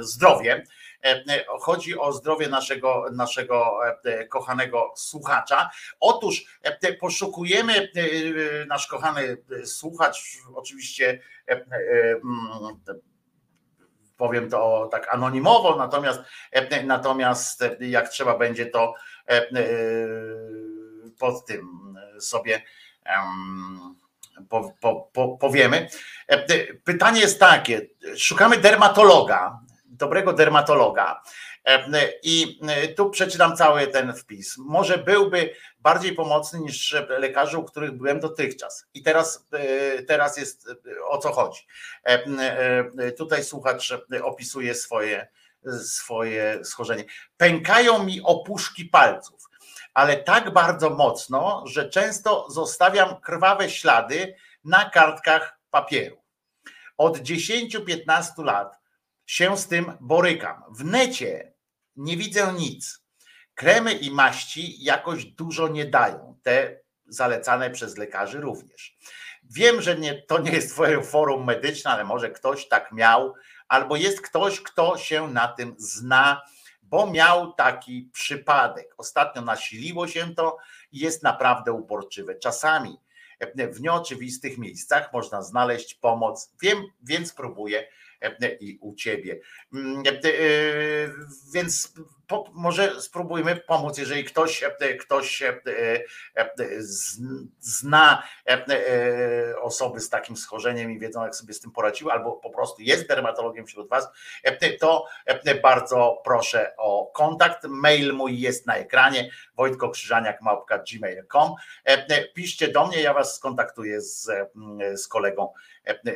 [0.00, 0.64] zdrowie.
[1.04, 5.70] E, Chodzi o zdrowie naszego, naszego e, kochanego słuchacza.
[6.00, 11.60] Otóż e, poszukujemy, e, nasz kochany słuchacz, oczywiście e, e,
[12.10, 12.80] mm,
[14.16, 16.20] powiem to tak anonimowo, natomiast
[16.52, 18.94] e, natomiast jak trzeba będzie to
[19.28, 19.48] e, e,
[21.18, 22.62] pod tym sobie
[24.48, 25.88] po, po, po, powiemy.
[26.26, 29.60] E, Pytanie jest takie: szukamy dermatologa,
[29.98, 31.22] dobrego dermatologa.
[31.64, 32.60] E, I
[32.96, 34.58] tu przeczytam cały ten wpis.
[34.58, 38.86] Może byłby bardziej pomocny niż lekarze, u których byłem dotychczas.
[38.94, 41.66] I teraz, e, teraz jest e, o co chodzi.
[42.06, 42.24] E,
[42.98, 45.28] e, Tutaj słuchacz opisuje swoje,
[45.82, 47.04] swoje schorzenie.
[47.36, 49.48] Pękają mi opuszki palców
[49.98, 54.34] ale tak bardzo mocno, że często zostawiam krwawe ślady
[54.64, 56.22] na kartkach papieru.
[56.96, 58.78] Od 10-15 lat
[59.28, 60.62] się z tym borykam.
[60.70, 61.52] W necie
[61.96, 63.04] nie widzę nic.
[63.54, 66.38] Kremy i maści jakoś dużo nie dają.
[66.42, 68.98] Te zalecane przez lekarzy również.
[69.42, 73.34] Wiem, że nie, to nie jest Twoje forum medyczne, ale może ktoś tak miał,
[73.68, 76.42] albo jest ktoś, kto się na tym zna
[76.90, 78.94] bo miał taki przypadek.
[78.98, 80.56] Ostatnio nasiliło się to
[80.92, 82.34] i jest naprawdę uporczywe.
[82.34, 82.96] Czasami
[83.72, 86.52] w nieoczywistych miejscach można znaleźć pomoc.
[86.62, 87.88] Wiem, więc próbuję
[88.60, 89.40] i u ciebie.
[89.72, 91.10] Mm, e, e,
[91.54, 91.94] Więc
[92.28, 94.64] po, może spróbujmy pomóc, jeżeli ktoś,
[95.00, 95.60] ktoś e,
[96.36, 96.50] e,
[97.60, 102.32] zna e, e, osoby z takim schorzeniem i wiedzą, jak sobie z tym poradziły, albo
[102.32, 104.08] po prostu jest dermatologiem wśród Was,
[104.80, 105.06] to
[105.62, 107.64] bardzo proszę o kontakt.
[107.64, 111.54] Mail mój jest na ekranie wojtkokrzyżaniak.gmail.com
[112.34, 114.30] Piszcie do mnie, ja Was skontaktuję z,
[114.94, 115.52] z kolegą,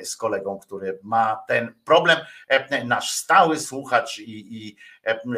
[0.03, 2.19] z kolegą, który ma ten problem.
[2.85, 4.77] Nasz stały słuchacz i, i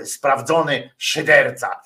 [0.04, 1.80] sprawdzony szyderca,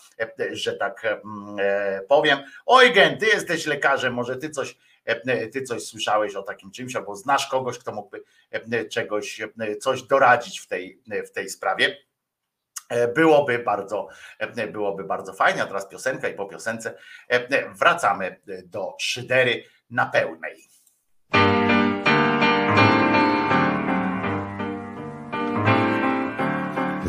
[0.51, 2.39] że tak e, powiem.
[2.67, 4.77] Eugen, ty jesteś lekarzem, może ty coś,
[5.53, 8.25] ty coś słyszałeś o takim czymś, albo znasz kogoś, kto mógłby
[8.91, 9.41] czegoś,
[9.81, 11.97] coś doradzić w tej, w tej sprawie.
[12.89, 14.09] E, Byłoby bardzo,
[14.73, 16.95] byłoby bardzo fajnie, a teraz piosenka i po piosence
[17.79, 20.69] wracamy do szydery na pełnej.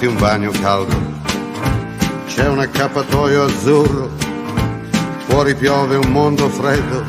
[0.00, 0.96] e un bagno caldo.
[2.26, 4.08] C'è un accappatoio azzurro,
[5.26, 7.04] fuori piove un mondo freddo.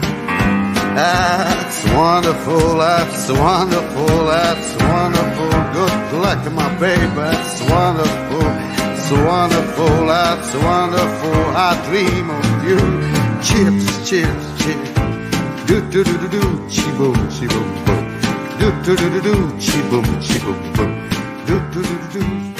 [0.94, 5.50] That's wonderful, that's wonderful, that's wonderful.
[5.72, 8.46] Good luck, my baby, that's wonderful,
[8.94, 11.56] it's wonderful, that's wonderful.
[11.56, 13.12] I dream of you.
[13.42, 14.92] Chips, chips, chips.
[15.66, 17.72] Do do do do do, chi boom, chi boom.
[18.60, 21.10] Do do do do do, chi boom, chi boom boom.
[21.46, 22.51] Do do do do do.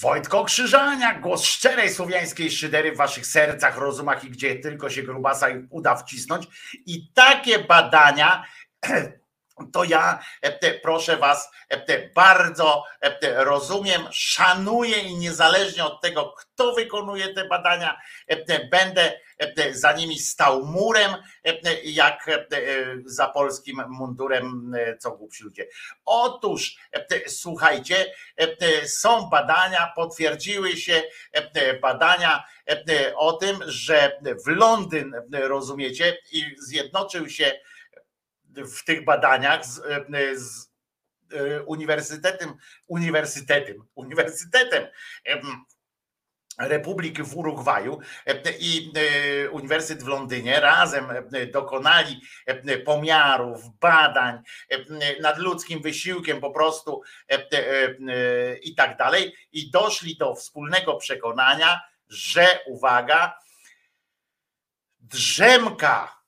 [0.00, 5.46] Wojtko Krzyżaniak, głos szczerej słowiańskiej szydery w waszych sercach, rozumach i gdzie tylko się grubasa
[5.70, 6.46] uda wcisnąć.
[6.86, 8.44] I takie badania
[9.72, 16.74] to ja e, proszę Was e, bardzo e, rozumiem, szanuję i niezależnie od tego, kto
[16.74, 18.00] wykonuje te badania,
[18.70, 19.20] będę
[19.70, 21.14] za nimi stał murem,
[21.84, 22.30] jak
[23.04, 25.66] za polskim mundurem, co głupsi ludzie.
[26.04, 26.76] Otóż,
[27.26, 28.14] słuchajcie,
[28.86, 31.02] są badania, potwierdziły się
[31.82, 32.44] badania
[33.16, 37.60] o tym, że w Londyn, rozumiecie, i zjednoczył się
[38.56, 40.72] w tych badaniach z, e, z
[41.32, 42.54] e, uniwersytetem,
[42.86, 44.86] uniwersytetem, uniwersytetem
[46.58, 48.92] Republiki w Urugwaju e, i
[49.50, 51.06] Uniwersytet w Londynie razem
[51.52, 52.20] dokonali
[52.84, 54.38] pomiarów, badań
[55.20, 57.02] nad ludzkim wysiłkiem po prostu
[58.62, 59.34] i tak dalej.
[59.52, 63.38] I doszli do wspólnego przekonania, że uwaga,
[65.00, 66.19] drzemka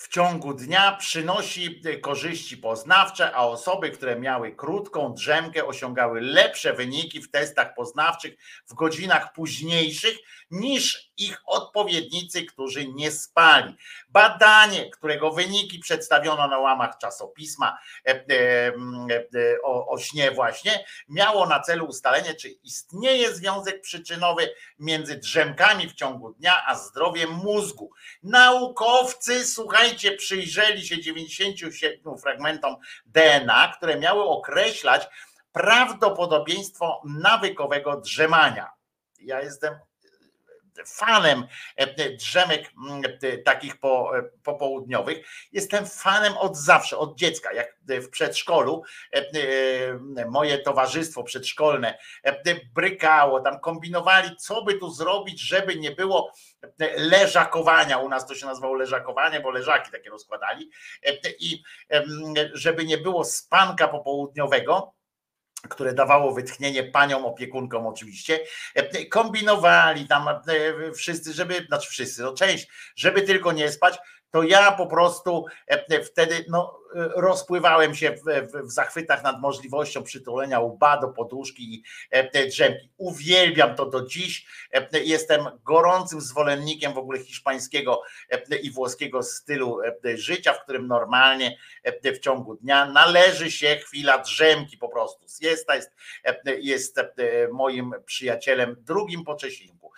[0.00, 6.72] w ciągu dnia przynosi e, korzyści poznawcze, a osoby, które miały krótką drzemkę, osiągały lepsze
[6.72, 8.36] wyniki w testach poznawczych
[8.68, 10.18] w godzinach późniejszych
[10.50, 13.76] niż ich odpowiednicy, którzy nie spali.
[14.08, 18.72] Badanie, którego wyniki przedstawiono na łamach czasopisma e, e,
[19.62, 25.94] o, o śnie właśnie, miało na celu ustalenie, czy istnieje związek przyczynowy między drzemkami w
[25.94, 27.90] ciągu dnia, a zdrowiem mózgu.
[28.22, 32.76] Naukowcy, słuchajcie, przyjrzeli się 97 fragmentom
[33.06, 35.08] DNA, które miały określać
[35.52, 38.70] prawdopodobieństwo nawykowego drzemania.
[39.18, 39.74] Ja jestem
[40.86, 41.46] fanem
[41.76, 42.72] e, drzemek
[43.44, 45.26] takich po, e, popołudniowych.
[45.52, 47.52] Jestem fanem od zawsze, od dziecka.
[47.52, 48.82] Jak w przedszkolu
[49.12, 51.98] e, moje towarzystwo przedszkolne
[52.74, 56.32] brykało, tam kombinowali, co by tu zrobić, żeby nie było
[56.96, 57.98] leżakowania.
[57.98, 60.70] U nas to się nazywało leżakowanie, bo leżaki takie rozkładali.
[61.38, 61.62] I
[62.52, 64.92] żeby nie było spanka popołudniowego
[65.68, 68.40] które dawało wytchnienie paniom opiekunkom oczywiście,
[68.74, 70.38] e, kombinowali tam e,
[70.92, 73.98] wszyscy, żeby, znaczy wszyscy, no część, żeby tylko nie spać,
[74.30, 76.80] to ja po prostu e, wtedy no,
[77.14, 82.90] rozpływałem się w, w, zachwytach nad możliwością przytulenia łba do poduszki i e, drzemki.
[82.96, 84.46] Uwielbiam to do dziś.
[84.72, 89.78] E, jestem gorącym zwolennikiem w ogóle hiszpańskiego e, i włoskiego stylu
[90.14, 91.56] życia, w którym normalnie
[92.14, 95.26] w ciągu dnia należy się chwila drzemki po prostu.
[95.40, 95.90] Jest, jest,
[96.46, 96.96] jest
[97.52, 99.92] moim przyjacielem drugim po Czesinku.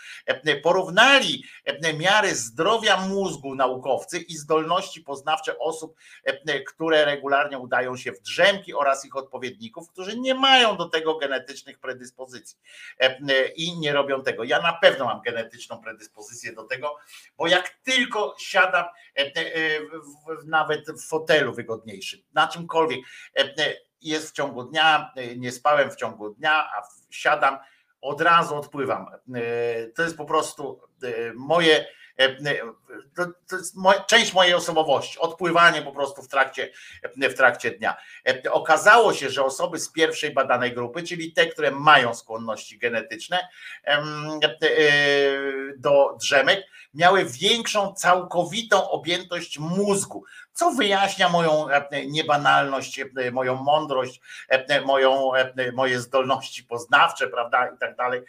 [0.63, 1.45] Porównali
[1.99, 5.95] miary zdrowia mózgu naukowcy i zdolności poznawcze osób,
[6.67, 11.19] które które regularnie udają się w drzemki oraz ich odpowiedników, którzy nie mają do tego
[11.19, 12.59] genetycznych predyspozycji
[13.01, 14.45] e, e, i nie robią tego.
[14.45, 16.97] Ja na pewno mam genetyczną predyspozycję do tego,
[17.37, 18.85] bo jak tylko siadam
[19.17, 19.31] e,
[20.47, 23.01] nawet w fotelu wygodniejszym, na czymkolwiek,
[24.01, 27.59] jest w ciągu dnia, nie spałem w ciągu dnia, a siadam,
[28.01, 29.07] od razu odpływam.
[29.95, 30.81] To jest po prostu
[31.35, 31.87] moje
[33.49, 36.71] to, jest część mojej osobowości, odpływanie po prostu w trakcie,
[37.17, 37.97] w trakcie dnia.
[38.29, 43.49] E, okazało się, że osoby z pierwszej badanej grupy, czyli te, które mają skłonności genetyczne
[45.77, 51.67] do drzemek, miały większą całkowitą objętość mózgu, co wyjaśnia moją
[52.07, 53.01] niebanalność,
[53.33, 54.21] moją mądrość,
[54.85, 55.31] moją,
[55.73, 58.23] moje zdolności poznawcze, prawda, i tak dalej.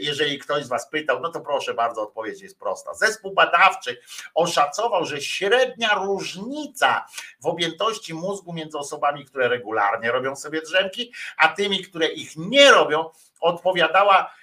[0.00, 2.94] Jeżeli ktoś z Was pytał, no to proszę bardzo, odpowiedź jest prosta.
[2.94, 3.95] Zespół badawczy
[4.34, 7.06] oszacował, że średnia różnica
[7.40, 12.70] w objętości mózgu między osobami, które regularnie robią sobie drzemki, a tymi, które ich nie
[12.70, 13.10] robią,
[13.40, 14.34] odpowiadała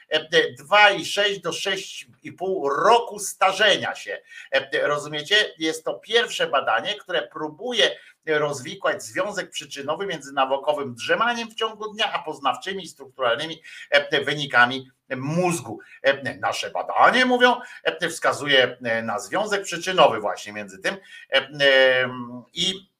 [0.69, 4.21] 2,6 do 6,5 roku starzenia się.
[4.81, 5.35] Rozumiecie?
[5.57, 12.13] Jest to pierwsze badanie, które próbuje rozwikłać związek przyczynowy między nawokowym drzemaniem w ciągu dnia,
[12.13, 13.61] a poznawczymi i strukturalnymi
[14.25, 15.79] wynikami mózgu.
[16.39, 17.55] Nasze badanie, mówią,
[18.09, 20.97] wskazuje na związek przyczynowy właśnie między tym
[22.53, 22.92] i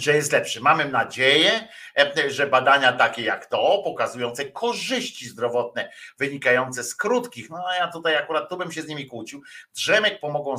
[0.00, 0.60] że jest lepszy.
[0.60, 1.68] Mamy nadzieję,
[1.98, 8.16] e, że badania takie jak to, pokazujące korzyści zdrowotne wynikające z krótkich, no ja tutaj
[8.16, 9.42] akurat tu bym się z nimi kłócił,
[9.74, 10.58] drzemek pomogą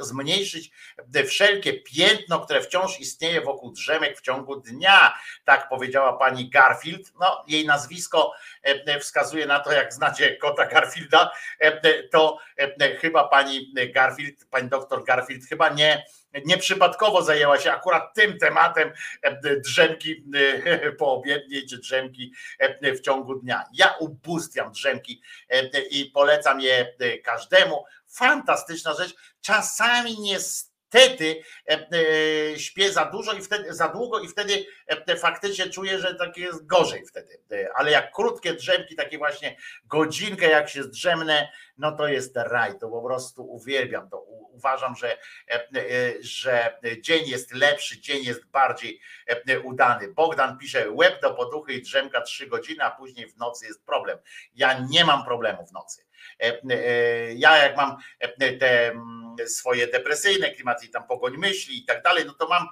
[0.00, 0.70] zmniejszyć
[1.28, 5.18] wszelkie piętno, które wciąż istnieje wokół drzemek w ciągu dnia.
[5.44, 7.12] Tak powiedziała pani Garfield.
[7.20, 8.32] No, jej nazwisko
[8.62, 12.38] e, wskazuje na to, jak znacie kota Garfielda, e, to
[13.00, 16.04] chyba pani Garfield, pani doktor Garfield chyba nie,
[16.44, 18.92] nieprzypadkowo zajęła się akurat tym tematem
[19.64, 20.24] drzemki
[20.98, 22.32] poobiedniej czy drzemki
[22.82, 23.64] w ciągu dnia.
[23.72, 25.22] Ja ubóstwiam drzemki
[25.90, 26.94] i polecam je
[27.24, 27.84] każdemu.
[28.06, 29.14] Fantastyczna rzecz.
[29.40, 30.20] Czasami
[30.94, 31.42] niestety
[32.56, 34.66] śpię za dużo i wtedy za długo i wtedy
[35.20, 37.38] faktycznie czuję, że tak jest gorzej wtedy.
[37.74, 41.48] Ale jak krótkie drzemki, takie właśnie godzinkę jak się zdrzemnę,
[41.78, 44.20] no to jest raj, to po prostu uwielbiam to.
[44.50, 45.18] Uważam, że,
[46.20, 49.00] że dzień jest lepszy, dzień jest bardziej
[49.64, 50.08] udany.
[50.08, 54.18] Bogdan pisze, łeb do poduchy i drzemka trzy godziny, a później w nocy jest problem.
[54.54, 56.06] Ja nie mam problemu w nocy.
[57.34, 57.96] Ja jak mam
[58.60, 58.92] te
[59.46, 62.68] swoje depresyjne klimaty i tam pogoń myśli i tak dalej, no to mam,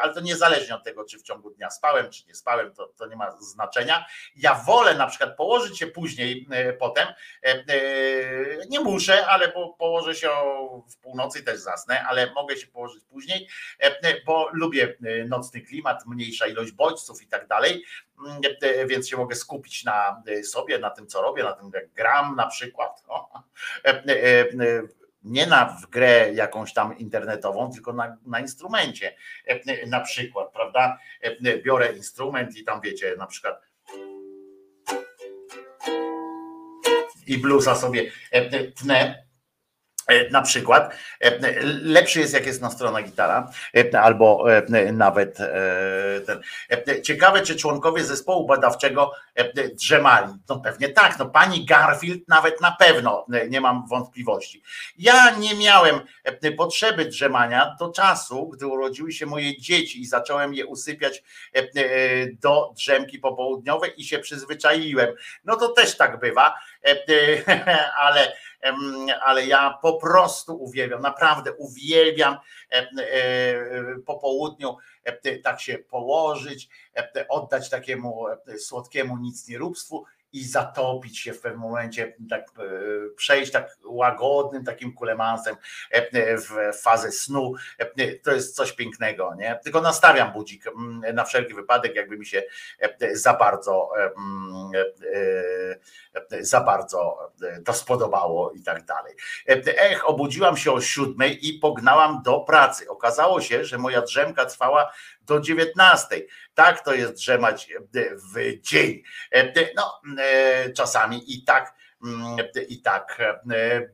[0.00, 3.06] ale to niezależnie od tego, czy w ciągu dnia spałem, czy nie spałem, to, to
[3.06, 4.06] nie ma znaczenia.
[4.36, 6.48] Ja wolę na przykład położyć się później
[6.78, 7.08] potem,
[8.68, 10.30] nie muszę, ale po, położę się
[10.90, 13.48] w północy też zasnę, ale mogę się położyć później,
[14.26, 14.96] bo lubię
[15.26, 17.84] nocny klimat, mniejsza ilość bodźców i tak dalej,
[18.86, 22.46] więc się mogę skupić na sobie, na tym, co robię, na tym, jak gram na
[22.46, 23.04] przykład.
[25.22, 29.16] Nie na w grę jakąś tam internetową, tylko na, na instrumencie.
[29.86, 30.98] Na przykład, prawda?
[31.64, 33.60] Biorę instrument i tam wiecie, na przykład
[37.28, 38.10] i bluesa sobie
[38.76, 39.27] tnę
[40.30, 40.96] na przykład.
[41.82, 43.50] Lepszy jest, jak jest na stronę gitara,
[44.00, 44.44] albo
[44.92, 45.38] nawet
[46.26, 46.40] ten.
[47.02, 49.12] Ciekawe, czy członkowie zespołu badawczego
[49.74, 50.34] drzemali.
[50.48, 54.62] No pewnie tak, no pani Garfield nawet na pewno, nie mam wątpliwości.
[54.98, 56.00] Ja nie miałem
[56.56, 61.22] potrzeby drzemania do czasu, gdy urodziły się moje dzieci i zacząłem je usypiać
[62.42, 65.14] do drzemki popołudniowej i się przyzwyczaiłem.
[65.44, 66.54] No to też tak bywa,
[68.06, 68.32] ale
[69.22, 72.36] ale ja po prostu uwielbiam, naprawdę uwielbiam
[74.06, 74.76] po południu
[75.44, 76.68] tak się położyć,
[77.28, 78.26] oddać takiemu
[78.58, 82.44] słodkiemu nic nie róbstwu i zatopić się w pewnym momencie, tak
[83.16, 85.56] przejść tak łagodnym takim kulemansem
[86.36, 87.52] w fazę snu.
[88.22, 89.60] To jest coś pięknego, nie?
[89.64, 90.64] Tylko nastawiam budzik
[91.14, 92.42] na wszelki wypadek, jakby mi się
[93.12, 93.90] za bardzo
[96.40, 97.30] za bardzo
[97.64, 99.14] to spodobało i tak dalej.
[99.46, 102.88] Ech, obudziłam się o siódmej i pognałam do pracy.
[102.88, 104.92] Okazało się, że moja drzemka trwała
[105.22, 106.28] do dziewiętnastej.
[106.58, 107.68] Tak to jest drzemać
[108.34, 109.02] w dzień.
[109.76, 110.00] No,
[110.76, 111.74] czasami i tak
[112.68, 113.18] i tak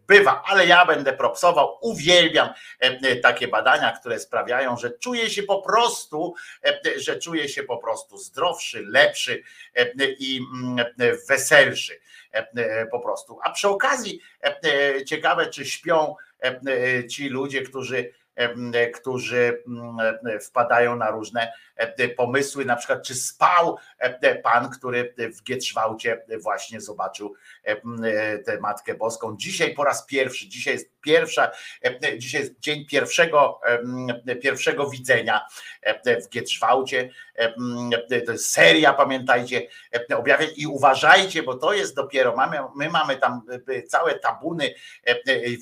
[0.07, 2.49] bywa, ale ja będę propsował, uwielbiam
[3.23, 6.35] takie badania, które sprawiają, że czuję się po prostu,
[6.97, 9.43] że czuję się po prostu zdrowszy, lepszy
[10.19, 10.41] i
[11.29, 12.01] weselszy
[12.91, 13.39] po prostu.
[13.43, 14.21] A przy okazji
[15.07, 16.15] ciekawe, czy śpią
[17.11, 18.13] ci ludzie, którzy
[18.95, 19.63] którzy
[20.41, 21.53] wpadają na różne
[22.17, 23.77] pomysły, na przykład czy spał
[24.43, 27.35] pan, który w Gietrzwałcie właśnie zobaczył
[28.47, 29.37] tę Matkę Boską.
[29.37, 31.51] Dzisiaj po raz pierwszy, dzisiaj jest pierwsza,
[32.19, 33.61] dzisiaj jest dzień pierwszego,
[34.43, 35.47] pierwszego widzenia
[36.25, 37.11] w Gietrzwałcie.
[38.37, 39.69] Seria, pamiętajcie,
[40.17, 43.43] objawień i uważajcie, bo to jest dopiero, mamy, my mamy tam
[43.89, 44.75] całe tabuny,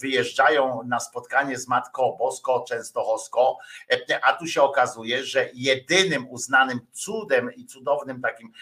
[0.03, 3.59] wyjeżdżają na spotkanie z Matką Bosko, Częstochowsko,
[4.23, 8.53] a tu się okazuje, że jedynym uznanym cudem i cudownym takim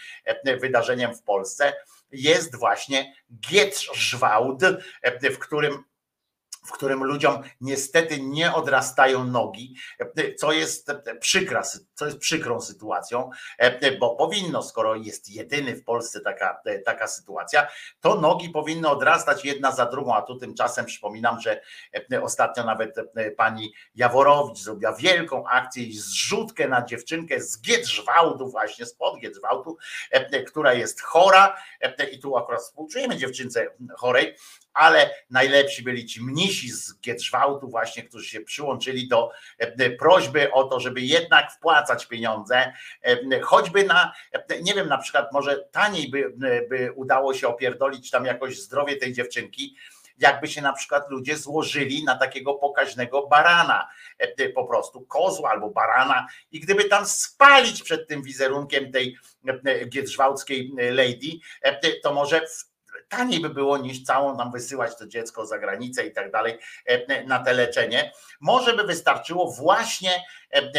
[0.61, 1.73] wydarzeniem w Polsce
[2.11, 3.13] jest właśnie
[3.49, 4.61] Gietrzwałd,
[5.31, 5.83] w którym
[6.65, 9.75] w którym ludziom niestety nie odrastają nogi,
[10.37, 11.61] co jest przykra,
[11.93, 13.29] co jest przykrą sytuacją,
[13.99, 17.67] bo powinno, skoro jest jedyny w Polsce taka, taka sytuacja,
[17.99, 21.61] to nogi powinny odrastać jedna za drugą, a tu tymczasem przypominam, że
[22.21, 22.95] ostatnio nawet
[23.37, 29.77] pani Jaworowicz zrobiła wielką akcję i zrzutkę na dziewczynkę z Giedrzwałdu, właśnie spod Giedrzwałdu,
[30.47, 31.57] która jest chora
[32.11, 33.67] i tu akurat współczujemy dziewczynce
[33.97, 34.35] chorej,
[34.73, 39.31] ale najlepsi byli ci mnisi z Gietrzwałtu właśnie, którzy się przyłączyli do
[39.99, 42.73] prośby o to, żeby jednak wpłacać pieniądze,
[43.41, 44.13] choćby na,
[44.61, 46.33] nie wiem, na przykład może taniej by,
[46.69, 49.75] by udało się opierdolić tam jakoś zdrowie tej dziewczynki,
[50.17, 53.87] jakby się na przykład ludzie złożyli na takiego pokaźnego barana,
[54.55, 56.27] po prostu kozła albo barana.
[56.51, 59.17] I gdyby tam spalić przed tym wizerunkiem tej
[59.89, 61.39] giedrzwałckiej lady,
[62.03, 62.41] to może
[63.09, 66.57] taniej by było niż całą tam wysyłać to dziecko za granicę i tak dalej
[67.27, 68.11] na te leczenie.
[68.39, 70.23] Może by wystarczyło właśnie,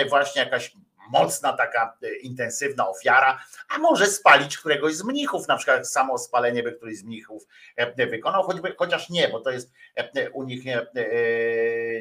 [0.09, 0.73] właśnie jakaś
[1.11, 6.63] mocna, taka e, intensywna ofiara, a może spalić któregoś z mnichów, na przykład samo spalenie
[6.63, 7.47] by któryś z mnichów
[7.77, 10.87] e, wykonał, choćby, chociaż nie, bo to jest e, u nich nie, e,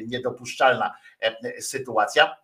[0.06, 2.36] niedopuszczalna e, sytuacja e,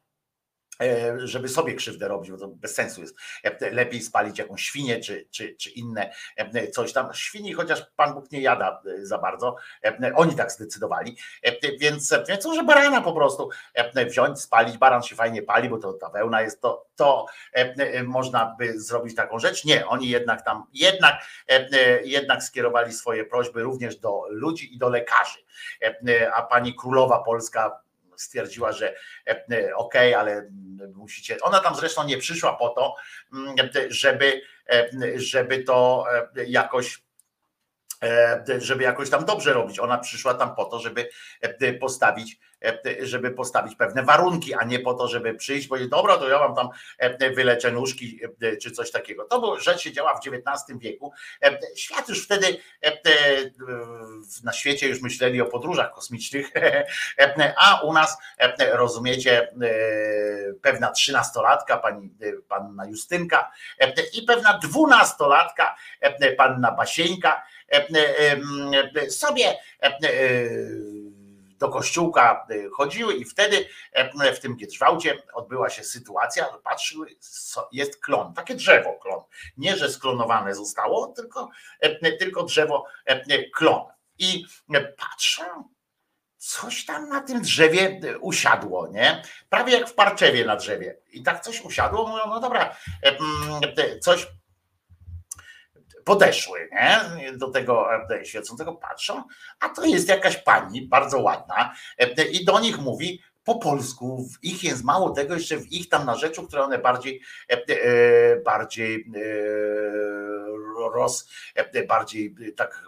[1.19, 3.17] żeby sobie krzywdę robić, bo to bez sensu jest.
[3.45, 7.15] E, Lepiej spalić jakąś świnię czy, czy, czy inne e, coś tam.
[7.15, 9.57] Świni chociaż Pan Bóg nie jada e, za bardzo.
[9.85, 11.17] E, Oni tak zdecydowali.
[11.43, 14.79] E, Więc, więc może barana po prostu e, wziąć, spalić.
[14.79, 18.81] Baran się fajnie pali, bo to ta wełna jest to, to e, e, można by
[18.81, 19.65] zrobić taką rzecz.
[19.65, 21.15] Nie, oni jednak tam jednak,
[21.51, 25.39] e, e, jednak skierowali swoje prośby również do ludzi i do lekarzy.
[25.83, 27.81] E, e, A pani królowa polska
[28.21, 28.95] stwierdziła, że
[29.27, 31.37] e, e, okej, ale mm, musicie.
[31.41, 32.95] Ona tam zresztą nie przyszła po to,
[33.33, 33.57] mm,
[33.89, 34.41] żeby,
[34.71, 36.07] e, żeby to
[36.47, 37.08] jakoś
[38.59, 39.79] żeby jakoś tam dobrze robić.
[39.79, 41.09] Ona przyszła tam po to, żeby
[41.41, 46.17] e, postawić, e, żeby postawić pewne warunki, a nie po to, żeby przyjść powiedzieć, dobra,
[46.17, 46.69] to ja wam tam
[46.99, 49.25] e, wyleczę nóżki e, czy coś takiego.
[49.25, 51.13] To była rzecz się działa w XIX wieku.
[51.43, 52.47] E, Świat już wtedy
[52.85, 52.93] e, e,
[54.45, 59.53] na świecie już myśleli o podróżach kosmicznych, e, a u nas e, rozumiecie, e,
[60.63, 63.51] pewna trzynastolatka, pani e, panna Justynka
[63.81, 67.58] e, i pewna dwunastolatka, e, panna Basieńka, e, e, e,
[69.11, 69.59] sobie
[71.59, 72.47] do kościółka
[72.77, 73.69] chodziły i wtedy
[74.35, 77.07] w tym Giedrzwałcie odbyła się sytuacja, patrzyły,
[77.73, 79.23] jest klon, takie drzewo klon.
[79.57, 81.49] Nie, że sklonowane zostało, tylko,
[82.19, 82.85] tylko drzewo
[83.55, 83.85] klon.
[84.19, 84.45] I
[84.99, 85.45] patrzą,
[86.37, 89.23] coś tam na tym drzewie usiadło, nie?
[89.49, 90.97] Prawie jak w parczewie na drzewie.
[91.13, 92.77] I tak coś usiadło, mówią, no dobra,
[94.01, 94.27] coś
[96.09, 97.33] podeszły nie?
[97.33, 99.23] do tego e, świecącego, patrzą,
[99.61, 104.45] a to jest jakaś pani, bardzo ładna, e, i do nich mówi po polsku, w
[104.45, 107.57] ich jest mało tego, jeszcze w ich tam narzeczu, które one bardziej, e,
[108.37, 109.05] bardziej
[110.95, 111.31] roz,
[111.89, 112.85] bardziej tak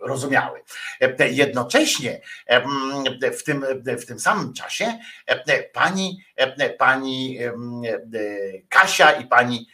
[0.00, 0.62] rozumiały.
[1.30, 2.20] Jednocześnie
[3.32, 4.98] w tym, w tym samym czasie
[5.72, 6.24] pani,
[6.78, 7.38] pani
[8.68, 9.68] Kasia i pani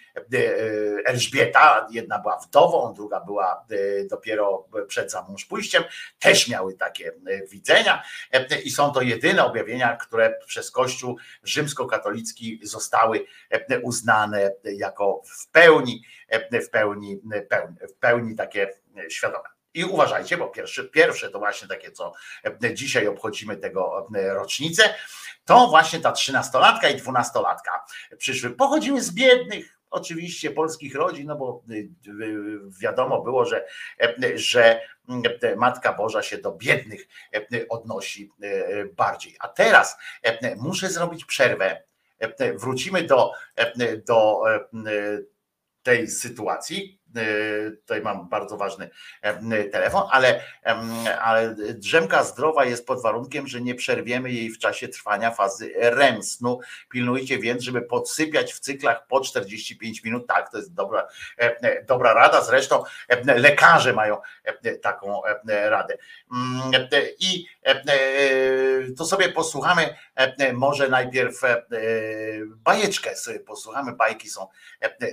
[1.04, 5.84] Elżbieta, jedna była wdową, druga była e, dopiero przed zamąż pójściem,
[6.18, 8.02] też miały takie e, widzenia.
[8.32, 15.48] E, i są to jedyne objawienia, które przez Kościół rzymskokatolicki zostały e, uznane jako w
[15.48, 17.20] pełni, e, w pełni,
[17.90, 19.48] w pełni takie e, świadome.
[19.74, 22.12] I uważajcie, bo pierwsze, pierwsze to właśnie takie, co
[22.64, 24.94] e, dzisiaj obchodzimy tego e, rocznicę,
[25.44, 27.84] to właśnie ta trzynastolatka i dwunastolatka
[28.18, 33.66] przyszły, pochodziły z biednych, oczywiście polskich rodzin, no bo y, y, wiadomo było, że,
[34.00, 34.80] e, że
[35.42, 38.30] e, Matka Boża się do biednych e, odnosi
[38.96, 39.36] bardziej.
[39.38, 41.82] A teraz e, muszę zrobić przerwę.
[42.56, 43.32] Wrócimy do,
[44.06, 44.42] do
[45.82, 47.01] tej sytuacji.
[47.16, 48.90] E, Tutaj mam bardzo ważny
[49.22, 50.40] e, telefon, ale,
[51.22, 56.22] ale drzemka zdrowa jest pod warunkiem, że nie przerwiemy jej w czasie trwania fazy REM
[56.22, 56.60] snu.
[56.90, 60.26] Pilnujcie więc, żeby podsypiać w cyklach po 45 minut.
[60.26, 61.08] Tak, to jest dobra,
[61.38, 62.42] e, dobra rada.
[62.42, 62.84] Zresztą
[63.24, 64.16] lekarze mają
[64.82, 65.96] taką radę.
[66.32, 67.46] Mm, I
[68.98, 69.96] to sobie posłuchamy
[70.52, 71.40] może najpierw
[72.44, 73.92] bajeczkę sobie posłuchamy.
[73.92, 74.48] Bajki są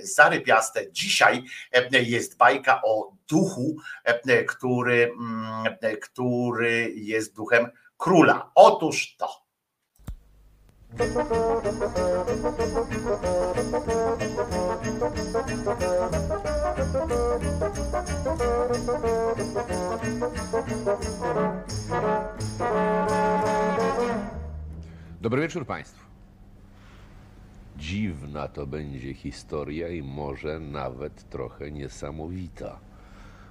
[0.02, 0.92] zarypiaste.
[0.92, 1.44] Dzisiaj
[1.98, 8.50] jest bajka o duchu, e, który, mm, e, który jest duchem króla.
[8.54, 9.50] Otóż to.
[25.20, 26.09] Dobry wieczór Państwu.
[27.80, 32.78] Dziwna to będzie historia i może nawet trochę niesamowita.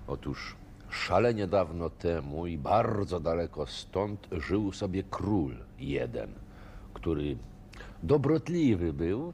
[0.07, 0.55] Otóż
[0.89, 6.29] szalenie dawno temu i bardzo daleko stąd żył sobie król jeden,
[6.93, 7.37] który
[8.03, 9.33] dobrotliwy był,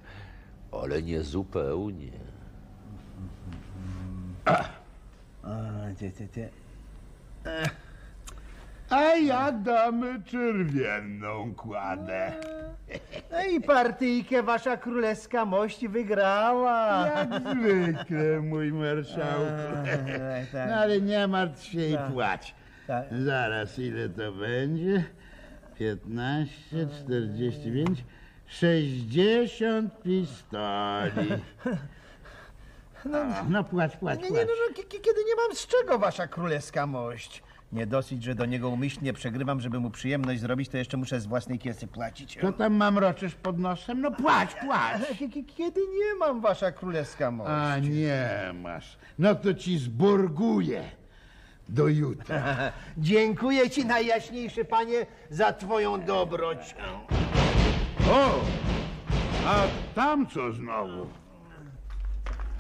[0.72, 2.12] ale nie zupełnie.
[4.46, 4.64] A
[9.22, 12.32] ja damy czerwienną kładę.
[13.32, 17.08] No i partyjkę wasza królewska mość wygrała.
[17.08, 19.52] Jak zwykle, mój marszałku.
[20.22, 20.70] Ej, tak.
[20.70, 22.12] No ale nie martw się i Tak.
[22.12, 22.56] płać.
[22.88, 23.06] Tak.
[23.12, 25.04] Zaraz, ile to będzie?
[25.80, 26.54] 15,
[27.04, 28.04] 45,
[28.48, 31.30] 60 pistoli.
[33.06, 34.40] No, No płać, płać, nie, płać.
[34.40, 37.44] nie, no, no, ki- ki- kiedy nie mam z czego wasza królewska mość.
[37.76, 41.26] Nie dosyć, że do niego umyślnie przegrywam, żeby mu przyjemność zrobić, to jeszcze muszę z
[41.26, 42.38] własnej kiesy płacić.
[42.42, 44.02] Co tam mam roczysz pod nosem?
[44.02, 45.02] No płać, płać.
[45.58, 47.50] Kiedy nie mam, wasza królewska mość?
[47.50, 48.30] A nie
[48.62, 48.98] masz.
[49.20, 50.84] No to ci zborguję
[51.70, 52.44] do jutra.
[52.98, 56.76] Dziękuję ci, najjaśniejszy panie, za twoją dobroć.
[58.12, 58.30] O!
[59.48, 59.56] A
[59.96, 61.08] tam co znowu?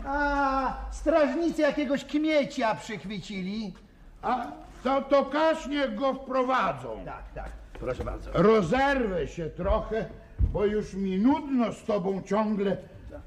[0.06, 3.74] A, strażnicy jakiegoś kmiecia przychwycili.
[4.22, 7.02] A to, to każ niech go wprowadzą.
[7.06, 7.50] Tak, tak.
[7.80, 8.30] Proszę bardzo.
[8.34, 10.06] Rozerwę się trochę,
[10.40, 12.78] bo już mi nudno z tobą ciągle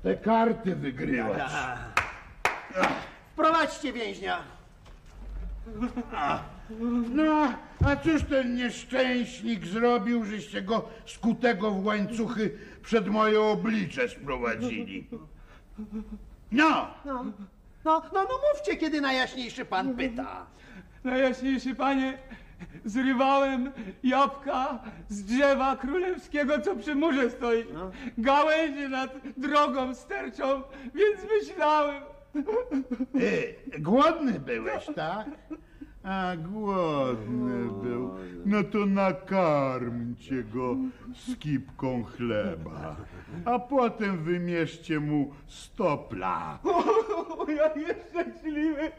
[0.03, 1.53] te karty wygrywać.
[3.33, 4.39] Wprowadźcie więźnia.
[7.15, 7.53] No,
[7.87, 15.09] a cóż ten nieszczęśnik zrobił, żeście go skutego w łańcuchy przed moje oblicze sprowadzili?
[16.53, 17.33] No, No, no,
[17.85, 20.47] no, no mówcie, kiedy najjaśniejszy pan pyta.
[21.09, 22.19] Najjaśniejszy panie,
[22.85, 23.71] zrywałem
[24.03, 24.79] jabłka
[25.09, 27.65] z drzewa królewskiego, co przy murze stoi.
[28.19, 30.63] Gałęzie nad drogą sterczą,
[30.95, 32.03] więc myślałem.
[33.75, 35.27] e, głodny byłeś, tak?
[36.03, 38.15] A głodny był.
[38.47, 40.77] No to nakarmcie go
[41.15, 42.97] skipką chleba,
[43.45, 46.59] a potem wymierzcie mu stopla.
[46.65, 48.91] O, ja nieszczęśliwy,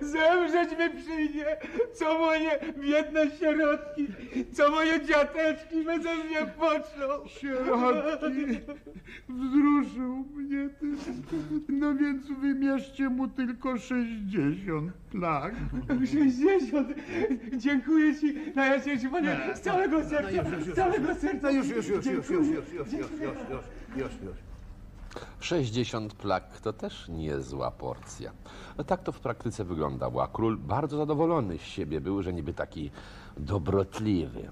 [0.00, 1.56] zemrzeć mi przyjdzie,
[1.94, 4.06] co moje biedne sierotki,
[4.52, 7.28] co moje dziateczki beze mnie poczną.
[7.28, 8.60] Sierotki,
[9.28, 10.86] wzruszył mnie ty.
[11.68, 15.54] No więc wymierzcie mu tylko 60 plag.
[16.12, 16.88] 60.
[17.56, 20.42] Dziękuję ci, najjaśniejszy panie, z całego serca,
[20.72, 21.38] z całego serca.
[21.42, 23.64] No już, już, już, już, już, już, już, już, już, już,
[23.96, 24.36] już, już.
[25.40, 28.32] 60 plak to też niezła porcja.
[28.78, 32.52] No tak to w praktyce wyglądało, a król bardzo zadowolony z siebie był, że niby
[32.54, 32.90] taki
[33.36, 34.48] dobrotliwy.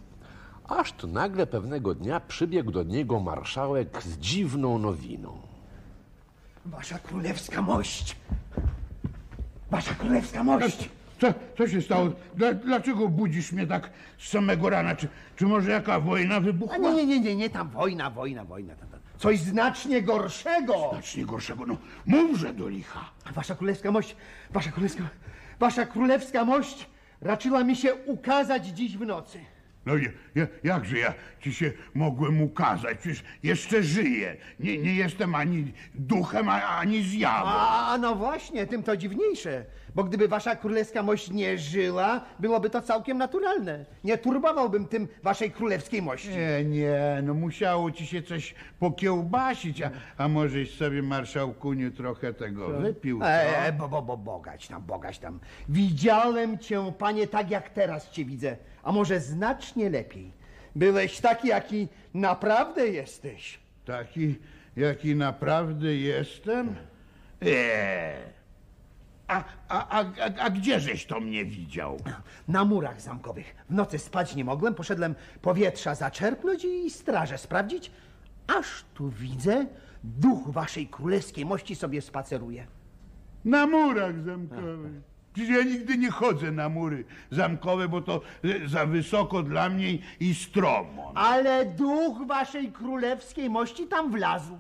[0.69, 5.33] Aż tu nagle pewnego dnia przybiegł do niego marszałek z dziwną nowiną.
[6.67, 8.17] Wasza królewska mość.
[9.71, 10.89] Wasza królewska mość.
[11.21, 11.27] Co,
[11.59, 12.09] co się stało?
[12.35, 14.97] Dla, dlaczego budzisz mnie tak z samego rana?
[14.97, 16.79] Czy, czy może jaka wojna A wybuchła?
[16.79, 18.75] nie, nie, nie, nie, nie, tam wojna, wojna, wojna.
[18.75, 18.92] Tam.
[19.23, 20.89] Coś znacznie gorszego.
[20.93, 21.67] Znacznie gorszego.
[21.67, 21.77] No
[22.07, 23.11] mówże do licha.
[23.35, 24.17] Wasza królewska mość,
[24.51, 25.03] wasza królewska,
[25.61, 26.87] wasza królewska mość
[27.21, 29.39] raczyła mi się ukazać dziś w nocy.
[29.87, 32.99] No ja, ja, jakże ja ci się mogłem ukazać?
[32.99, 34.37] Przecież jeszcze żyję.
[34.61, 37.51] Nie, nie jestem ani duchem, ani zjawą.
[37.51, 39.65] A no właśnie, tym to dziwniejsze.
[39.95, 43.85] Bo gdyby wasza królewska mość nie żyła, byłoby to całkiem naturalne.
[44.05, 46.29] Nie turbowałbym tym waszej królewskiej mości.
[46.29, 52.69] Nie, nie, no musiało ci się coś pokiełbasić, a, a możeś sobie, marszałkuniu, trochę tego
[52.69, 53.27] wypił, co?
[53.29, 55.41] E, bo, bo, bo, bogać tam, bogać tam.
[55.69, 60.33] Widziałem cię, panie, tak jak teraz cię widzę, a może znacznie lepiej.
[60.77, 63.59] Byłeś taki, jaki naprawdę jesteś.
[63.85, 64.35] Taki,
[64.77, 66.77] jaki naprawdę jestem?
[67.41, 68.33] Eee.
[69.29, 71.97] A, a, a, a, a gdzieżeś to mnie widział?
[72.49, 73.55] Na murach zamkowych.
[73.71, 77.91] W nocy spać nie mogłem, poszedłem powietrza zaczerpnąć i strażę sprawdzić,
[78.47, 79.67] aż tu widzę,
[80.05, 82.67] duch waszej królewskiej mości sobie spaceruje.
[83.45, 85.12] Na murach zamkowych.
[85.33, 89.99] Przecież ja nigdy nie chodzę na mury zamkowe, bo to e, za wysoko dla mnie
[90.21, 91.13] i stromo.
[91.15, 94.59] Ale duch waszej królewskiej mości tam wlazł.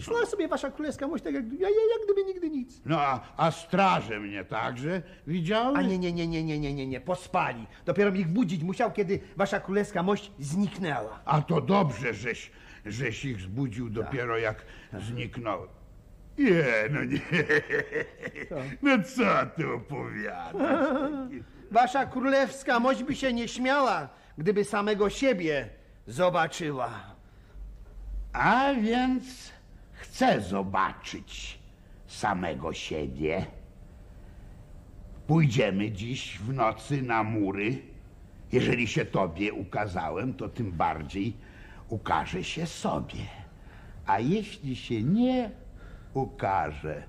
[0.00, 2.80] Szła sobie wasza królewska mość tak jak, ja, ja, jak gdyby nigdy nic.
[2.86, 5.78] No a, a straże mnie także widziały?
[5.78, 7.66] A nie, nie, nie, nie, nie, nie, nie, nie, pospali.
[7.86, 11.20] Dopiero ich budzić musiał, kiedy wasza królewska mość zniknęła.
[11.24, 12.50] A to dobrze, żeś,
[12.86, 14.64] żeś ich zbudził dopiero jak
[15.00, 15.77] zniknąłem.
[16.38, 17.20] Nie, no nie.
[18.82, 19.24] No co
[19.56, 21.32] ty opowiadasz?
[21.70, 24.08] Wasza królewska mość by się nie śmiała,
[24.38, 25.68] gdyby samego siebie
[26.06, 26.90] zobaczyła.
[28.32, 29.52] A więc
[29.92, 31.58] chcę zobaczyć
[32.06, 33.46] samego siebie.
[35.26, 37.78] Pójdziemy dziś w nocy na mury.
[38.52, 41.36] Jeżeli się tobie ukazałem, to tym bardziej
[41.88, 43.20] ukaże się sobie.
[44.06, 45.50] A jeśli się nie
[46.14, 47.02] ukaże,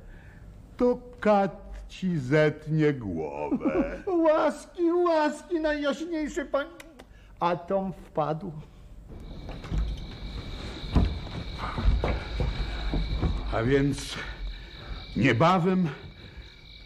[0.77, 3.99] to kat ci zetnie głowę.
[4.25, 6.67] Łaski, łaski, najjaśniejszy pan.
[7.39, 8.51] A Tom wpadł.
[13.53, 14.15] A więc
[15.17, 15.89] niebawem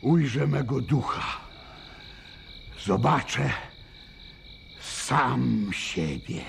[0.01, 1.41] ujrzę mego ducha.
[2.85, 3.49] Zobaczę
[4.79, 6.41] sam siebie.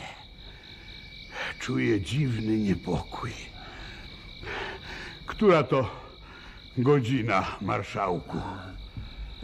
[1.59, 3.54] Czuję dziwny niepokój.
[5.27, 5.91] Która to
[6.79, 8.39] godzina, marszałku?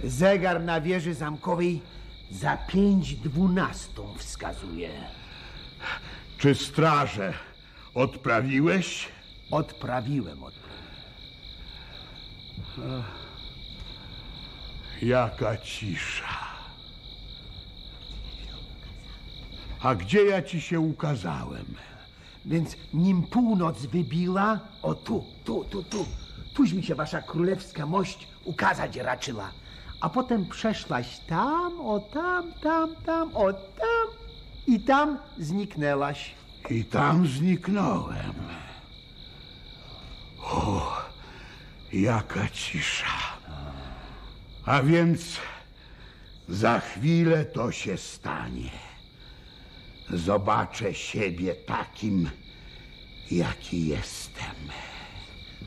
[0.04, 1.82] Zegar na wieży zamkowej
[2.30, 4.90] Za pięć dwunastą wskazuje.
[6.38, 7.34] Czy straże
[7.94, 9.08] odprawiłeś?
[9.50, 10.70] Odprawiłem, odprawiłem.
[15.02, 16.50] Jaka cisza.
[19.82, 21.64] A gdzie ja ci się ukazałem?
[22.44, 26.06] Więc nim północ wybiła, o tu, tu, tu, tu,
[26.54, 29.50] tuś mi się wasza królewska mość ukazać raczyła.
[30.00, 34.06] A potem przeszłaś tam, o tam, tam, tam, o tam
[34.66, 36.34] i tam zniknęłaś.
[36.70, 38.34] I tam zniknąłem.
[40.42, 40.96] O,
[41.92, 43.06] jaka cisza.
[44.66, 45.36] A więc
[46.48, 48.89] za chwilę to się stanie.
[50.12, 52.30] Zobaczę siebie takim,
[53.30, 54.54] jaki jestem.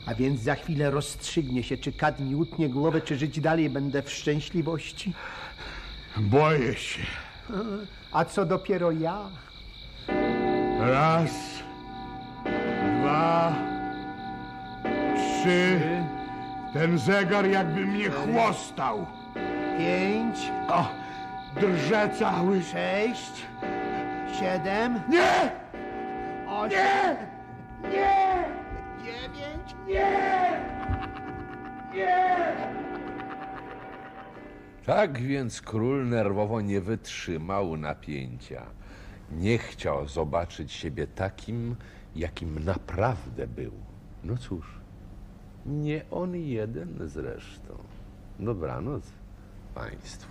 [0.06, 4.02] A więc za chwilę rozstrzygnie się, czy kat mi utnie głowę, czy żyć dalej będę
[4.02, 5.12] w szczęśliwości.
[6.16, 7.02] Boję się.
[8.12, 9.30] A co dopiero ja?
[10.80, 11.30] Raz,
[13.00, 13.56] dwa,
[15.16, 15.80] trzy.
[16.72, 19.06] Ten zegar jakby mnie chłostał.
[19.78, 20.36] Pięć.
[20.68, 20.88] O,
[21.60, 22.62] drże cały.
[22.62, 23.32] Sześć.
[24.40, 25.00] Siedem.
[25.08, 25.50] Nie!
[26.48, 27.16] Osiem.
[27.82, 27.90] Nie!
[27.90, 28.44] Nie!
[29.04, 29.74] Dziewięć.
[29.86, 30.60] Nie!
[31.94, 32.56] Nie!
[34.86, 38.66] Tak więc król nerwowo nie wytrzymał napięcia.
[39.32, 41.76] Nie chciał zobaczyć siebie takim,
[42.16, 43.72] jakim naprawdę był.
[44.24, 44.80] No cóż,
[45.66, 47.78] nie on jeden zresztą.
[48.38, 49.02] Dobranoc
[49.74, 50.28] państwu.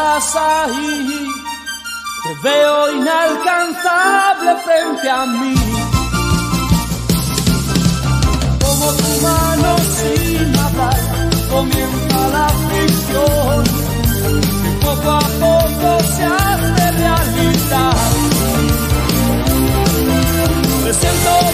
[0.00, 1.28] Ahí.
[2.22, 5.54] Te veo inalcanzable frente a mí.
[8.64, 11.00] Como tu mano sin hablar,
[11.50, 13.64] comienza la ficción.
[14.62, 17.96] Que poco a poco se hace realidad.
[20.82, 21.49] Presiento que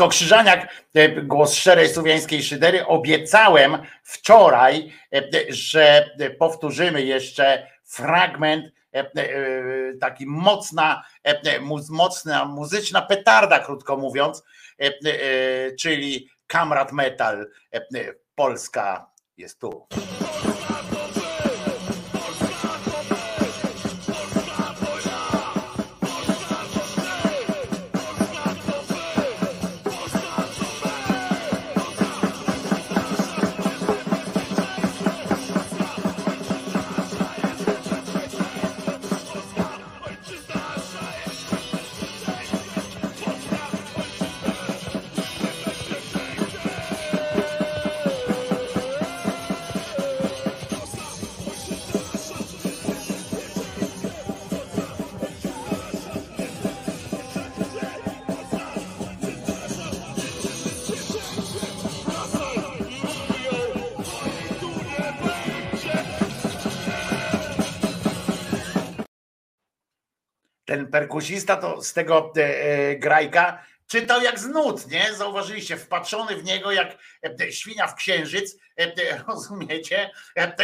[0.00, 2.86] Wojtko Krzyżaniak, e, głos szczerej słowiańskiej szydery.
[2.86, 9.08] Obiecałem wczoraj, e, że powtórzymy jeszcze fragment, e, e,
[10.00, 14.42] taki mocna, e, mocna muzyczna petarda, krótko mówiąc,
[14.80, 17.46] e, e, czyli Kamrat Metal.
[17.74, 19.86] e, e, Polska jest tu.
[71.10, 75.14] Perkusista to z tego e, e, grajka czytał jak z nut, nie?
[75.14, 76.98] Zauważyliście, wpatrzony w niego jak
[77.40, 78.56] e, świnia w księżyc,
[79.28, 80.10] rozumiecie?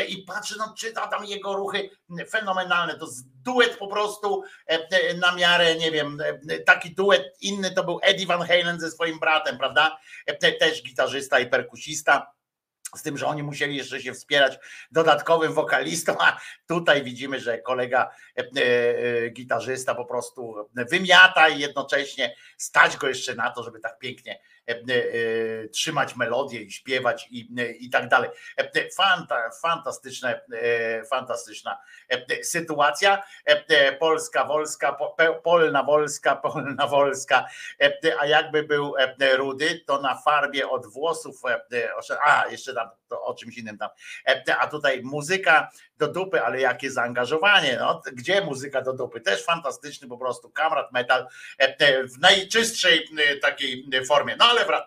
[0.08, 1.90] I patrzy, no czyta tam jego ruchy
[2.30, 2.98] fenomenalne.
[2.98, 3.06] To
[3.44, 4.42] duet po prostu
[5.20, 6.18] na miarę, nie wiem,
[6.66, 9.98] taki duet inny to był Eddie Van Halen ze swoim bratem, prawda?
[10.40, 12.35] Te- Też gitarzysta i perkusista.
[12.94, 14.58] Z tym, że oni musieli jeszcze się wspierać
[14.90, 22.36] dodatkowym wokalistą, a tutaj widzimy, że kolega e, e, gitarzysta po prostu wymiata i jednocześnie
[22.56, 24.40] stać go jeszcze na to, żeby tak pięknie
[25.72, 28.30] trzymać melodię i śpiewać i, e, i tak dalej.
[28.56, 31.78] E, Fanta, fantastyczne, e, fantastyczna
[32.08, 33.22] e, sytuacja.
[33.44, 34.96] E, Polska, Wolska,
[35.42, 37.46] Polna, Wolska, Polna, Wolska.
[37.80, 41.90] E, A jakby był e, rudy, to na farbie od włosów, e,
[42.24, 43.90] a jeszcze tam o czymś innym tam.
[44.28, 49.44] E, A tutaj muzyka do dupy, ale jakie zaangażowanie, no, gdzie muzyka do dupy, też
[49.44, 51.26] fantastyczny po prostu, kamrat metal
[51.60, 54.86] e, e, w najczystszej e, takiej e, formie, no ale wra-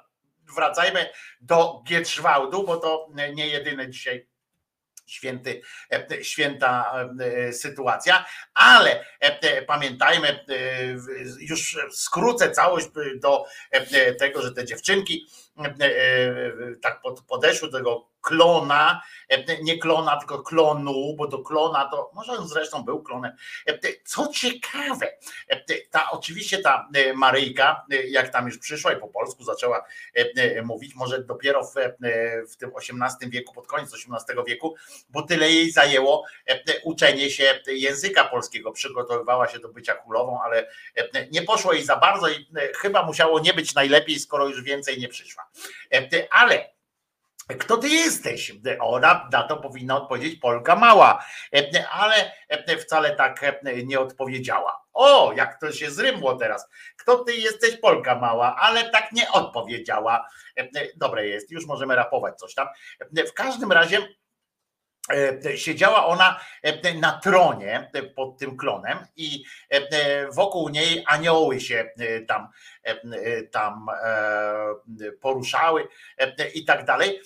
[0.56, 1.10] wracajmy
[1.42, 4.28] do Gietrzwałdu, bo to e, nie jedyny dzisiaj
[5.08, 10.46] święty, e, święta e, sytuacja, ale e, pamiętajmy, e,
[11.40, 15.49] już skrócę całość e, do e, tego, że te dziewczynki e, e,
[16.82, 22.12] tak pod- podeszły do tego klona, e, nie klona, tylko klonu, bo do klona to,
[22.14, 23.32] może on zresztą był klonem.
[23.68, 25.08] E, Co ciekawe,
[25.48, 25.60] e,
[25.92, 29.86] ta oczywiście ta e, Maryjka, e, jak tam już przyszła i po polsku zaczęła
[30.18, 31.94] e, e, mówić, może dopiero w, e,
[32.46, 34.76] w tym XVIII wieku, pod koniec XVIII wieku,
[35.10, 38.72] bo tyle jej zajęło e, e, uczenie się języka polskiego.
[38.72, 43.06] Przygotowywała się do bycia królową, ale e, nie poszło jej za bardzo i e, chyba
[43.06, 45.49] musiało nie być najlepiej, skoro już więcej nie przyszła.
[45.94, 46.70] E, Ale
[47.60, 48.52] kto ty jesteś?
[48.80, 54.82] Ona na to powinna odpowiedzieć Polka mała, E, ale e, wcale tak e, nie odpowiedziała.
[54.94, 56.68] O, jak to się zrymło teraz.
[56.98, 60.28] Kto ty jesteś Polka mała, ale tak nie odpowiedziała.
[60.58, 62.68] E, Dobre jest, już możemy rapować coś tam.
[63.18, 64.04] E, W każdym razie e,
[65.56, 71.90] siedziała ona e, na tronie e, pod tym klonem i e, wokół niej anioły się
[72.00, 72.48] e, tam,
[72.86, 77.22] e, e, tam e, poruszały e, i tak dalej.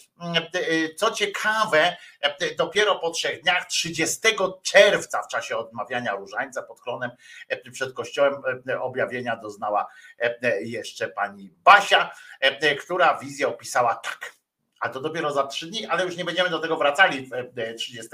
[0.56, 4.20] E, Co ciekawe, e, dopiero po trzech dniach, 30
[4.64, 7.12] czerwca w czasie odmawiania różańca pod klonem
[7.50, 8.34] e, przed kościołem
[8.70, 9.88] e, objawienia doznała
[10.20, 14.43] e, jeszcze pani Basia, e, która wizję opisała tak.
[14.84, 18.10] A to dopiero za trzy dni, ale już nie będziemy do tego wracali e, 30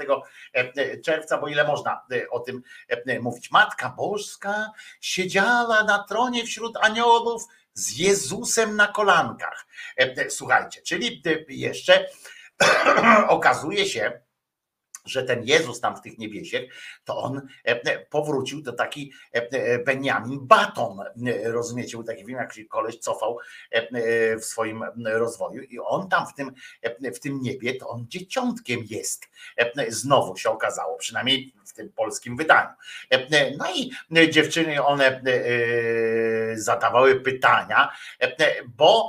[0.52, 3.50] e, czerwca, bo ile można e, o tym e, mówić.
[3.50, 9.66] Matka Bożska siedziała na tronie wśród aniołów z Jezusem na kolankach.
[9.96, 12.06] E, Słuchajcie, czyli e, jeszcze
[13.28, 14.20] okazuje się,
[15.04, 19.78] że ten Jezus tam w tych niebiesiech, to on e, e, powrócił to taki e,
[19.78, 20.98] Benjamin Baton,
[21.44, 23.38] rozumiecie, był taki film, jak się koleś cofał
[24.40, 26.52] w swoim rozwoju i on tam w tym,
[27.14, 29.28] w tym niebie, to on dzieciątkiem jest.
[29.88, 32.68] Znowu się okazało, przynajmniej w tym polskim wydaniu.
[33.58, 33.90] No i
[34.30, 35.22] dziewczyny, one
[36.54, 37.92] zadawały pytania,
[38.76, 39.08] bo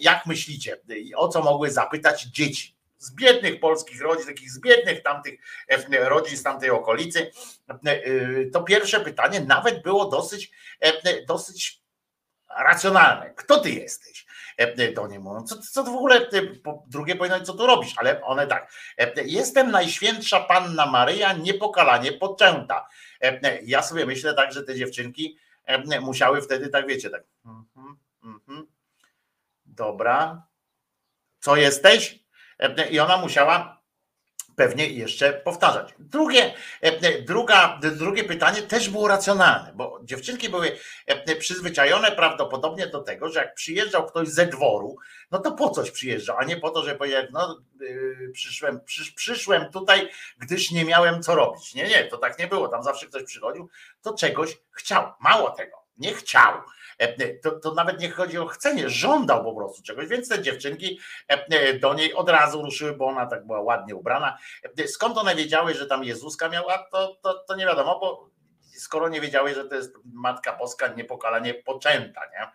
[0.00, 0.80] jak myślicie,
[1.16, 2.75] o co mogły zapytać dzieci?
[2.98, 7.30] Z biednych polskich rodzin, takich z biednych tamtych e, rodzin z tamtej okolicy,
[7.86, 10.50] e, to pierwsze pytanie nawet było dosyć,
[10.80, 11.82] e, dosyć
[12.58, 13.30] racjonalne.
[13.34, 14.26] Kto ty jesteś?
[14.56, 18.22] E, Do niej mówią, co, co w ogóle, ty, drugie powinno co tu robisz, ale
[18.22, 22.88] one tak, e, jestem najświętsza Panna Maryja, niepokalanie poczęta.
[23.22, 27.96] E, Ja sobie myślę tak, że te dziewczynki e, musiały wtedy tak, wiecie, tak mhm,
[28.24, 28.66] mhm,
[29.64, 30.46] Dobra.
[31.40, 32.25] Co jesteś?
[32.58, 33.76] E, I ona musiała
[34.56, 35.94] pewnie jeszcze powtarzać.
[35.98, 43.02] Drugie, e, druga, drugie pytanie też było racjonalne, bo dziewczynki były e, przyzwyczajone prawdopodobnie do
[43.02, 44.96] tego, że jak przyjeżdżał ktoś ze dworu,
[45.30, 49.10] no to po coś przyjeżdżał, a nie po to, że powiedział, no yy, przyszłem, przysz,
[49.10, 51.74] przyszłem tutaj, gdyż nie miałem co robić.
[51.74, 52.68] Nie, nie, to tak nie było.
[52.68, 53.68] Tam zawsze ktoś przychodził,
[54.02, 55.12] to czegoś chciał.
[55.20, 56.52] Mało tego, nie chciał.
[56.98, 61.00] E, To, to nawet nie chodzi o chcenie, żądał po prostu czegoś, więc te dziewczynki
[61.28, 64.38] e, do niej od razu ruszyły, bo ona tak była ładnie ubrana.
[64.78, 68.30] E, Skąd one wiedziały, że tam Jezuska miała, to, to, to nie wiadomo, bo
[68.76, 72.50] skoro nie wiedziały, że to jest Matka Boska niepokalanie poczęta, nie?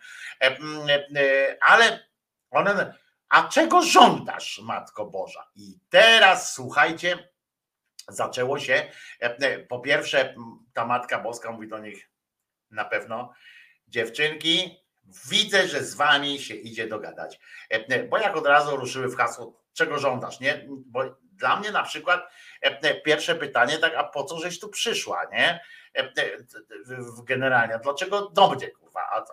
[1.60, 2.06] Ale
[2.50, 2.94] one,
[3.28, 5.50] a czego żądasz, Matko Boża?
[5.54, 7.28] I teraz słuchajcie,
[8.08, 8.90] zaczęło się,
[9.68, 10.34] po pierwsze
[10.72, 12.11] ta Matka Boska mówi do nich
[12.72, 13.32] na pewno,
[13.88, 14.82] dziewczynki,
[15.30, 17.40] widzę, że z wami się idzie dogadać.
[18.08, 20.66] Bo jak od razu ruszyły w hasło, czego żądasz, nie?
[20.68, 22.32] Bo dla mnie na przykład
[23.04, 25.60] pierwsze pytanie, tak, a po co żeś tu przyszła, nie?
[27.24, 29.24] Generalnie, dlaczego do mnie, kurwa,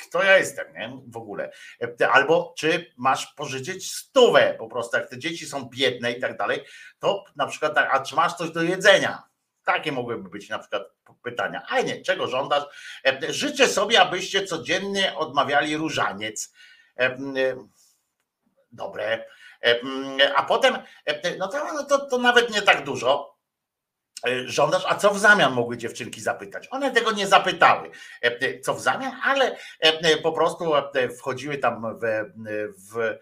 [0.00, 0.98] kto ja jestem, nie?
[1.06, 1.52] W ogóle.
[2.12, 6.64] Albo czy masz pożyczyć stówę, po prostu jak te dzieci są biedne i tak dalej,
[6.98, 9.22] to na przykład tak, a czy masz coś do jedzenia?
[9.64, 10.82] Takie mogłyby być na przykład
[11.22, 11.62] pytania.
[11.68, 12.64] Ale nie, czego żądasz?
[13.28, 16.52] Życzę sobie, abyście codziennie odmawiali różaniec.
[18.72, 19.24] Dobre.
[20.36, 20.78] A potem,
[21.38, 23.34] no to, no to, to nawet nie tak dużo
[24.46, 26.68] żądasz, a co w zamian mogły dziewczynki zapytać?
[26.70, 27.90] One tego nie zapytały,
[28.62, 29.56] co w zamian, ale
[30.22, 30.72] po prostu
[31.18, 32.02] wchodziły tam w,
[32.90, 33.18] w,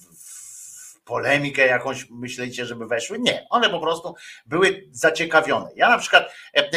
[0.00, 0.63] w
[1.04, 3.18] polemikę jakąś myślicie, żeby weszły?
[3.18, 4.14] Nie, one po prostu
[4.46, 5.70] były zaciekawione.
[5.76, 6.32] Ja na przykład,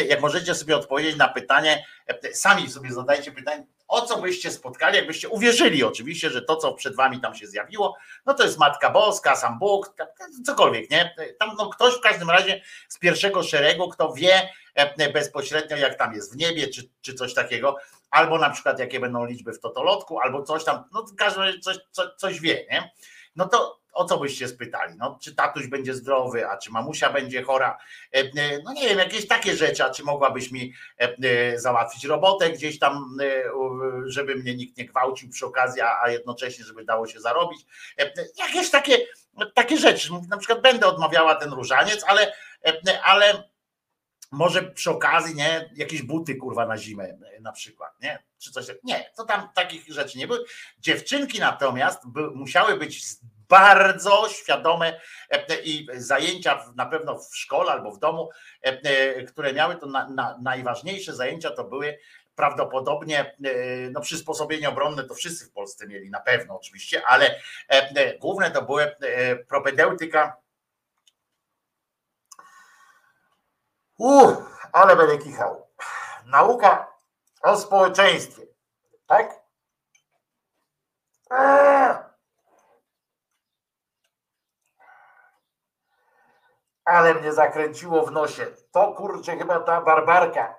[0.08, 1.84] jak możecie sobie odpowiedzieć na pytanie,
[2.32, 6.96] sami sobie zadajcie pytanie, o co byście spotkali, jakbyście uwierzyli oczywiście, że to, co przed
[6.96, 9.94] wami tam się zjawiło, no to jest Matka Boska, sam Bóg,
[10.46, 11.14] cokolwiek, nie?
[11.38, 14.48] Tam no, ktoś w każdym razie z pierwszego szeregu, kto wie
[15.12, 17.76] bezpośrednio, jak tam jest w niebie, czy, czy coś takiego,
[18.10, 21.04] albo na przykład jakie będą liczby w totolotku, albo coś tam, no
[21.36, 22.90] razie coś, coś, coś wie, nie?
[23.38, 24.94] No to o co byście spytali?
[24.96, 27.78] No, czy tatuś będzie zdrowy, a czy mamusia będzie chora?
[28.64, 30.72] No nie wiem, jakieś takie rzeczy, a czy mogłabyś mi
[31.56, 33.18] załatwić robotę gdzieś tam,
[34.06, 37.66] żeby mnie nikt nie gwałcił przy okazji, a jednocześnie, żeby dało się zarobić.
[38.38, 38.98] Jakieś takie,
[39.54, 40.08] takie rzeczy.
[40.28, 42.32] Na przykład będę odmawiała ten różaniec, ale,
[43.02, 43.48] ale
[44.30, 48.22] może przy okazji, nie, jakieś buty kurwa na zimę na przykład, nie?
[48.38, 50.44] Czy coś Nie, to tam takich rzeczy nie były.
[50.78, 53.02] Dziewczynki natomiast by, musiały być
[53.48, 55.00] bardzo świadome
[55.64, 58.30] i zajęcia na pewno w szkole albo w domu,
[59.28, 61.98] które miały to na, na, najważniejsze zajęcia to były
[62.34, 63.36] prawdopodobnie
[63.90, 67.40] no, przysposobienie obronne to wszyscy w Polsce mieli na pewno oczywiście, ale
[68.20, 68.96] główne to były
[69.48, 70.36] propedeutyka.
[73.98, 74.36] Uff,
[74.72, 75.68] ale będę kichał.
[76.26, 76.94] Nauka
[77.42, 78.42] o społeczeństwie,
[79.06, 79.40] tak?
[81.30, 82.08] Eee.
[86.88, 88.46] ale mnie zakręciło w nosie.
[88.72, 90.56] To kurczę chyba ta barbarka.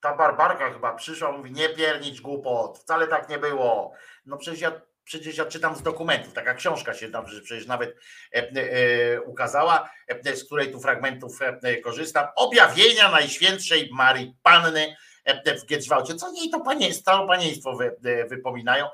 [0.00, 3.92] Ta barbarka chyba przyszła, mówi, nie piernić głupot, wcale tak nie było.
[4.26, 4.72] No przecież ja,
[5.04, 7.96] przecież ja czytam z dokumentów, taka książka się tam przecież nawet
[8.34, 11.38] e, e, ukazała, e, z której tu fragmentów
[11.84, 12.26] korzystam.
[12.36, 14.96] Objawienia Najświętszej Marii Panny
[15.62, 16.14] w Giedrzwałcie.
[16.14, 17.96] Co jej to panieństwo, panieństwo wy,
[18.28, 18.88] wypominają?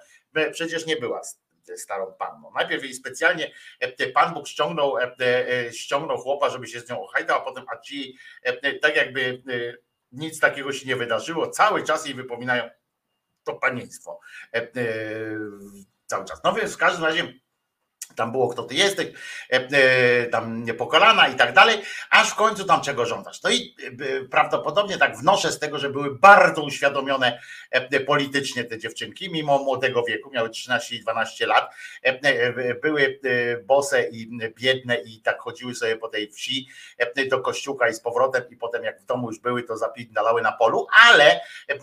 [0.53, 1.21] Przecież nie była
[1.77, 2.53] starą panną.
[2.55, 3.51] Najpierw jej specjalnie
[4.15, 4.95] Pan Bóg ściągnął,
[5.73, 8.19] ściągnął chłopa, żeby się z nią ochajtał, a potem a ci
[8.83, 9.43] tak jakby
[10.13, 12.71] nic takiego się nie wydarzyło, cały czas jej wypominają
[13.45, 14.21] to panieństwo.
[16.09, 16.41] Cały czas.
[16.45, 17.33] No więc w każdym razie
[18.17, 19.07] tam było kto ty jesteś,
[20.31, 23.43] tam niepokolana i tak dalej, aż w końcu tam czego żądasz.
[23.43, 23.77] No i
[24.31, 27.41] prawdopodobnie tak wnoszę z tego, że były bardzo uświadomione
[28.07, 31.75] politycznie te dziewczynki, mimo młodego wieku, miały 13 i 12 lat,
[32.83, 33.21] były
[33.65, 36.69] bose i biedne i tak chodziły sobie po tej wsi
[37.31, 40.53] do kościółka i z powrotem i potem jak w domu już były, to zapindalały na
[40.53, 41.41] polu, ale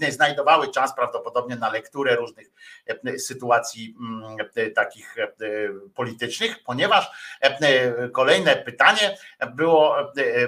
[0.10, 2.48] znajdowały czas prawdopodobnie na lekturę różnych
[3.18, 3.95] sytuacji
[4.76, 5.16] takich
[5.95, 7.11] politycznych, politycznych, ponieważ
[8.14, 9.17] kolejne pytanie
[9.53, 9.95] było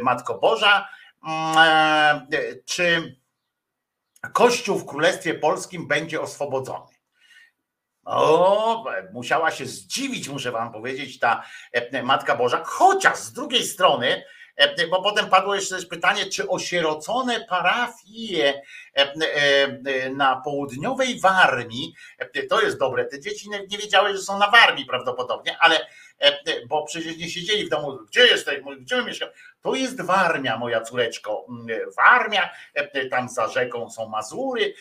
[0.01, 0.89] Matko Boża,
[2.65, 3.15] czy
[4.33, 6.97] Kościół w Królestwie Polskim będzie oswobodzony?
[8.05, 11.43] O, musiała się zdziwić, muszę wam powiedzieć, ta
[12.03, 14.23] Matka Boża, chociaż z drugiej strony e,
[14.89, 18.61] bo potem padło jeszcze też pytanie, czy osierocone parafie
[18.97, 19.13] e,
[19.85, 21.93] e, na południowej Warmii,
[22.49, 25.87] to jest dobre, te dzieci nie, wiedziały, że są na Warmii prawdopodobnie, ale
[26.67, 29.31] bo przecież nie siedzieli w domu, gdzie jesteś, gdzie my mieszkamy?
[29.61, 31.45] To jest Warmia, moja córeczko,
[31.97, 32.49] Warmia,
[33.11, 34.73] tam za rzeką są Mazury,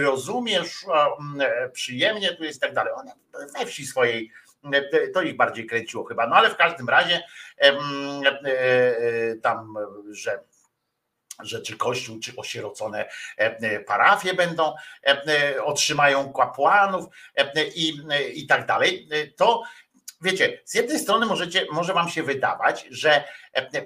[0.00, 0.86] rozumiesz,
[1.72, 2.92] przyjemnie tu jest i tak dalej.
[2.96, 3.12] One
[3.58, 4.30] we wsi swojej
[5.14, 7.22] to ich bardziej kręciło chyba, no ale w każdym razie
[9.42, 9.74] tam,
[10.10, 10.40] że
[11.42, 13.08] że czy kościół, czy osierocone
[13.86, 14.74] parafie będą,
[15.64, 17.04] otrzymają kapłanów
[17.74, 17.92] i,
[18.34, 19.62] i tak dalej, to
[20.22, 23.24] wiecie, z jednej strony możecie, może wam się wydawać, że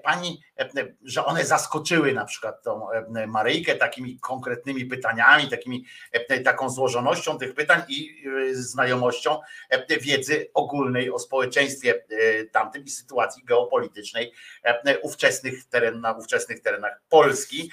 [0.02, 0.42] pani,
[1.04, 2.86] że one zaskoczyły na przykład tą
[3.26, 5.84] Maryjkę takimi konkretnymi pytaniami, takimi,
[6.44, 9.40] taką złożonością tych pytań i znajomością
[10.00, 12.04] wiedzy ogólnej o społeczeństwie
[12.52, 14.32] tamtym i sytuacji geopolitycznej
[15.02, 17.70] ówczesnych teren, na ówczesnych terenach Polski.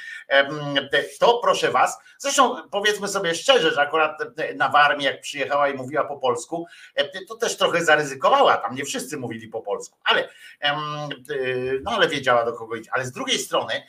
[1.19, 4.17] To proszę was, zresztą powiedzmy sobie szczerze, że akurat
[4.55, 6.65] na Warmii jak przyjechała i mówiła po polsku,
[7.29, 10.29] to też trochę zaryzykowała, tam nie wszyscy mówili po polsku, ale
[11.83, 12.90] no ale wiedziała do kogo idzie.
[12.93, 13.84] Ale z drugiej strony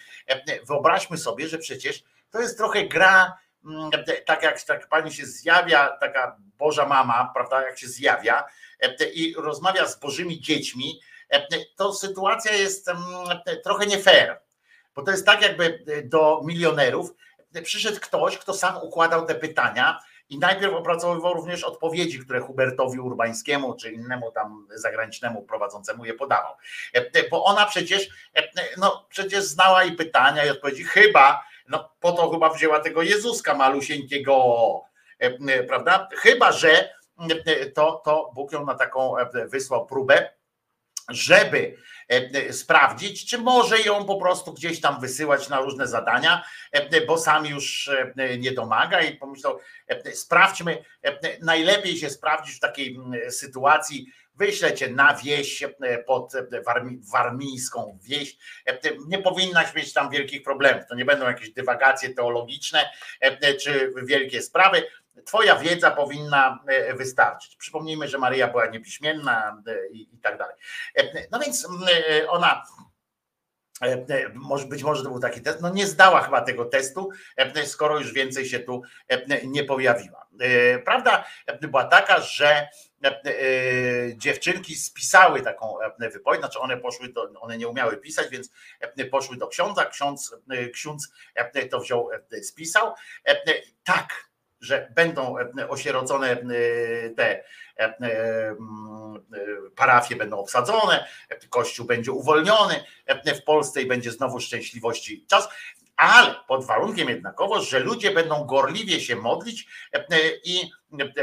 [0.67, 3.91] wyobraźmy sobie, że przecież to jest trochę gra, mm,
[4.27, 8.45] tak jak tak pani się zjawia, taka Boża mama, prawda, jak się zjawia
[9.15, 11.01] i rozmawia z Bożymi dziećmi,
[11.77, 13.03] to sytuacja jest mm,
[13.65, 14.41] trochę nie fair.
[14.95, 17.15] Bo to jest tak, jakby do milionerów
[17.63, 23.75] przyszedł ktoś, kto sam układał te pytania, i najpierw opracowywał również odpowiedzi, które Hubertowi Urbańskiemu
[23.75, 26.53] czy innemu tam zagranicznemu prowadzącemu je podawał.
[26.93, 32.13] E, bo ona przecież, e, no przecież znała i pytania i odpowiedzi, chyba, no po
[32.13, 34.81] to chyba wzięła tego Jezuska malusieńkiego,
[35.19, 36.09] e, prawda?
[36.13, 36.95] Chyba, że
[37.75, 39.15] to, to Bóg ją na taką
[39.49, 40.31] wysłał próbę,
[41.09, 41.77] żeby
[42.51, 46.45] sprawdzić, czy może ją po prostu gdzieś tam wysyłać na różne zadania,
[47.07, 47.91] bo sam już
[48.39, 49.59] nie domaga i pomyślał,
[50.13, 50.85] sprawdźmy,
[51.43, 55.63] najlepiej się sprawdzić w takiej sytuacji, wyślę cię na wieś
[56.07, 56.33] pod
[57.13, 58.37] warmińską wieś.
[59.09, 60.83] Nie powinnaś mieć tam wielkich problemów.
[60.89, 62.91] To nie będą jakieś dywagacje teologiczne
[63.61, 64.83] czy wielkie sprawy.
[65.25, 67.57] Twoja wiedza powinna e, wystarczyć.
[67.57, 70.57] Przypomnijmy, że Maryja była niepiśmienna e, i, i tak dalej.
[70.95, 71.69] E, no więc
[72.29, 72.65] ona
[74.69, 77.11] być może to był taki test, no nie zdała chyba tego testu,
[77.65, 78.83] skoro już więcej się tu
[79.45, 80.27] nie pojawiła.
[80.85, 81.25] Prawda
[81.61, 82.69] była taka, że
[84.17, 88.51] dziewczynki spisały taką wypowiedź, znaczy one poszły, do, one nie umiały pisać, więc
[89.11, 90.37] poszły do księdza, ksiądz,
[90.73, 91.13] ksiądz
[91.71, 92.11] to wziął,
[92.43, 92.95] spisał.
[93.85, 94.09] Tak,
[94.65, 96.37] że będą e, osierocone e,
[97.11, 97.45] te
[97.79, 97.95] e,
[99.77, 101.07] parafie będą obsadzone,
[101.51, 102.85] kościół będzie uwolniony
[103.41, 105.49] w Polsce i będzie znowu szczęśliwości czas,
[105.97, 109.67] ale pod warunkiem jednakowo, że ludzie będą gorliwie się modlić
[110.45, 110.71] i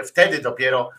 [0.05, 0.89] wtedy dopiero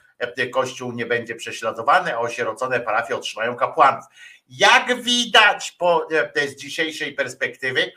[0.51, 4.05] Kościół nie będzie prześladowany, a osierocone parafie otrzymają kapłanów.
[4.49, 6.09] Jak widać po,
[6.49, 7.93] z dzisiejszej perspektywy,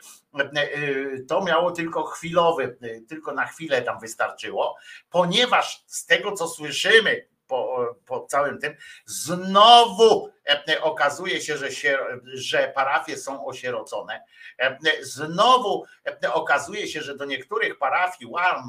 [1.28, 4.76] to miało tylko chwilowy, tylko na chwilę tam wystarczyło,
[5.10, 10.30] ponieważ z tego co słyszymy po, po całym tym, znowu
[10.68, 14.24] e, okazuje się, że, się, że parafie są osierocone.
[14.58, 15.84] E, znowu
[16.24, 18.62] e, okazuje się, że do niektórych parafii wow,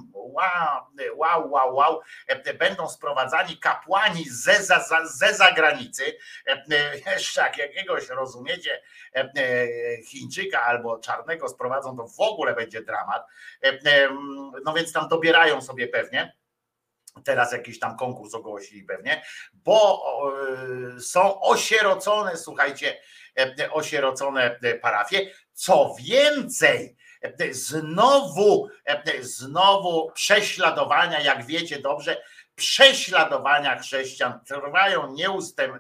[1.16, 2.02] wow, wow, wow,
[2.60, 6.18] będą sprowadzani kapłani ze, ze, ze zagranicy.
[7.06, 8.82] Jeszcze jak jakiegoś, rozumiecie,
[10.08, 13.28] Chińczyka albo czarnego sprowadzą, to w ogóle będzie dramat.
[14.66, 16.37] No więc tam dobierają sobie pewnie
[17.24, 19.24] Teraz jakiś tam konkurs ogłosili pewnie,
[19.54, 20.04] bo
[21.00, 22.98] są osierocone, słuchajcie,
[23.40, 25.32] e, osierocone e, parafie.
[25.54, 28.70] Co więcej, e, znowu,
[29.22, 32.18] znowu prześladowania, jak wiecie dobrze,
[32.58, 35.14] prześladowania chrześcijan trwają,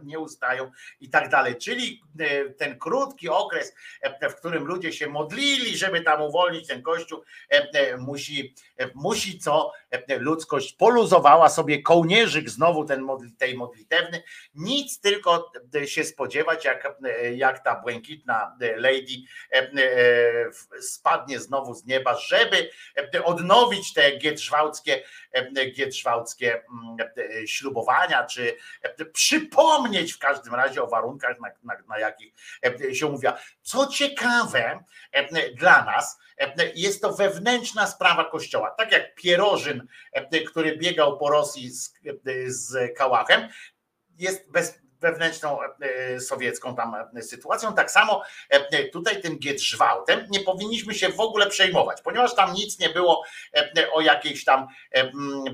[0.03, 1.55] nie, ustają i tak dalej.
[1.55, 6.81] Czyli e, ten krótki okres, e, w którym ludzie się modlili, żeby tam uwolnić ten
[6.81, 8.55] kościół, e, musi,
[8.95, 9.71] musi co
[10.19, 13.07] ludzkość poluzowała sobie kołnierzyk znowu ten
[13.37, 14.23] tej modlitewny.
[14.55, 15.51] Nic tylko
[15.85, 16.93] się spodziewać, jak,
[17.35, 19.13] jak ta błękitna lady
[20.81, 22.69] spadnie znowu z nieba, żeby
[23.23, 25.03] odnowić te gietrzwałckie,
[25.75, 26.63] gietrzwałckie
[27.17, 32.33] E, ślubowania, czy e, przypomnieć w każdym razie o warunkach, na, na, na jakich
[32.65, 33.37] e, się mówiła.
[33.61, 34.83] Co ciekawe
[35.55, 36.19] dla nas,
[36.75, 38.71] jest to wewnętrzna sprawa Kościoła.
[38.77, 39.87] Tak jak Pierożyn,
[40.47, 41.93] który biegał po Rosji z,
[42.47, 43.47] z Kałachem,
[44.17, 47.73] jest bez, wewnętrzną e, sowiecką tam e, sytuacją.
[47.73, 52.79] Tak samo e, tutaj tym Giedrzwałtem nie powinniśmy się w ogóle przejmować, ponieważ tam nic
[52.79, 53.23] nie było
[53.55, 55.11] e, o jakiejś tam e,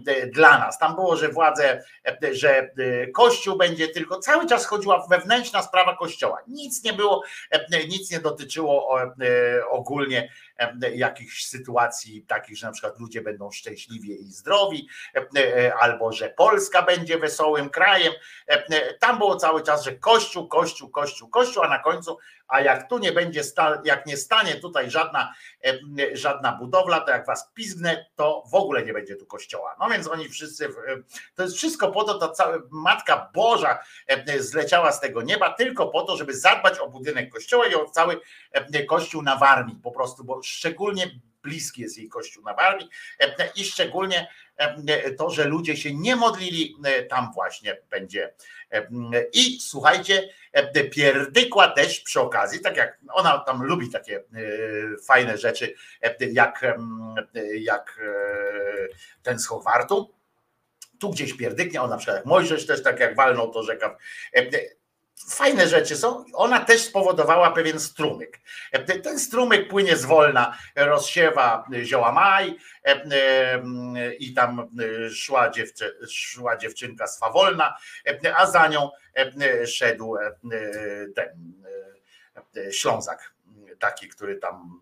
[0.07, 0.79] e, dla nas.
[0.79, 2.71] Tam było, że władze, e, że e,
[3.07, 6.39] Kościół będzie tylko, cały czas chodziła wewnętrzna sprawa Kościoła.
[6.47, 10.52] Nic nie było, e, nic nie dotyczyło e, ogólnie e,
[10.93, 16.81] jakichś sytuacji takich, że na przykład ludzie będą szczęśliwi i zdrowi, e, albo że Polska
[16.81, 18.13] będzie wesołym krajem.
[18.47, 22.17] E, Tam było cały czas, że Kościół, Kościół, Kościół, Kościół, a na końcu,
[22.47, 23.41] a jak tu nie będzie,
[23.83, 25.33] jak nie stanie tutaj żadna,
[26.13, 29.75] żadna budowla, to jak was pizgnę, to w ogóle nie będzie tu kościoła.
[29.79, 30.69] No więc oni wszyscy,
[31.35, 33.79] to jest wszystko po to, ta cała Matka Boża
[34.39, 38.19] zleciała z tego nieba tylko po to, żeby zadbać o budynek kościoła i o cały
[38.87, 41.11] kościół na Warmii po prostu, bo szczególnie
[41.43, 42.53] bliski jest jej kościół na
[43.19, 48.33] e, i szczególnie e, to, że ludzie się nie modlili, e, tam właśnie będzie.
[49.33, 50.29] I słuchajcie,
[50.91, 54.23] pierdykła też przy okazji, tak jak ona tam lubi takie
[55.07, 55.75] fajne rzeczy,
[56.31, 56.65] jak,
[57.55, 57.99] jak
[59.23, 59.47] ten z
[60.99, 63.97] tu gdzieś pierdyknie, on na przykład jak Mojżesz też tak jak walnął to rzeka.
[65.17, 66.25] E, Fajne rzeczy są.
[66.33, 68.39] Ona też spowodowała pewien strumyk.
[68.71, 75.91] E, Ten strumyk płynie zwolna, rozsiewa zioła maj e, e, i tam e, szła, dziewczę,
[76.09, 77.77] szła dziewczynka swawolna,
[78.25, 80.31] e, a za nią e, szedł e,
[81.15, 83.33] ten e, Ślązak,
[83.79, 84.81] taki, który tam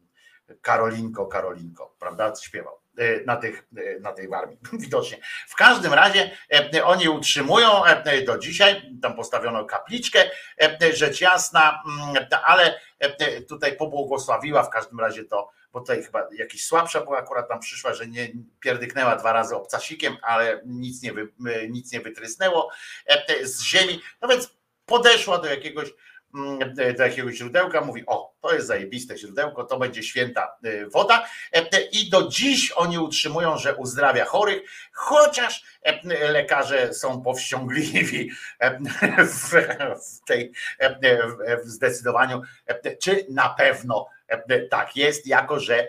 [0.62, 2.81] Karolinko, Karolinko, prawda, śpiewał e,
[3.26, 5.18] na, tych, e, na tej warmii, widocznie.
[5.48, 6.32] W każdym razie
[6.74, 13.42] e, oni utrzymują e, do dzisiaj, tam postawiono kapliczkę, e, rzecz jasna, mm, ale e,
[13.42, 17.94] tutaj pobłogosławiła w każdym razie to, bo tutaj chyba jakiś słabsza była, akurat tam przyszła,
[17.94, 21.14] że nie pierdyknęła dwa razy obcasikiem, ale nic nie,
[21.70, 22.70] nic nie wytrysnęło
[23.06, 25.94] e, z ziemi, no więc podeszła do jakiegoś
[26.98, 31.28] do jakiegoś źródełka, mówi, o, to jest zajebiste źródełko, to będzie święta y, woda.
[31.54, 34.62] E, i do dziś oni utrzymują, że uzdrawia chorych,
[34.94, 38.80] chociaż e, lekarze są powściągliwi e,
[39.26, 40.52] w, tej
[41.64, 45.88] w zdecydowaniu, e, czy na pewno e, tak jest, jako że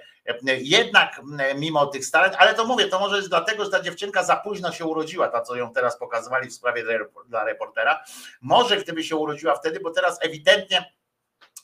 [0.59, 1.20] jednak
[1.57, 4.73] mimo tych starań, ale to mówię, to może jest dlatego, że ta dziewczynka za późno
[4.73, 6.84] się urodziła, ta co ją teraz pokazywali w sprawie
[7.28, 8.05] dla reportera,
[8.41, 10.92] może gdyby się urodziła wtedy, bo teraz ewidentnie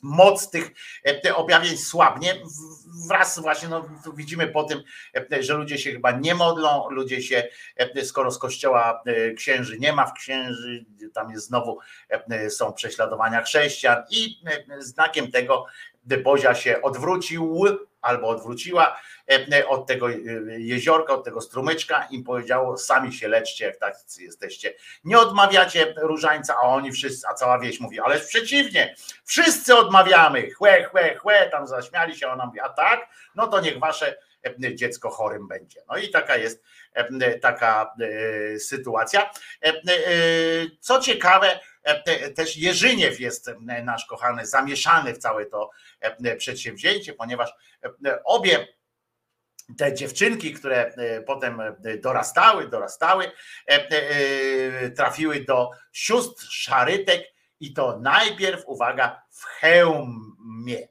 [0.02, 0.70] moc tych
[1.26, 2.34] e, objawień słabnie.
[3.08, 4.82] Wraz właśnie, no widzimy po tym,
[5.32, 9.02] e, że ludzie się chyba nie modlą, ludzie się, e, skoro z kościoła
[9.36, 11.78] księży nie ma w księży, tam jest znowu,
[12.48, 14.40] są prześladowania chrześcijan i
[14.78, 15.66] znakiem tego
[16.24, 17.64] Bozia się odwrócił
[18.08, 19.00] albo odwróciła
[19.68, 20.08] od tego
[20.48, 24.74] jeziorka, od tego strumyczka i powiedziało, sami się leczcie, jak tacy jesteście.
[25.04, 30.84] Nie odmawiacie różańca, a oni wszyscy, a cała wieś mówi, ale przeciwnie, wszyscy odmawiamy, chłe,
[30.84, 34.16] chłe, chłe, tam zaśmiali się, ona mówi, a tak, no to niech wasze
[34.58, 35.82] dziecko chorym będzie.
[35.88, 36.62] No i taka jest
[37.42, 37.94] taka
[38.58, 39.30] sytuacja.
[40.80, 41.60] Co ciekawe,
[42.34, 43.50] też Jerzyniew jest
[43.84, 45.70] nasz kochany, zamieszany w całe to
[46.38, 47.52] przedsięwzięcie, ponieważ
[48.24, 48.66] obie
[49.78, 50.92] te dziewczynki, które
[51.26, 51.60] potem
[52.02, 53.30] dorastały, dorastały,
[54.96, 57.24] trafiły do sióstr szarytek
[57.60, 60.88] i to najpierw, uwaga, w Chełmie,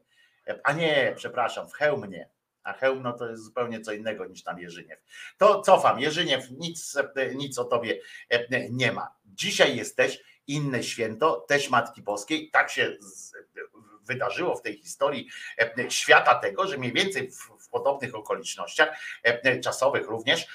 [0.63, 2.29] a nie, przepraszam, w Chełmnie,
[2.63, 4.99] a Chełm no to jest zupełnie co innego niż tam Jerzyniew.
[5.37, 6.97] To cofam, Jerzyniew, nic,
[7.35, 7.99] nic o tobie
[8.69, 9.11] nie ma.
[9.25, 12.97] Dzisiaj jesteś inne święto, też Matki Boskiej, tak się
[14.03, 15.29] wydarzyło w tej historii
[15.89, 18.89] świata tego, że mniej więcej w, podobnych okolicznościach
[19.63, 20.47] czasowych również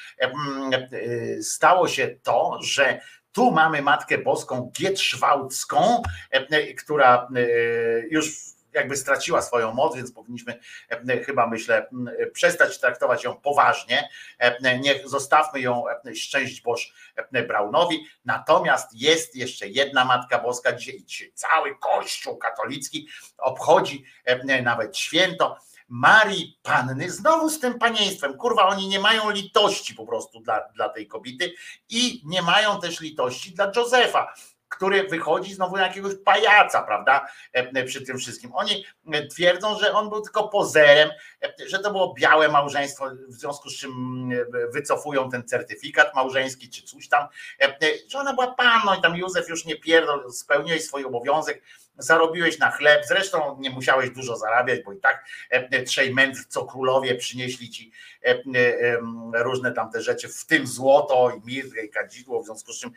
[1.42, 3.00] stało się to, że
[3.32, 6.02] tu mamy Matkę Boską Gietrzwałcką,
[6.78, 7.28] która
[8.10, 10.58] już jakby straciła swoją moc, więc powinniśmy
[11.26, 11.86] chyba myślę
[12.32, 14.08] przestać traktować ją poważnie.
[14.80, 15.84] Niech zostawmy ją
[16.14, 16.94] szczęść Boż
[17.48, 18.06] Braunowi.
[18.24, 24.04] Natomiast jest jeszcze jedna Matka Boska, dzisiaj cały Kościół katolicki obchodzi
[24.62, 25.56] nawet święto.
[25.88, 28.36] Marii Panny, znowu z tym panieństwem.
[28.36, 31.54] Kurwa, oni nie mają litości po prostu dla, dla tej kobiety
[31.88, 34.34] i nie mają też litości dla Józefa
[34.72, 37.28] który wychodzi znowu na jakiegoś pajaca, prawda?
[37.86, 38.50] Przy tym wszystkim.
[38.54, 38.84] Oni
[39.30, 41.10] twierdzą, że on był tylko pozerem,
[41.66, 43.92] że to było białe małżeństwo, w związku z czym
[44.72, 47.28] wycofują ten certyfikat małżeński, czy coś tam,
[48.08, 51.62] że ona była panną i tam Józef już nie pierdol, spełniłeś swój obowiązek,
[51.98, 55.24] zarobiłeś na chleb, zresztą nie musiałeś dużo zarabiać, bo i tak
[55.86, 57.92] trzej mędrcy, co królowie przynieśli ci
[59.34, 62.90] różne tam te rzeczy, w tym złoto i mirrę i kadzidło, w związku z czym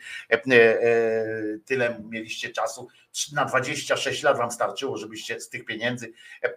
[1.64, 2.88] tyle mieliście czasu,
[3.32, 6.12] na 26 lat wam starczyło, żebyście z tych pieniędzy,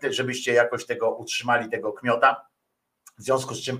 [0.09, 2.45] żebyście jakoś tego utrzymali, tego kmiota.
[3.19, 3.79] W związku z czym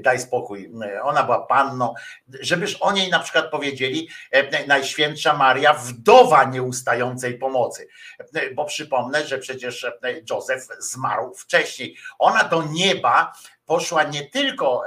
[0.00, 0.72] daj spokój.
[1.02, 1.94] Ona była panną,
[2.40, 4.08] żebyż o niej na przykład powiedzieli
[4.66, 7.88] Najświętsza Maria, wdowa nieustającej pomocy.
[8.54, 9.86] Bo przypomnę, że przecież
[10.30, 11.96] Józef zmarł wcześniej.
[12.18, 13.32] Ona do nieba
[13.68, 14.82] poszła nie tylko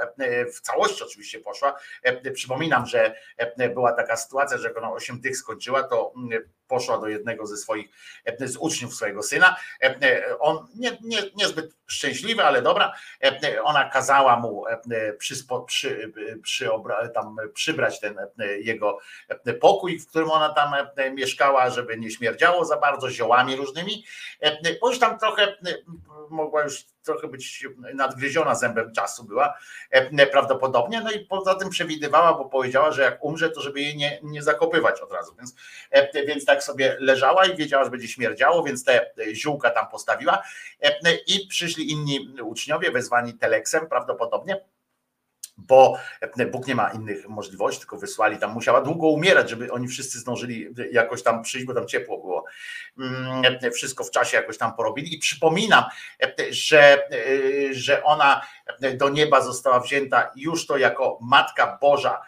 [0.54, 1.74] w całości oczywiście poszła.
[2.34, 3.14] Przypominam, że
[3.74, 6.12] była taka sytuacja, że jak ona 8 tych skończyła, to
[6.68, 7.88] poszła do jednego ze swoich,
[8.40, 9.56] z uczniów swojego syna.
[10.40, 12.92] On nie, nie, niezbyt szczęśliwy, ale dobra.
[13.62, 14.64] Ona kazała mu
[15.18, 16.12] przyspo, przy,
[16.42, 16.68] przy,
[17.14, 18.16] tam przybrać ten
[18.60, 18.98] jego
[19.60, 20.74] pokój, w którym ona tam
[21.14, 24.04] mieszkała, żeby nie śmierdziało za bardzo ziołami różnymi.
[24.80, 25.56] Bo już tam trochę
[26.30, 29.58] mogła już trochę być nadgryziona zębem czasu była
[30.32, 34.20] prawdopodobnie, no i poza tym przewidywała, bo powiedziała, że jak umrze, to żeby jej nie,
[34.22, 35.54] nie zakopywać od razu, więc,
[36.26, 40.42] więc tak sobie leżała i wiedziała, że będzie śmierdziało, więc te ziółka tam postawiła.
[41.26, 44.71] I przyszli inni uczniowie wezwani teleksem prawdopodobnie
[45.56, 45.98] bo
[46.52, 50.68] Bóg nie ma innych możliwości, tylko wysłali tam, musiała długo umierać, żeby oni wszyscy zdążyli
[50.92, 52.44] jakoś tam przyjść, bo tam ciepło było.
[53.74, 55.14] Wszystko w czasie jakoś tam porobili.
[55.14, 55.84] I przypominam,
[56.50, 57.08] że,
[57.70, 58.46] że ona
[58.94, 62.20] do nieba została wzięta już to jako Matka Boża,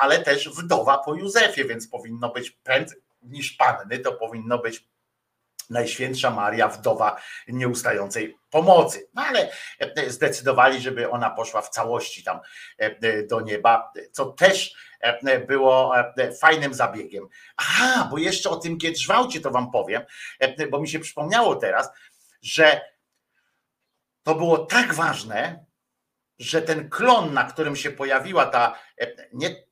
[0.00, 4.88] ale też wdowa po Józefie, więc powinno być prędzej niż panny, to powinno być
[5.70, 9.08] Najświętsza Maria, wdowa nieustającej pomocy.
[9.14, 12.40] No ale e, zdecydowali, żeby ona poszła w całości tam
[12.80, 14.86] e, e, do nieba, co też
[15.48, 15.94] było
[16.40, 17.28] fajnym zabiegiem.
[17.56, 20.02] Aha, bo jeszcze o tym Giedrzwałcie to wam powiem,
[20.70, 21.90] bo mi się przypomniało teraz,
[22.42, 22.80] że
[24.22, 25.64] to było tak ważne,
[26.38, 28.78] że ten klon, na którym się pojawiła ta,
[29.32, 29.66] nie,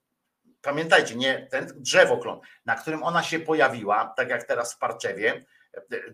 [0.63, 5.45] pamiętajcie, nie ten drzewoklon, na którym ona się pojawiła, tak jak teraz w Parczewie,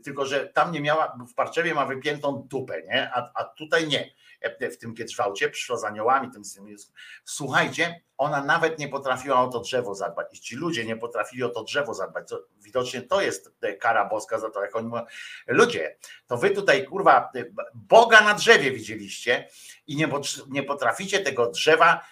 [0.05, 3.11] tylko że tam nie miała, w Parczewie ma wypiętą dupę, nie?
[3.15, 4.11] A, a tutaj nie.
[4.71, 6.43] W tym Kietrzwałcie przyszła z aniołami, tym,
[7.25, 10.27] słuchajcie, ona nawet nie potrafiła o to drzewo zadbać.
[10.33, 12.29] I ci ludzie nie potrafili o to drzewo zadbać.
[12.29, 15.03] To, widocznie to jest kara boska za to, jak oni mówią.
[15.47, 17.33] Ludzie, to wy tutaj, kurwa,
[17.75, 19.49] Boga na drzewie widzieliście
[19.87, 20.09] i nie,
[20.49, 22.05] nie potraficie tego drzewa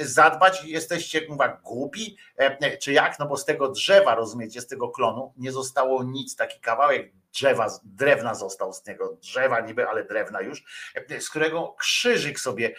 [0.00, 2.16] zadbać, jesteście kurwa głupi,
[2.80, 3.18] czy jak?
[3.18, 7.78] No bo z tego drzewa, rozumiecie, z tego klonu nie zostało nic, taki kawałek drzewa,
[7.84, 10.64] drewna został z niego, drzewa niby, ale drewna już,
[11.20, 12.74] z którego krzyżyk sobie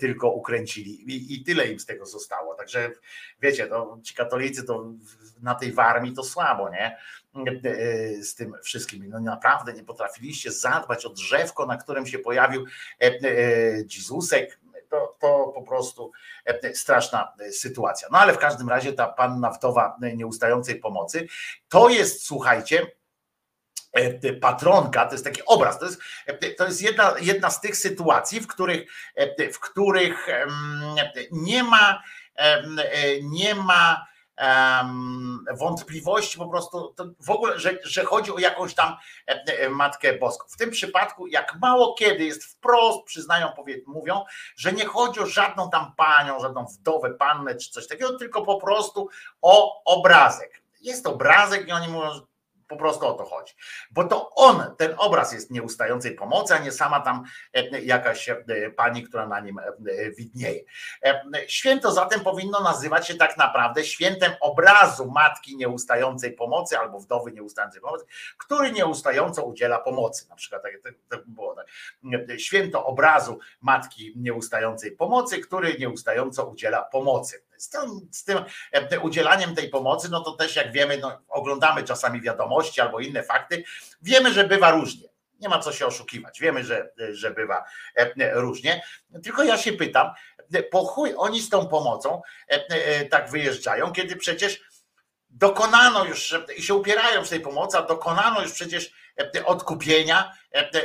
[0.00, 2.54] tylko ukręcili i, i tyle im z tego zostało.
[2.54, 2.90] Także
[3.40, 4.92] wiecie, to ci katolicy to
[5.42, 6.98] na tej warmii to słabo, nie?
[8.22, 9.08] Z tym wszystkim.
[9.08, 12.66] No naprawdę nie potrafiliście zadbać o drzewko, na którym się pojawił
[13.94, 14.60] Jezusek,
[14.92, 16.12] to, to po prostu
[16.74, 18.08] straszna sytuacja.
[18.10, 21.28] No ale w każdym razie ta panna wdowa nieustającej pomocy,
[21.68, 22.86] to jest, słuchajcie,
[24.40, 26.00] patronka, to jest taki obraz, to jest,
[26.58, 28.92] to jest jedna, jedna z tych sytuacji, w których,
[29.52, 30.26] w których
[31.32, 32.02] nie ma,
[33.22, 34.06] nie ma
[35.58, 38.96] wątpliwości po prostu w ogóle, że, że chodzi o jakąś tam
[39.70, 40.46] Matkę Boską.
[40.48, 44.24] W tym przypadku, jak mało kiedy jest wprost, przyznają, powie, mówią,
[44.56, 48.60] że nie chodzi o żadną tam panią, żadną wdowę, pannę czy coś takiego, tylko po
[48.60, 49.08] prostu
[49.42, 50.62] o obrazek.
[50.80, 52.10] Jest obrazek i oni mówią,
[52.72, 53.54] po prostu o to chodzi.
[53.90, 58.44] Bo to on, ten obraz jest nieustającej pomocy, a nie sama tam e, jakaś e,
[58.76, 60.60] pani, która na nim e, widnieje.
[61.46, 67.80] Święto zatem powinno nazywać się tak naprawdę świętem obrazu matki nieustającej pomocy albo wdowy nieustającej
[67.80, 68.04] pomocy,
[68.38, 70.28] który nieustająco udziela pomocy.
[70.28, 71.66] Na przykład tak, tak, tak było tak.
[72.40, 78.38] Święto obrazu matki nieustającej pomocy, który nieustająco udziela pomocy z tym, z tym
[79.02, 83.64] udzielaniem tej pomocy, no to też jak wiemy, no, oglądamy czasami wiadomości albo inne fakty,
[84.02, 85.08] wiemy, że bywa różnie.
[85.40, 86.40] Nie ma co się oszukiwać.
[86.40, 87.64] Wiemy, że, że bywa
[88.32, 88.82] różnie.
[89.24, 90.10] Tylko ja się pytam,
[90.70, 92.22] po chuj oni z tą pomocą
[93.10, 94.60] tak wyjeżdżają, kiedy przecież
[95.30, 98.92] dokonano już i się upierają w tej pomocy, a dokonano już przecież
[99.44, 100.32] odkupienia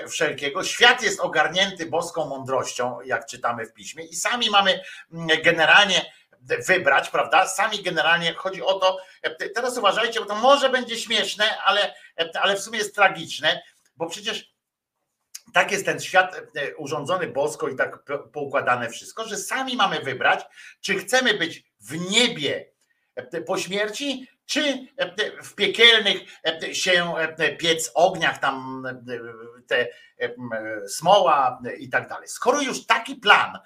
[0.09, 0.64] wszelkiego.
[0.64, 4.81] Świat jest ogarnięty boską mądrością, jak czytamy w piśmie, i sami mamy
[5.43, 7.48] generalnie wybrać, prawda?
[7.48, 8.99] Sami generalnie chodzi o to,
[9.56, 11.95] teraz uważajcie, bo to może będzie śmieszne, ale,
[12.33, 13.61] ale w sumie jest tragiczne,
[13.95, 14.57] bo przecież
[15.53, 16.41] tak jest ten świat
[16.77, 20.45] urządzony bosko i tak poukładane wszystko, że sami mamy wybrać,
[20.82, 22.72] czy chcemy być w niebie
[23.45, 24.88] po śmierci, czy
[25.43, 26.22] w piekielnych
[26.74, 27.14] się
[27.59, 28.84] piec ogniach, tam
[29.67, 29.88] te
[30.88, 32.27] smoła i tak dalej.
[32.27, 33.59] Skoro już taki plan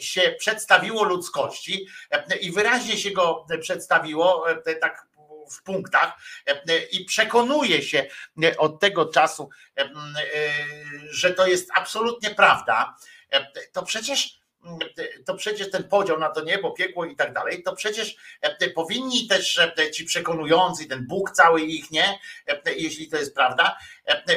[0.00, 1.86] się przedstawiło ludzkości
[2.40, 4.44] i wyraźnie się go przedstawiło,
[4.80, 5.06] tak
[5.50, 6.12] w punktach
[6.92, 8.06] i przekonuje się
[8.58, 9.50] od tego czasu,
[11.10, 12.96] że to jest absolutnie prawda,
[13.72, 14.39] to przecież
[15.26, 18.16] to przecież ten podział na to niebo, piekło i tak dalej, to przecież
[18.74, 19.60] powinni też
[19.92, 22.18] ci przekonujący, ten Bóg cały ich, nie,
[22.76, 23.78] jeśli to jest prawda,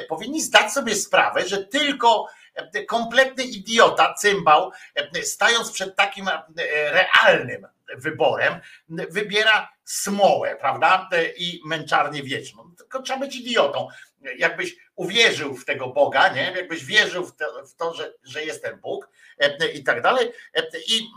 [0.10, 2.28] powinni zdać sobie sprawę, że tylko
[2.88, 4.72] kompletny idiota, cymbał,
[5.24, 6.30] stając przed takim
[6.92, 11.10] realnym wyborem, wybiera smołę, prawda?
[11.38, 12.76] I męczarnię wieczną.
[12.78, 13.88] Tylko trzeba być idiotą.
[14.38, 16.54] Jakbyś uwierzył w tego Boga, nie?
[16.56, 19.10] Jakbyś wierzył w to, w to że, że jest ten Bóg
[19.74, 20.32] i tak dalej,
[20.88, 21.08] i,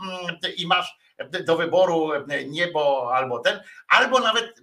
[0.57, 0.97] i masz
[1.45, 2.11] do wyboru
[2.47, 4.61] niebo albo ten, albo nawet,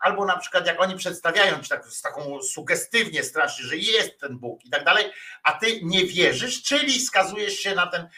[0.00, 4.38] albo na przykład jak oni przedstawiają ci tak, z taką sugestywnie strasznie, że jest ten
[4.38, 5.04] Bóg i tak dalej,
[5.42, 8.08] a ty nie wierzysz, czyli skazujesz się na ten,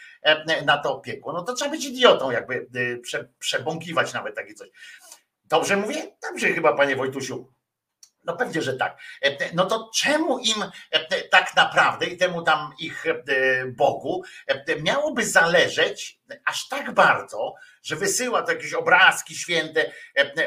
[0.64, 1.32] na to piekło.
[1.32, 2.68] No to trzeba być idiotą, jakby
[3.02, 4.68] prze, przebąkiwać nawet takie coś.
[5.44, 6.16] Dobrze mówię?
[6.22, 7.55] Dobrze chyba, panie Wojtusiu.
[8.26, 8.98] No pewnie, że tak.
[9.54, 10.64] No to czemu im
[11.30, 13.04] tak naprawdę i temu tam ich
[13.76, 14.22] Bogu
[14.82, 19.92] miałoby zależeć aż tak bardzo, że wysyła to jakieś obrazki święte,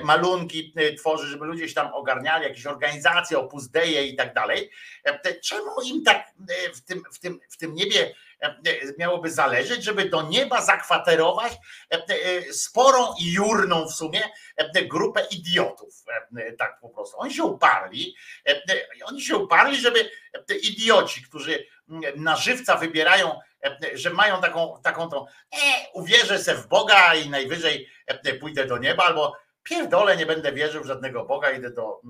[0.02, 4.72] malunki tworzy, żeby ludzie się tam ogarniali, jakieś organizacje, opuzdeje i tak dalej.
[5.44, 6.28] Czemu im tak
[6.76, 8.16] w tym, w tym, w tym niebie
[8.98, 11.54] miałoby zależeć, żeby do nieba zakwaterować
[12.52, 14.24] sporą i jurną w sumie
[14.88, 15.94] grupę idiotów.
[16.58, 17.20] Tak po prostu.
[17.20, 18.16] Oni się uparli,
[19.06, 20.10] oni się uparli, żeby
[20.62, 21.66] idioci, którzy
[22.16, 23.40] na żywca wybierają,
[23.94, 27.90] że mają taką, taką tą, e, uwierzę se w Boga i najwyżej
[28.40, 32.02] pójdę do nieba, albo pierdolę, nie będę wierzył w żadnego Boga, idę do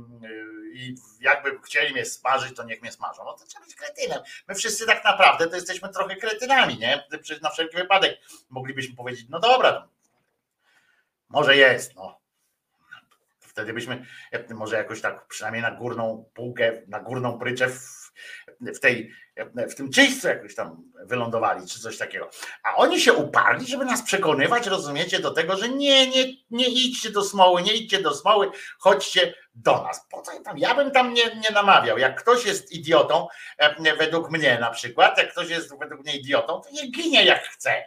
[0.74, 3.24] i jakby chcieli mnie smażyć, to niech mnie smażą.
[3.26, 4.20] No to trzeba być kretynem.
[4.48, 7.08] My wszyscy tak naprawdę to jesteśmy trochę kretynami, nie?
[7.42, 8.20] Na wszelki wypadek
[8.50, 9.88] moglibyśmy powiedzieć, no dobra,
[11.30, 12.20] może jest, no.
[13.40, 14.06] Wtedy byśmy
[14.50, 17.70] może jakoś tak przynajmniej na górną półkę, na górną pryczę
[18.62, 19.12] w, tej,
[19.70, 22.30] w tym czyśćcu jakoś tam wylądowali, czy coś takiego.
[22.64, 27.10] A oni się uparli, żeby nas przekonywać, rozumiecie, do tego, że nie, nie, nie idźcie
[27.10, 30.08] do smoły, nie idźcie do smoły, chodźcie do nas.
[30.10, 30.58] Po co tam?
[30.58, 31.98] Ja bym tam nie, nie namawiał.
[31.98, 33.28] Jak ktoś jest idiotą,
[34.00, 37.84] według mnie na przykład, jak ktoś jest według mnie idiotą, to nie ginie jak chce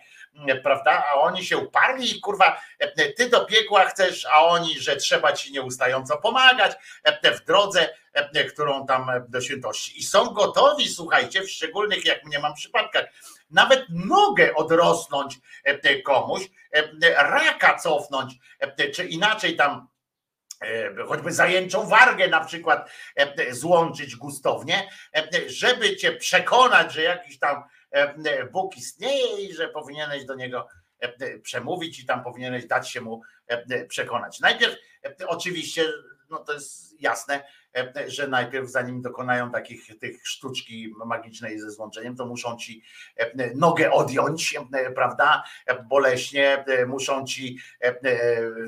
[0.63, 1.05] prawda?
[1.11, 2.61] A oni się uparli i kurwa,
[3.17, 6.73] ty do piekła chcesz, a oni, że trzeba ci nieustająco pomagać
[7.35, 7.95] w drodze,
[8.53, 9.99] którą tam do świętości.
[9.99, 13.05] I są gotowi, słuchajcie, w szczególnych, jak mnie mam przypadkach,
[13.51, 15.39] nawet nogę odrosnąć
[16.05, 16.43] komuś,
[17.17, 18.35] raka cofnąć,
[18.95, 19.89] czy inaczej tam
[21.09, 22.91] choćby zajęczą wargę na przykład
[23.51, 24.89] złączyć gustownie,
[25.47, 27.65] żeby cię przekonać, że jakiś tam
[28.53, 30.69] Bóg istnieje i że powinieneś do niego
[31.43, 33.21] przemówić i tam powinieneś dać się mu
[33.89, 34.41] przekonać.
[34.41, 34.77] Najpierw
[35.27, 35.93] oczywiście,
[36.31, 37.45] no to jest jasne,
[38.07, 42.83] że najpierw zanim dokonają takich tych sztuczki magicznej ze złączeniem, to muszą ci
[43.55, 44.55] nogę odjąć,
[44.95, 45.45] prawda,
[45.85, 47.59] boleśnie, muszą ci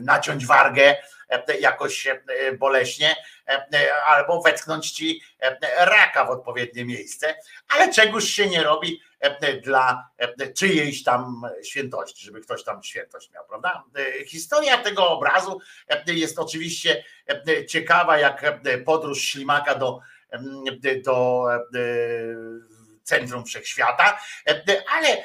[0.02, 0.96] naciąć wargę
[1.60, 2.08] jakoś
[2.58, 3.16] boleśnie,
[4.06, 5.22] albo wetknąć ci
[5.78, 7.34] raka w odpowiednie miejsce,
[7.68, 9.00] ale czegoś się nie robi
[9.62, 10.08] dla
[10.56, 13.84] czyjejś tam świętości, żeby ktoś tam świętość miał, prawda?
[14.26, 15.60] Historia tego obrazu
[16.06, 17.04] jest oczywiście
[17.68, 18.60] ciekawa, jak
[18.94, 20.00] podróż ślimaka do,
[21.02, 21.44] do
[23.02, 24.18] centrum wszechświata,
[24.92, 25.24] ale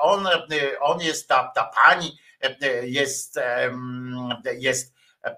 [0.00, 0.28] on,
[0.80, 2.18] on jest, ta, ta pani
[2.82, 3.40] jest,
[4.58, 4.94] jest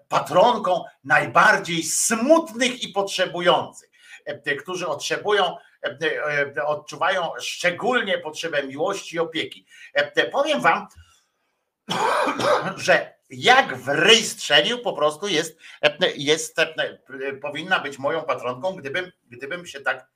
[0.08, 3.90] patronką najbardziej smutnych i potrzebujących,
[4.62, 5.56] którzy otrzebują
[6.66, 9.66] odczuwają szczególnie potrzebę miłości i opieki.
[10.32, 10.86] Powiem wam,
[12.76, 15.58] że jak w ryj strzelił, po prostu jest,
[16.16, 16.56] jest
[17.42, 20.06] powinna być moją patronką, gdybym, gdybym się tak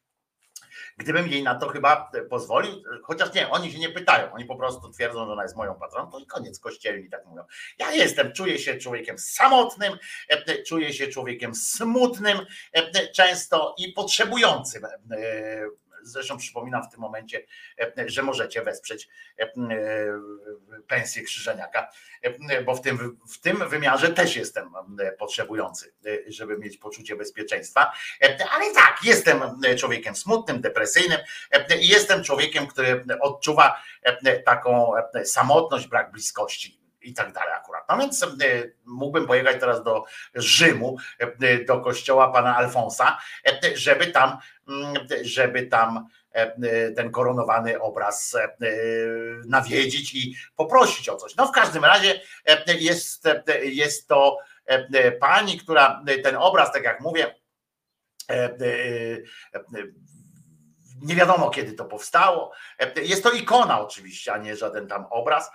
[0.97, 4.93] Gdybym jej na to chyba pozwolił, chociaż nie, oni się nie pytają, oni po prostu
[4.93, 7.45] twierdzą, że ona jest moją patronką i koniec kościelni tak mówią.
[7.79, 9.99] Ja jestem, czuję się człowiekiem samotnym,
[10.67, 12.39] czuję się człowiekiem smutnym
[13.15, 14.83] często i potrzebującym
[16.03, 17.47] Zresztą przypominam w tym momencie,
[18.07, 19.09] że możecie wesprzeć
[20.87, 21.91] pensję Krzyżeniaka,
[22.65, 24.73] bo w tym, w tym wymiarze też jestem
[25.19, 25.93] potrzebujący,
[26.27, 27.93] żeby mieć poczucie bezpieczeństwa.
[28.51, 29.41] Ale tak, jestem
[29.79, 31.19] człowiekiem smutnym, depresyjnym
[31.81, 33.83] i jestem człowiekiem, który odczuwa
[34.45, 34.93] taką
[35.25, 37.85] samotność, brak bliskości i tak dalej akurat.
[37.89, 38.27] No więc
[38.85, 40.05] mógłbym pojechać teraz do
[40.35, 40.97] Rzymu,
[41.67, 43.19] do kościoła pana Alfonsa,
[43.75, 44.39] żeby tam,
[44.69, 46.07] mm, żeby tam
[46.97, 48.37] ten koronowany obraz
[49.47, 51.37] nawiedzić i poprosić o coś.
[51.37, 52.21] No w każdym razie
[52.67, 53.29] jest,
[53.63, 54.39] jest to
[55.21, 57.35] pani, która ten obraz, tak jak mówię,
[61.03, 62.53] nie wiadomo kiedy to powstało.
[63.03, 65.51] Jest to ikona oczywiście, a nie żaden tam obraz.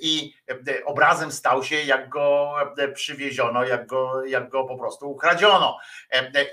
[0.00, 0.34] I
[0.84, 2.54] obrazem stał się, jak go
[2.94, 5.78] przywieziono, jak go, jak go po prostu ukradziono.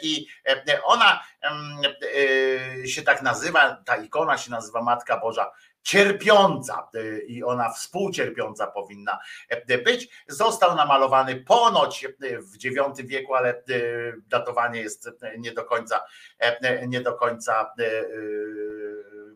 [0.01, 0.27] I
[0.83, 1.23] ona
[2.85, 5.51] się tak nazywa, ta ikona się nazywa Matka Boża
[5.83, 6.89] cierpiąca
[7.27, 9.19] i ona współcierpiąca powinna
[9.85, 10.09] być.
[10.27, 13.63] Został namalowany ponoć w IX wieku, ale
[14.27, 16.01] datowanie jest nie do końca,
[16.87, 17.73] nie do końca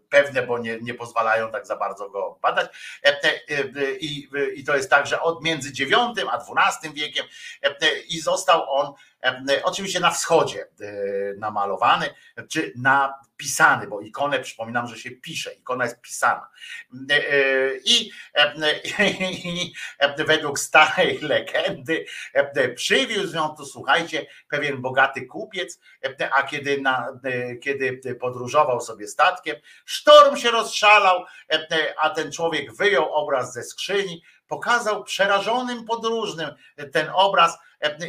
[0.09, 2.99] pewne, bo nie, nie pozwalają tak za bardzo go badać.
[3.99, 5.93] I, I to jest tak, że od między IX
[6.31, 7.25] a XII wiekiem
[8.09, 8.93] i został on
[9.63, 10.67] oczywiście na wschodzie
[11.37, 12.09] namalowany,
[12.49, 16.49] czy napisany, bo ikonę przypominam, że się pisze, ikona jest pisana.
[17.85, 18.11] I,
[19.43, 19.73] i
[20.27, 22.05] według starej legendy
[22.75, 25.79] przywiózł ją tu, słuchajcie, pewien bogaty kupiec,
[26.31, 27.19] a kiedy, na,
[27.63, 29.55] kiedy podróżował sobie statkiem,
[29.85, 31.25] sztorm się rozszalał,
[32.01, 36.49] a ten człowiek wyjął obraz ze skrzyni, pokazał przerażonym podróżnym
[36.91, 37.57] ten obraz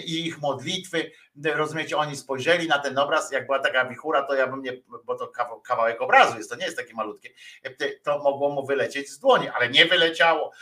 [0.04, 1.10] i ich modlitwy.
[1.44, 4.72] Rozumiecie, oni spojrzeli na ten obraz, jak była taka wichura, to ja bym nie,
[5.04, 5.32] bo to
[5.66, 7.30] kawałek obrazu jest, to nie jest takie malutkie,
[8.02, 10.52] to mogło mu wylecieć z dłoni, ale nie wyleciało.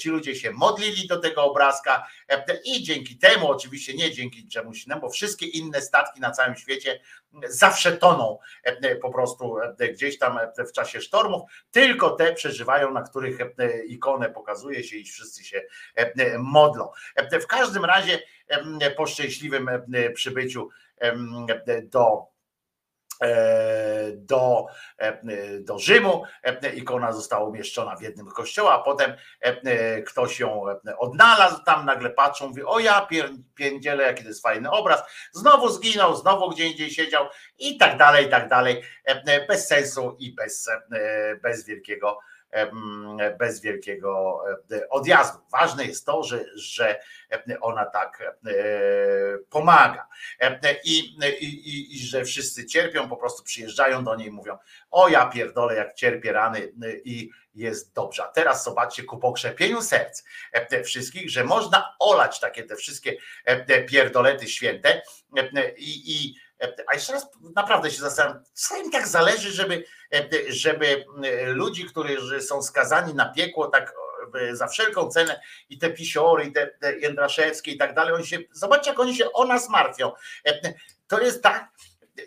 [0.00, 2.06] Ci ludzie się modlili do tego obrazka
[2.64, 7.00] i dzięki temu, oczywiście nie dzięki czemuś innemu, bo wszystkie inne statki na całym świecie
[7.48, 8.38] zawsze toną
[9.02, 9.56] po prostu
[9.92, 10.38] gdzieś tam
[10.68, 13.38] w czasie sztormów, tylko te przeżywają, na których
[13.86, 15.62] ikonę pokazuje się i wszyscy się
[16.38, 16.90] modlą.
[17.40, 18.22] W każdym razie
[18.96, 19.70] po szczęśliwym
[20.14, 20.68] przybyciu
[21.82, 22.33] do
[24.14, 24.66] do,
[25.60, 26.22] do Rzymu.
[26.74, 29.14] Ikona została umieszczona w jednym kościoła, a potem
[30.06, 30.64] ktoś ją
[30.98, 33.08] odnalazł, tam nagle patrzą, mówi, o ja
[33.54, 35.02] pierdzielę, jaki to jest fajny obraz,
[35.32, 37.26] znowu zginął, znowu gdzie indziej siedział
[37.58, 38.82] i tak dalej, i tak dalej,
[39.48, 40.70] bez sensu i bez,
[41.42, 42.18] bez wielkiego
[43.38, 44.42] bez wielkiego
[44.90, 45.38] odjazdu.
[45.52, 47.00] Ważne jest to, że, że
[47.60, 48.36] ona tak
[49.50, 50.08] pomaga
[50.84, 50.98] I,
[51.40, 54.58] i, i że wszyscy cierpią, po prostu przyjeżdżają do niej i mówią:
[54.90, 56.72] O, ja pierdolę, jak cierpię rany
[57.04, 58.24] i jest dobrze.
[58.24, 60.24] A teraz zobaczcie ku pokrzepieniu serc
[60.84, 63.16] wszystkich, że można olać takie te wszystkie
[63.88, 65.02] pierdolety święte
[65.76, 66.34] i, i
[66.86, 69.84] a jeszcze raz naprawdę się zastanawiam, co im tak zależy, żeby,
[70.48, 71.04] żeby
[71.46, 73.94] ludzi, którzy są skazani na piekło, tak
[74.52, 78.38] za wszelką cenę i te pisiory, i te, te Jędraszewskie i tak dalej, oni się,
[78.52, 80.12] zobaczcie jak oni się o nas martwią.
[81.06, 81.68] To jest tak,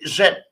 [0.05, 0.46] że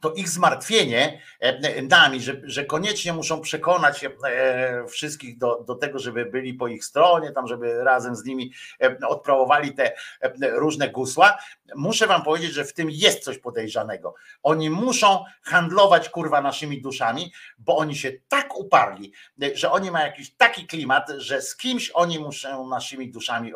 [0.00, 5.98] to ich zmartwienie e, nami, że, że koniecznie muszą przekonać e, wszystkich do, do tego,
[5.98, 9.92] żeby byli po ich stronie, tam, żeby razem z nimi e, odprawowali te
[10.40, 11.38] różne gusła.
[11.74, 14.14] Muszę wam powiedzieć, że w tym jest coś podejrzanego.
[14.42, 19.12] Oni muszą handlować kurwa naszymi duszami, bo oni się tak uparli,
[19.54, 23.52] że oni mają jakiś taki klimat, że z kimś oni muszą naszymi duszami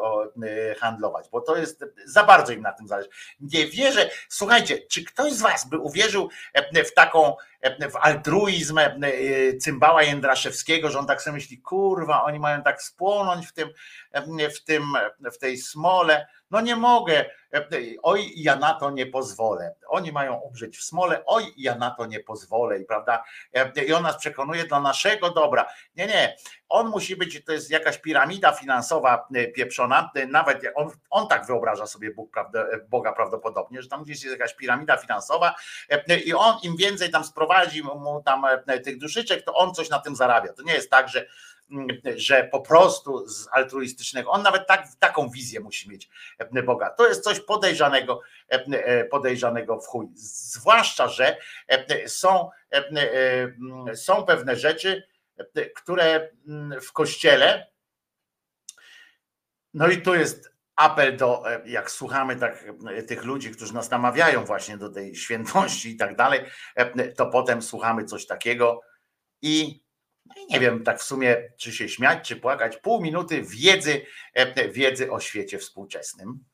[0.78, 3.08] handlować, bo to jest za bardzo im na tym zależy.
[3.40, 6.25] Nie wierzę, słuchajcie, czy ktoś z was by uwierzył
[6.84, 7.36] w taką
[7.90, 8.80] w altruizm
[9.60, 13.68] cymbała Jędraszewskiego, że on tak sobie myśli, kurwa, oni mają tak spłonąć w tym,
[14.54, 14.84] w tym,
[15.32, 16.26] w tej smole.
[16.50, 17.24] No nie mogę,
[18.02, 19.74] oj, ja na to nie pozwolę.
[19.88, 23.24] Oni mają umrzeć w smole, oj, ja na to nie pozwolę, i prawda?
[23.86, 25.66] I on nas przekonuje do naszego dobra.
[25.96, 26.36] Nie, nie,
[26.68, 32.14] on musi być, to jest jakaś piramida finansowa pieprzona, nawet on, on tak wyobraża sobie
[32.14, 35.54] Bóg, prawda, Boga prawdopodobnie, że tam gdzieś jest jakaś piramida finansowa
[36.24, 37.24] i on im więcej tam
[37.56, 38.44] sprowadzi mu tam
[38.84, 40.52] tych duszyczek, to on coś na tym zarabia.
[40.52, 41.26] To nie jest tak, że
[42.16, 46.08] że po prostu z altruistycznego, on nawet tak, taką wizję musi mieć
[46.64, 46.90] Boga.
[46.90, 48.20] To jest coś podejrzanego,
[49.10, 50.08] podejrzanego w chuj.
[50.14, 51.36] Zwłaszcza, że
[52.06, 52.50] są,
[53.94, 55.08] są pewne rzeczy,
[55.76, 56.30] które
[56.82, 57.66] w kościele,
[59.74, 62.64] no i tu jest apel do, jak słuchamy tak,
[63.08, 66.40] tych ludzi, którzy nas namawiają właśnie do tej świętości i tak dalej,
[67.16, 68.80] to potem słuchamy coś takiego
[69.42, 69.86] i
[70.26, 72.76] no i nie wiem, tak w sumie, czy się śmiać, czy płakać.
[72.76, 74.06] Pół minuty wiedzy,
[74.72, 76.44] wiedzy o świecie współczesnym.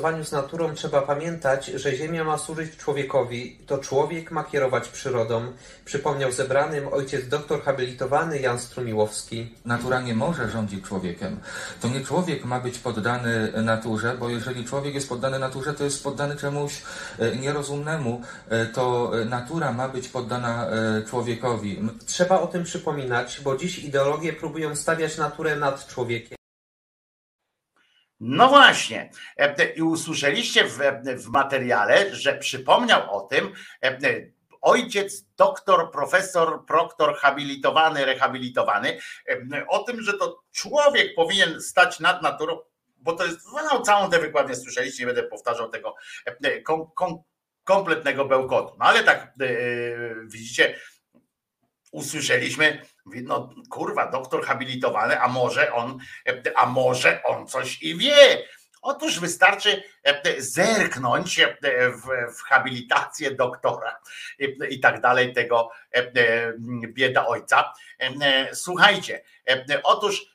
[0.00, 5.52] W z naturą trzeba pamiętać, że Ziemia ma służyć człowiekowi, to człowiek ma kierować przyrodą,
[5.84, 9.54] przypomniał zebranym ojciec doktor habilitowany Jan Strumiłowski.
[9.64, 11.40] Natura nie może rządzić człowiekiem.
[11.80, 16.04] To nie człowiek ma być poddany naturze, bo jeżeli człowiek jest poddany naturze, to jest
[16.04, 16.82] poddany czemuś
[17.18, 18.22] e, nierozumnemu.
[18.48, 21.80] E, To natura ma być poddana e, człowiekowi.
[22.06, 26.41] Trzeba o tym przypominać, bo dziś ideologie próbują stawiać naturę nad człowiekiem.
[28.24, 29.10] No właśnie.
[29.36, 30.78] E, I usłyszeliście w,
[31.16, 33.52] w materiale, że przypomniał o tym
[33.84, 33.98] e,
[34.60, 42.22] ojciec, doktor, profesor, proktor, habilitowany, rehabilitowany, e, o tym, że to człowiek powinien stać nad
[42.22, 42.58] naturą,
[42.96, 45.94] bo to jest, no, całą tę wykładnię słyszeliście, nie będę powtarzał tego
[46.64, 47.22] kom, kom,
[47.64, 48.76] kompletnego bełkotu.
[48.78, 49.34] No ale tak,
[50.26, 50.78] widzicie,
[51.92, 55.98] usłyszeliśmy, no kurwa, doktor habilitowany, a może on,
[56.56, 58.46] a może on coś i wie.
[58.82, 59.82] Otóż wystarczy
[60.38, 61.40] zerknąć
[61.94, 64.00] w, w habilitację doktora
[64.70, 65.70] i tak dalej, tego
[66.86, 67.72] bieda ojca.
[68.52, 69.22] Słuchajcie,
[69.82, 70.26] otóż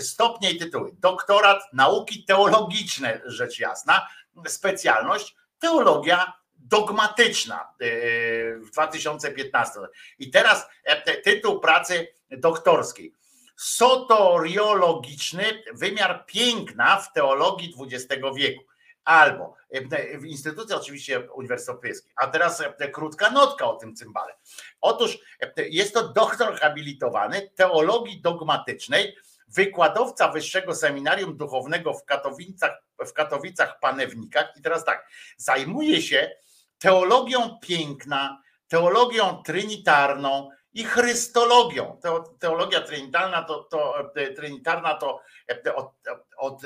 [0.00, 0.90] stopnie i tytuły.
[0.92, 4.06] Doktorat nauki teologiczne, rzecz jasna,
[4.46, 6.32] specjalność teologia
[6.72, 7.68] dogmatyczna
[8.60, 9.80] w 2015.
[10.18, 10.66] I teraz
[11.24, 13.14] tytuł pracy doktorskiej.
[13.56, 18.64] Sotoriologiczny wymiar piękna w teologii XX wieku.
[19.04, 19.54] Albo
[20.14, 22.10] w instytucji oczywiście Uniwersytet Europejski.
[22.16, 24.34] A teraz krótka notka o tym cymbale.
[24.80, 25.18] Otóż
[25.56, 29.16] jest to doktor habilitowany teologii dogmatycznej,
[29.48, 34.52] wykładowca Wyższego Seminarium Duchownego w Katowicach, w Katowicach Panewnikach.
[34.56, 36.30] I teraz tak, zajmuje się
[36.82, 42.00] teologią piękna, teologią trinitarną i chrystologią.
[42.38, 45.20] Teologia trinitarna to, to, trinitarna to
[45.74, 45.92] od,
[46.36, 46.62] od,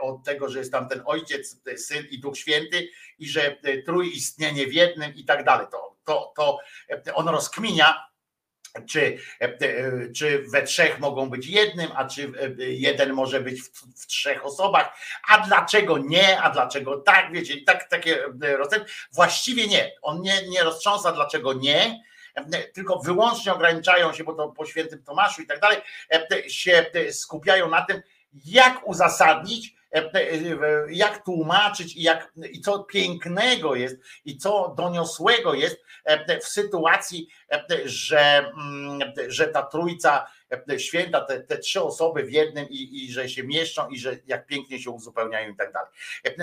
[0.00, 3.56] od tego, że jest tam ten ojciec, syn i duch święty i że
[3.86, 5.66] trójistnienie w jednym i tak dalej.
[5.70, 8.09] To, to, to on rozkminia
[8.88, 9.18] czy,
[10.16, 13.70] czy we trzech mogą być jednym, a czy jeden może być w,
[14.02, 18.84] w, trzech osobach, a dlaczego nie, a dlaczego tak, wiecie, tak takie rozstęp.
[19.12, 19.92] Właściwie nie.
[20.02, 22.00] On nie, nie roztrząsa, dlaczego nie,
[22.74, 25.78] tylko wyłącznie ograniczają się, bo to po świętym Tomaszu i tak dalej,
[26.48, 28.02] się skupiają na tym,
[28.44, 29.74] jak uzasadnić,
[30.88, 35.80] jak tłumaczyć i, jak, i co pięknego jest i co doniosłego jest
[36.42, 37.28] w sytuacji,
[37.84, 38.52] że,
[39.28, 40.26] że ta trójca
[40.78, 44.46] święta, te, te trzy osoby w jednym i, i że się mieszczą i że jak
[44.46, 45.90] pięknie się uzupełniają i tak dalej.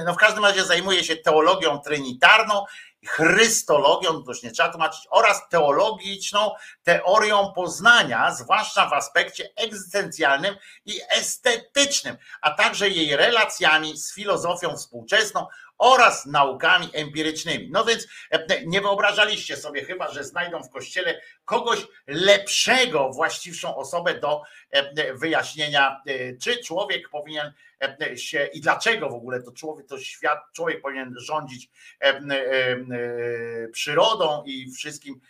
[0.06, 2.66] No w każdym razie zajmuje się teologią trinitarną,
[3.06, 6.52] chrystologią, to nie trzeba tłumaczyć, oraz teologiczną
[6.84, 15.48] teorią poznania, zwłaszcza w aspekcie egzystencjalnym i estetycznym, a także jej relacjami z filozofią współczesną
[15.78, 17.70] oraz naukami empirycznymi.
[17.72, 18.08] No więc
[18.66, 24.42] nie wyobrażaliście sobie chyba, że znajdą w kościele kogoś lepszego, właściwszą osobę do
[25.14, 26.02] wyjaśnienia,
[26.42, 27.54] czy człowiek powinien
[28.16, 31.70] się i dlaczego w ogóle to człowiek, to świat, człowiek powinien rządzić
[33.72, 35.22] przyrodą i wszystkim,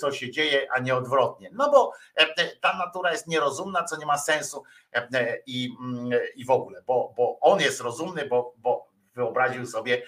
[0.00, 1.50] co się dzieje, a nie odwrotnie.
[1.52, 1.92] No bo
[2.60, 4.62] ta natura jest nierozumna, co nie ma sensu
[5.46, 5.70] i,
[6.36, 10.02] i w ogóle, bo, bo on jest rozumny, bo, bo wyobraził sobie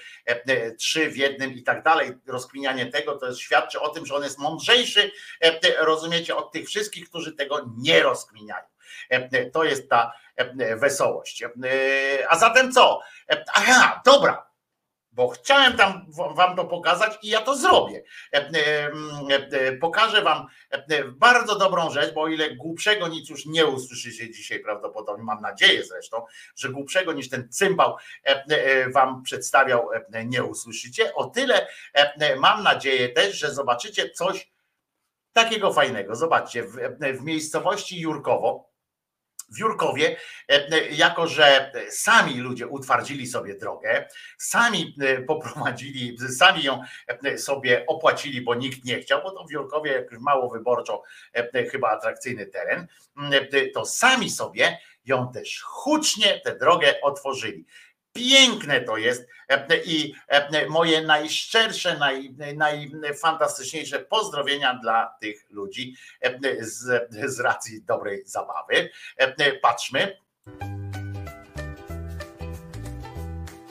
[0.78, 2.12] trzy w jednym i tak dalej.
[2.26, 5.10] Rozkminianie tego to jest, świadczy o tym, że on jest mądrzejszy,
[5.78, 8.64] rozumiecie, od tych wszystkich, którzy tego nie rozkminiają.
[9.52, 10.12] To jest ta
[10.76, 11.44] wesołość.
[12.28, 13.00] A zatem co?
[13.54, 14.46] Aha, dobra,
[15.12, 16.06] bo chciałem tam
[16.36, 18.02] wam to pokazać i ja to zrobię.
[19.80, 20.46] Pokażę wam
[21.06, 25.84] bardzo dobrą rzecz, bo o ile głupszego nic już nie usłyszycie dzisiaj prawdopodobnie, mam nadzieję
[25.84, 26.24] zresztą,
[26.56, 27.96] że głupszego niż ten cymbał
[28.94, 29.88] wam przedstawiał
[30.24, 31.66] nie usłyszycie, o tyle
[32.38, 34.52] mam nadzieję też, że zobaczycie coś
[35.32, 36.14] takiego fajnego.
[36.14, 36.76] Zobaczcie, w,
[37.18, 38.75] w miejscowości Jurkowo,
[39.48, 40.16] w Jurkowie,
[40.90, 44.08] jako że sami ludzie utwardzili sobie drogę,
[44.38, 46.82] sami poprowadzili, sami ją
[47.36, 51.02] sobie opłacili, bo nikt nie chciał, bo to w Jurkowie jak mało wyborczo
[51.70, 52.86] chyba atrakcyjny teren,
[53.74, 57.66] to sami sobie ją też hucznie tę drogę otworzyli.
[58.16, 59.26] Piękne to jest
[59.84, 60.14] i
[60.68, 62.34] moje najszczersze, naj,
[63.00, 65.94] najfantastyczniejsze pozdrowienia dla tych ludzi
[66.60, 68.90] z, z racji dobrej zabawy.
[69.62, 70.16] Patrzmy.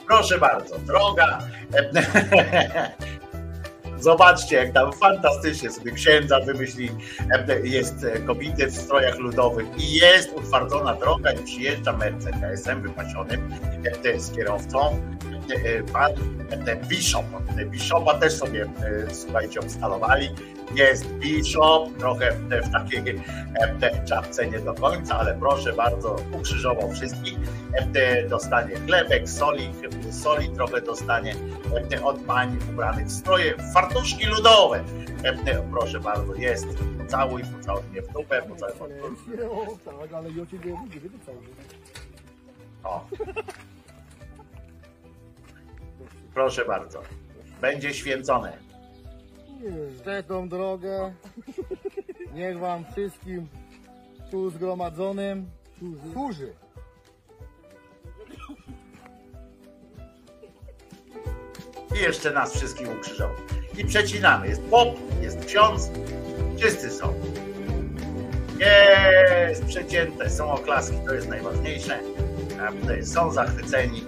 [0.06, 1.38] Proszę bardzo, droga.
[4.00, 6.90] Zobaczcie, jak tam fantastycznie sobie księdza wymyśli,
[7.62, 13.54] jest kobiety w strojach ludowych i jest utwardzona droga i przyjeżdża Mercedesem wypasionym
[14.18, 14.78] z kierowcą.
[14.88, 15.25] e,
[15.92, 16.12] pan
[16.66, 17.24] e, Bishop.
[17.66, 20.28] Bishopa też sobie, e, słuchajcie, obstalowali.
[20.74, 23.20] Jest Bishop, trochę w takiej
[23.80, 27.38] e, czapce nie do końca, ale proszę bardzo, ukrzyżował wszystkich.
[27.94, 29.70] E, Dostanie chlebek, soli,
[30.10, 31.34] soli trochę dostanie
[31.92, 34.84] e, od pań ubranych w stroje, fartuszki ludowe.
[35.24, 36.66] E, Proszę bardzo, jest.
[36.98, 38.74] Pocałuj, pocałuj mnie w dupę, pocałuj
[39.84, 41.32] Tak, ale ja cię nie co?
[42.88, 43.06] O.
[46.36, 47.02] Proszę bardzo.
[47.60, 48.58] Będzie święcone.
[50.00, 51.14] Szczęsną drogę.
[52.34, 53.48] Niech wam wszystkim
[54.30, 55.50] tu zgromadzonym
[56.12, 56.52] służy.
[61.96, 63.36] I jeszcze nas wszystkich ukrzyżował.
[63.78, 64.48] I przecinamy.
[64.48, 64.88] Jest pop,
[65.22, 65.90] jest ksiądz.
[66.58, 67.14] Wszyscy są.
[69.48, 71.98] Jest przecięte, są oklaski, to jest najważniejsze.
[73.02, 74.04] Są zachwyceni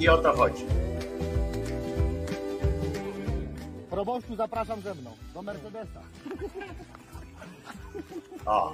[0.00, 0.85] i o to chodzi.
[3.96, 6.00] Proboszczu zapraszam ze mną do Mercedesa.
[8.46, 8.72] O.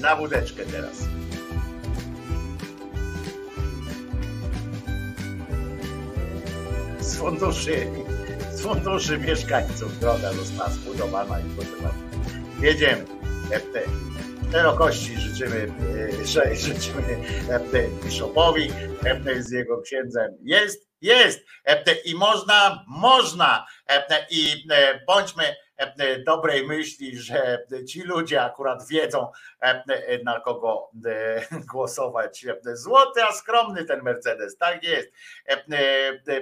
[0.00, 0.98] Na wódeczkę teraz.
[7.00, 7.86] Z funduszy,
[8.52, 11.94] z funduszy mieszkańców droga została zbudowana i bardzo.
[12.60, 13.04] Jedziemy.
[13.72, 13.82] Te
[14.54, 15.72] Szerokości życzymy,
[16.36, 17.18] e, życzymy
[17.50, 18.70] e, Bishopowi
[19.26, 20.36] e, z jego księdzem.
[20.42, 21.40] Jest, jest
[22.04, 23.66] i można, można
[24.30, 24.66] i
[25.06, 25.56] bądźmy
[26.26, 29.30] dobrej myśli, że ci ludzie akurat wiedzą
[30.24, 30.90] na kogo
[31.72, 32.46] głosować.
[32.72, 35.08] Złoty, a skromny ten Mercedes, tak jest.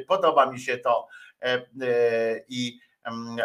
[0.09, 1.09] Podoba mi się to
[2.49, 2.81] i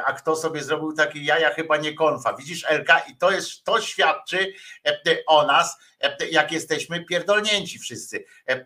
[0.05, 2.33] a kto sobie zrobił takie jaja, chyba nie konfa.
[2.33, 4.53] Widzisz, Elka, i to jest, to świadczy
[4.85, 8.25] e, o nas, e, jak jesteśmy pierdolnięci wszyscy.
[8.49, 8.65] E, e,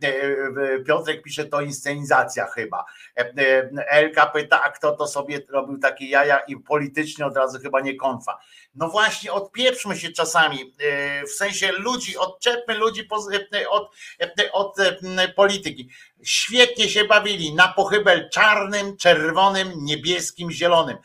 [0.88, 2.86] Piotrek pisze, to inscenizacja chyba.
[3.18, 7.60] E, e, Elka pyta, a kto to sobie robił takie jaja i politycznie od razu
[7.60, 8.40] chyba nie konfa.
[8.76, 13.08] No właśnie, odpieprzmy się czasami, e, w sensie ludzi, odczepmy ludzi
[13.54, 15.90] e, od, e, od e, polityki.
[16.24, 20.98] Świetnie się bawili na pochybel czarnym, czerwonym, niebieskim, zielonym.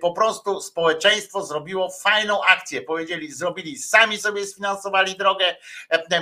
[0.00, 2.82] Po prostu społeczeństwo zrobiło fajną akcję.
[2.82, 5.56] Powiedzieli, zrobili, sami sobie sfinansowali drogę,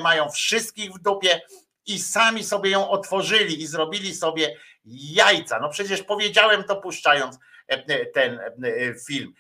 [0.03, 1.41] mają wszystkich w dupie
[1.87, 5.61] i sami sobie ją otworzyli i zrobili sobie jajca.
[5.61, 7.39] No przecież powiedziałem to puszczając
[8.15, 8.41] ten
[9.07, 9.35] film.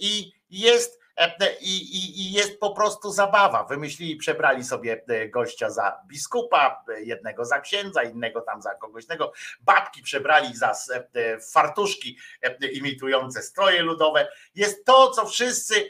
[0.00, 3.64] I jest e, i, i, i jest po prostu zabawa.
[3.64, 9.04] Wymyślili, przebrali sobie e, gościa za biskupa, e, jednego za księdza, innego tam za kogoś
[9.04, 9.32] innego.
[9.60, 10.72] Babki przebrali za
[11.14, 14.28] e, fartuszki e, imitujące stroje ludowe.
[14.54, 15.88] Jest to, co wszyscy,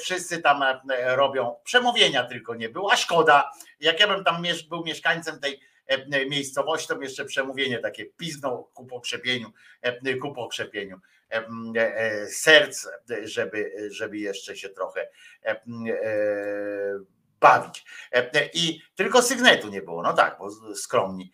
[0.00, 0.76] wszyscy tam e,
[1.16, 1.56] robią.
[1.64, 3.50] Przemówienia tylko nie było, a szkoda.
[3.80, 8.86] Jak ja bym tam był mieszkańcem tej e, miejscowości, to jeszcze przemówienie takie piznął ku
[8.86, 9.52] pokrzepieniu,
[9.82, 11.15] e, ku pokrzepieniu e, e,
[12.28, 15.08] serc, e, żeby, żeby jeszcze się trochę
[15.44, 15.60] e,
[17.40, 17.84] bawić.
[18.12, 21.32] E, I tylko sygnetu nie było, no tak, bo skromni,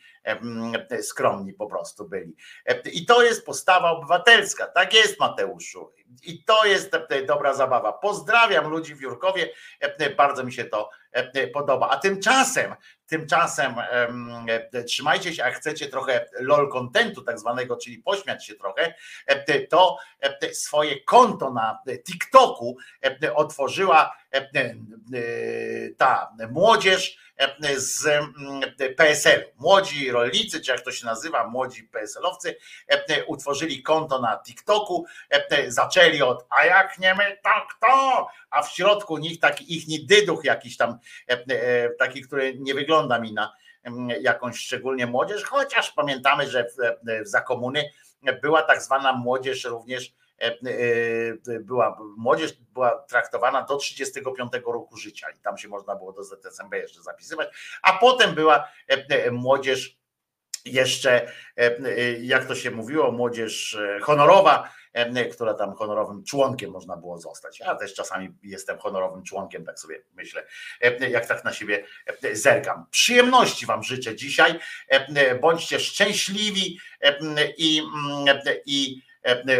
[1.02, 2.36] skromni po prostu byli.
[2.66, 5.90] E, I to jest postawa obywatelska, tak jest Mateuszu.
[6.22, 7.92] I to jest e, dobra zabawa.
[7.92, 9.48] Pozdrawiam ludzi w Jurkowie,
[9.80, 11.88] e, bardzo mi się to e, podoba.
[11.88, 12.74] A tymczasem,
[13.12, 18.54] tymczasem em, e, trzymajcie się, jak chcecie trochę lol contentu tak zwanego, czyli pośmiać się
[18.54, 18.94] trochę,
[19.26, 22.76] e, to e, swoje konto na TikToku
[23.34, 24.16] otworzyła
[25.96, 27.18] ta młodzież
[27.76, 28.06] z
[28.96, 29.44] PSL.
[29.56, 32.56] Młodzi rolnicy, czy jak to się nazywa, młodzi PSL-owcy,
[33.26, 35.06] utworzyli konto na TikToku,
[35.68, 38.28] zaczęli od a jak nie my, to kto?
[38.50, 40.98] A w środku nich taki ich dyduch jakiś tam,
[41.98, 43.52] taki, który nie wygląda mi na
[44.20, 46.66] jakąś szczególnie młodzież, chociaż pamiętamy, że
[47.22, 47.90] za komuny
[48.42, 55.26] była tak zwana młodzież również e, e, była młodzież była traktowana do 35 roku życia
[55.30, 57.48] i tam się można było do ZSMB jeszcze zapisywać,
[57.82, 60.02] a potem była e, młodzież
[60.64, 61.32] jeszcze,
[62.20, 64.72] jak to się mówiło, młodzież honorowa,
[65.32, 67.60] która tam honorowym członkiem można było zostać.
[67.60, 70.46] Ja też czasami jestem honorowym członkiem, tak sobie myślę,
[71.10, 71.84] jak tak na siebie
[72.32, 72.86] zerkam.
[72.90, 74.58] Przyjemności Wam życzę dzisiaj.
[75.40, 76.78] Bądźcie szczęśliwi
[77.58, 79.02] i, mm, i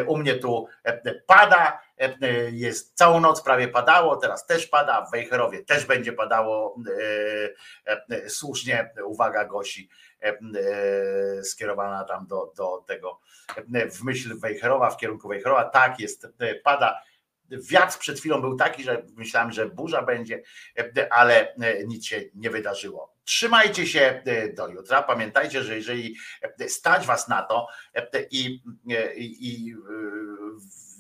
[0.07, 2.11] u mnie tu e, pada, e,
[2.51, 6.77] jest całą noc prawie padało, teraz też pada, w Wejherowie też będzie padało,
[7.87, 9.89] e, e, słusznie, uwaga Gosi,
[10.23, 13.21] e, e, skierowana tam do, do tego,
[13.75, 17.03] e, w myśl Wejherowa, w kierunku Wejherowa, tak jest, e, pada,
[17.71, 20.43] wiatr przed chwilą był taki, że myślałem, że burza będzie,
[21.11, 21.55] ale
[21.87, 23.15] nic się nie wydarzyło.
[23.25, 24.23] Trzymajcie się
[24.55, 25.02] do jutra.
[25.02, 26.17] Pamiętajcie, że jeżeli
[26.68, 27.67] stać was na to
[28.31, 28.62] i,
[29.17, 29.75] i, i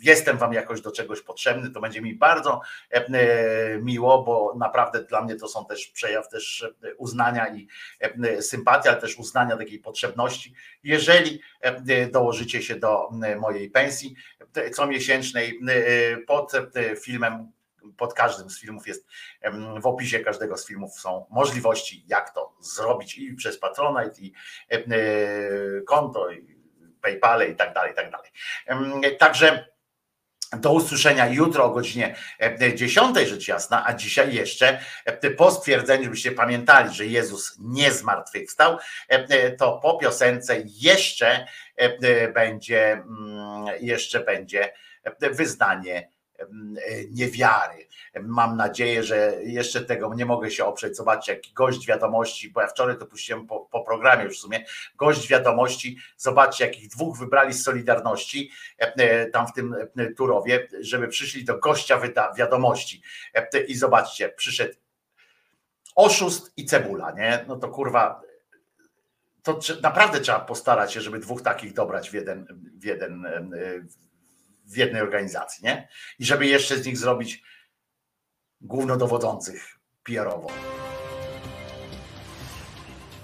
[0.02, 2.60] jestem wam jakoś do czegoś potrzebny, to będzie mi bardzo
[2.90, 6.66] e, miło, bo naprawdę dla mnie to są też przejaw też
[6.98, 7.68] uznania i
[8.00, 10.54] e, sympatii, ale też uznania takiej potrzebności.
[10.84, 13.10] Jeżeli e, dołożycie się do
[13.40, 14.14] mojej pensji
[14.72, 15.60] comiesięcznej
[16.26, 16.52] pod
[17.02, 17.52] filmem
[17.96, 19.06] pod każdym z filmów jest,
[19.80, 24.32] w opisie każdego z filmów są możliwości, jak to zrobić i przez Patronite, i
[25.86, 26.56] konto, i
[27.00, 28.30] PayPal i tak dalej, i tak dalej.
[29.18, 29.72] Także
[30.52, 32.16] do usłyszenia jutro o godzinie
[32.74, 34.80] 10, rzecz jasna, a dzisiaj jeszcze
[35.36, 38.78] po stwierdzeniu, żebyście pamiętali, że Jezus nie zmartwychwstał,
[39.58, 41.46] to po piosence jeszcze
[42.34, 43.04] będzie,
[43.80, 44.72] jeszcze będzie
[45.20, 46.11] wyznanie
[47.10, 47.86] niewiary.
[48.22, 50.96] Mam nadzieję, że jeszcze tego nie mogę się oprzeć.
[50.96, 54.64] Zobaczcie, jaki gość wiadomości, bo ja wczoraj to puściłem po, po programie już w sumie.
[54.96, 61.08] Gość wiadomości, zobaczcie, jakich dwóch wybrali z Solidarności e, tam w tym e, Turowie, żeby
[61.08, 62.00] przyszli do gościa
[62.36, 63.02] wiadomości.
[63.34, 64.74] E, I zobaczcie, przyszedł
[65.94, 67.44] oszust i cebula, nie?
[67.48, 68.22] No to kurwa,
[69.42, 73.26] to naprawdę trzeba postarać się, żeby dwóch takich dobrać w jeden, w jeden
[74.76, 75.88] jednej organizacji, nie?
[76.18, 77.42] I żeby jeszcze z nich zrobić
[78.60, 80.48] głównodowodzących PR-owo.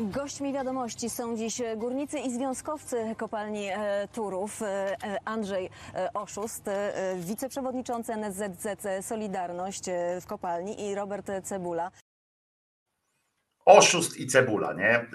[0.01, 4.63] Gośćmi wiadomości są dziś górnicy i związkowcy kopalni e, Turów.
[4.63, 6.71] E, Andrzej e, Oszust,
[7.17, 8.67] wiceprzewodniczący NSZZ
[9.07, 9.85] Solidarność
[10.21, 11.91] w kopalni i Robert Cebula
[13.69, 15.07] oszust i cebula, nie?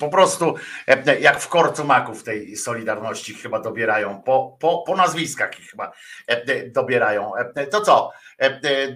[0.00, 0.54] Po prostu
[0.86, 5.92] e, jak w korcu maków tej Solidarności chyba dobierają, po, po, po nazwiskach ich chyba
[6.26, 7.36] e, dobierają.
[7.36, 8.10] E, to co?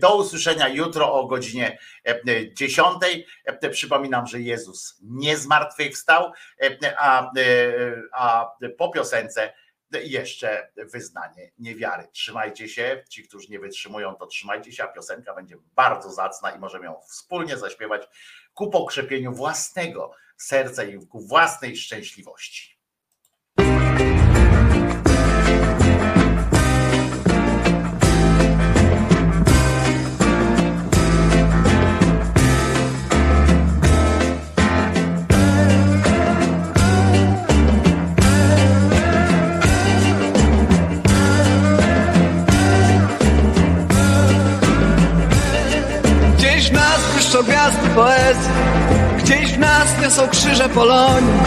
[0.01, 1.78] Do usłyszenia jutro o godzinie
[2.53, 2.89] 10.
[3.70, 6.33] Przypominam, że Jezus nie zmartwychwstał,
[6.99, 7.31] a,
[8.12, 9.53] a po piosence
[9.93, 12.09] jeszcze wyznanie niewiary.
[12.12, 16.59] Trzymajcie się, ci, którzy nie wytrzymują, to trzymajcie się, a piosenka będzie bardzo zacna i
[16.59, 18.09] możemy ją wspólnie zaśpiewać
[18.59, 22.78] ku pokrzepieniu własnego serca i ku własnej szczęśliwości.
[47.99, 48.52] Poezji
[49.18, 51.41] Gdzieś w nas niosą krzyże Polonii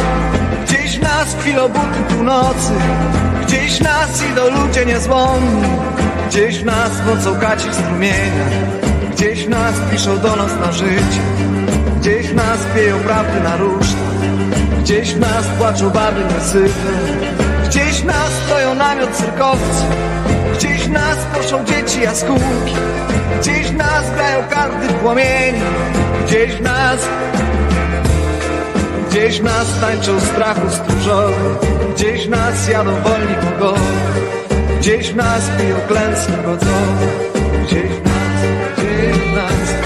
[0.65, 2.73] Gdzieś w nas chwilą buty północy
[3.47, 5.63] Gdzieś w nas idą ludzie niezłomni
[6.29, 8.45] Gdzieś w nas mocą kaci strumienia
[9.11, 11.23] Gdzieś w nas piszą do nas na życie
[11.99, 14.11] Gdzieś w nas pieją prawdy na ruszta
[14.81, 16.91] Gdzieś w nas płaczą baby niesyte
[17.65, 19.83] Gdzieś w nas stoją namiot cyrkowcy
[20.57, 22.75] Gdzieś w nas proszą dzieci jaskółki
[23.41, 25.61] Gdzieś w nas grają karty płomieni
[26.31, 27.07] Gdzieś w nas
[29.09, 31.33] Gdzieś w nas tańczą strachu stróżowy
[31.95, 33.81] Gdzieś w nas jadą wolni pogody
[34.79, 37.07] Gdzieś w nas piją klęski godzowe
[37.63, 39.80] Gdzieś w nas, gdzieś w nas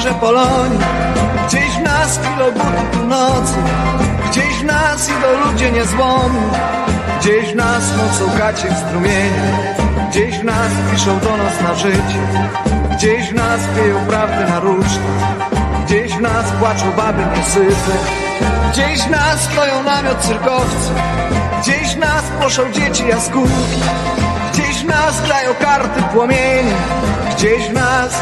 [0.00, 0.78] krzyże Polonii
[1.48, 3.54] Gdzieś w nas chwilą buty północy
[4.30, 6.50] Gdzieś w nas idą ludzie niezłomni
[7.20, 9.42] Gdzieś w nas mocą gacie strumienia
[10.10, 12.20] Gdzieś w nas piszą do nas na życie
[12.96, 15.10] Gdzieś w nas pieją prawdę na ruszta
[15.86, 17.92] Gdzieś w nas płaczą baby niesyte
[18.72, 20.90] Gdzieś w nas stoją namiot cyrkowcy
[21.62, 23.80] Gdzieś w nas proszą dzieci jaskółki
[24.52, 26.72] Gdzieś w nas grają karty płomieni
[27.36, 28.20] Gdzieś w nas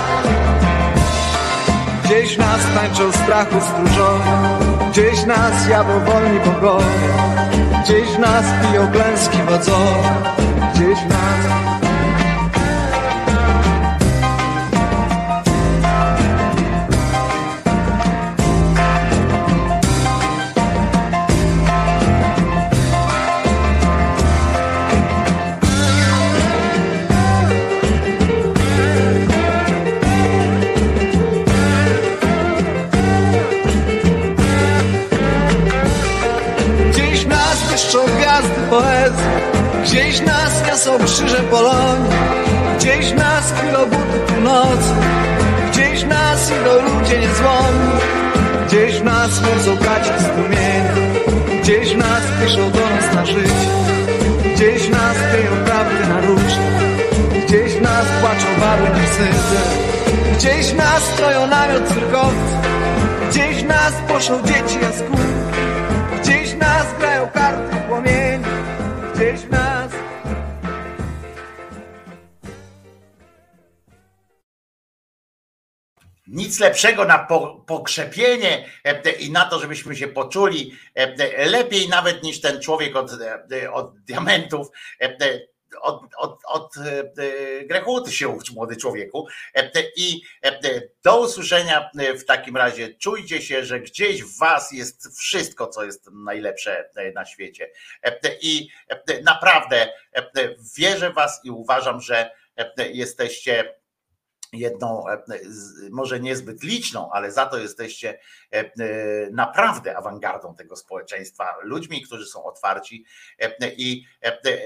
[2.08, 4.58] Gdzieś nas tańczą strachu stróżowe.
[4.90, 6.84] Gdzieś nas jadą wolni bogowie.
[7.84, 10.34] Gdzieś nas piją klęski wodzowe.
[10.74, 11.77] Gdzieś nas
[40.98, 42.10] niosą krzyże Polonii
[42.78, 44.92] Gdzieś nas chwilą buty północy
[45.72, 47.92] Gdzieś nas idą ludzie niezłomni
[48.66, 50.92] Gdzieś nas mocą gaci strumienie
[51.62, 53.68] Gdzieś nas piszą do nas na życie
[54.54, 56.68] Gdzieś nas kryją prawdy na różne
[57.46, 59.60] Gdzieś nas płaczą baby na syte
[60.36, 62.54] Gdzieś nas stoją namiot cyrkowcy
[63.30, 65.27] Gdzieś nas poszą dzieci jaskółki
[76.58, 82.40] Lepszego na po, pokrzepienie e, i na to, żebyśmy się poczuli e, lepiej nawet niż
[82.40, 83.10] ten człowiek od,
[83.52, 84.68] e, od diamentów.
[85.80, 86.74] Od, od, od
[88.04, 89.28] ty się ucz, młody człowieku.
[89.96, 90.22] I
[91.04, 92.94] do usłyszenia w takim razie.
[92.94, 97.70] Czujcie się, że gdzieś w Was jest wszystko, co jest najlepsze na świecie.
[98.40, 98.68] I
[99.24, 99.92] naprawdę
[100.76, 102.30] wierzę w Was i uważam, że
[102.92, 103.74] jesteście
[104.52, 105.04] jedną,
[105.90, 108.18] może niezbyt liczną, ale za to jesteście
[109.32, 113.04] naprawdę awangardą tego społeczeństwa, ludźmi, którzy są otwarci
[113.76, 114.04] i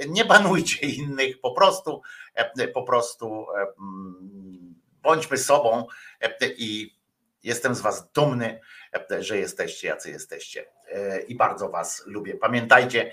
[0.08, 2.02] nie banujcie innych, po prostu,
[2.74, 3.46] po prostu
[5.02, 5.86] bądźmy sobą
[6.56, 7.02] i
[7.42, 8.60] jestem z was dumny,
[9.18, 10.66] że jesteście jacy jesteście.
[11.28, 12.34] I bardzo was lubię.
[12.34, 13.12] Pamiętajcie,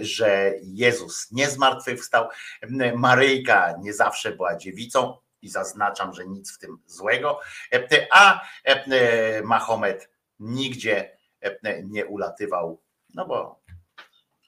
[0.00, 2.28] że Jezus nie zmartwychwstał,
[2.96, 7.40] Maryjka nie zawsze była dziewicą, i zaznaczam, że nic w tym złego,
[8.12, 8.46] a
[9.44, 11.18] Mahomet nigdzie
[11.84, 12.82] nie ulatywał,
[13.14, 13.60] no bo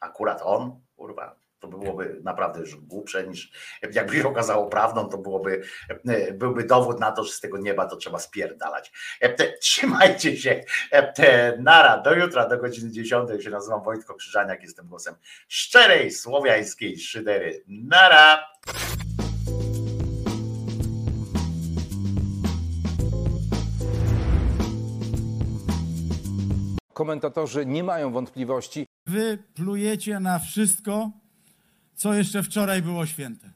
[0.00, 3.52] akurat on, kurwa, to byłoby naprawdę już głupsze niż
[3.92, 5.62] jakby się okazało prawdą, to byłoby,
[6.32, 8.92] byłby dowód na to, że z tego nieba to trzeba spierdalać.
[9.60, 10.64] Trzymajcie się.
[11.58, 13.30] Nara, do jutra, do godziny 10.
[13.30, 15.14] Ja się nazywam Wojtko Krzyżaniak, jestem głosem
[15.48, 17.64] szczerej, słowiańskiej szydery.
[17.66, 18.46] Nara!
[26.92, 28.86] Komentatorzy nie mają wątpliwości.
[29.06, 31.10] Wy plujecie na wszystko,
[31.94, 33.50] co jeszcze wczoraj było święte.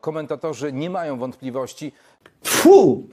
[0.00, 1.92] Komentatorzy nie mają wątpliwości.
[2.42, 3.08] Pfu!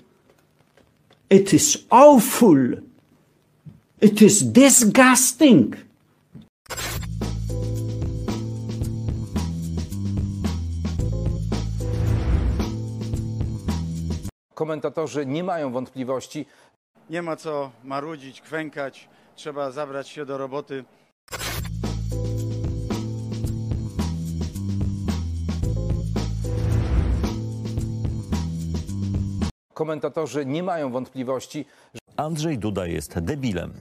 [1.30, 2.82] It is awful.
[4.02, 5.76] It is disgusting.
[14.54, 16.46] Komentatorzy nie mają wątpliwości.
[17.10, 20.84] Nie ma co marudzić, kwękać, trzeba zabrać się do roboty.
[29.74, 31.66] Komentatorzy nie mają wątpliwości.
[32.18, 33.74] Andrzej Duda jest debilem.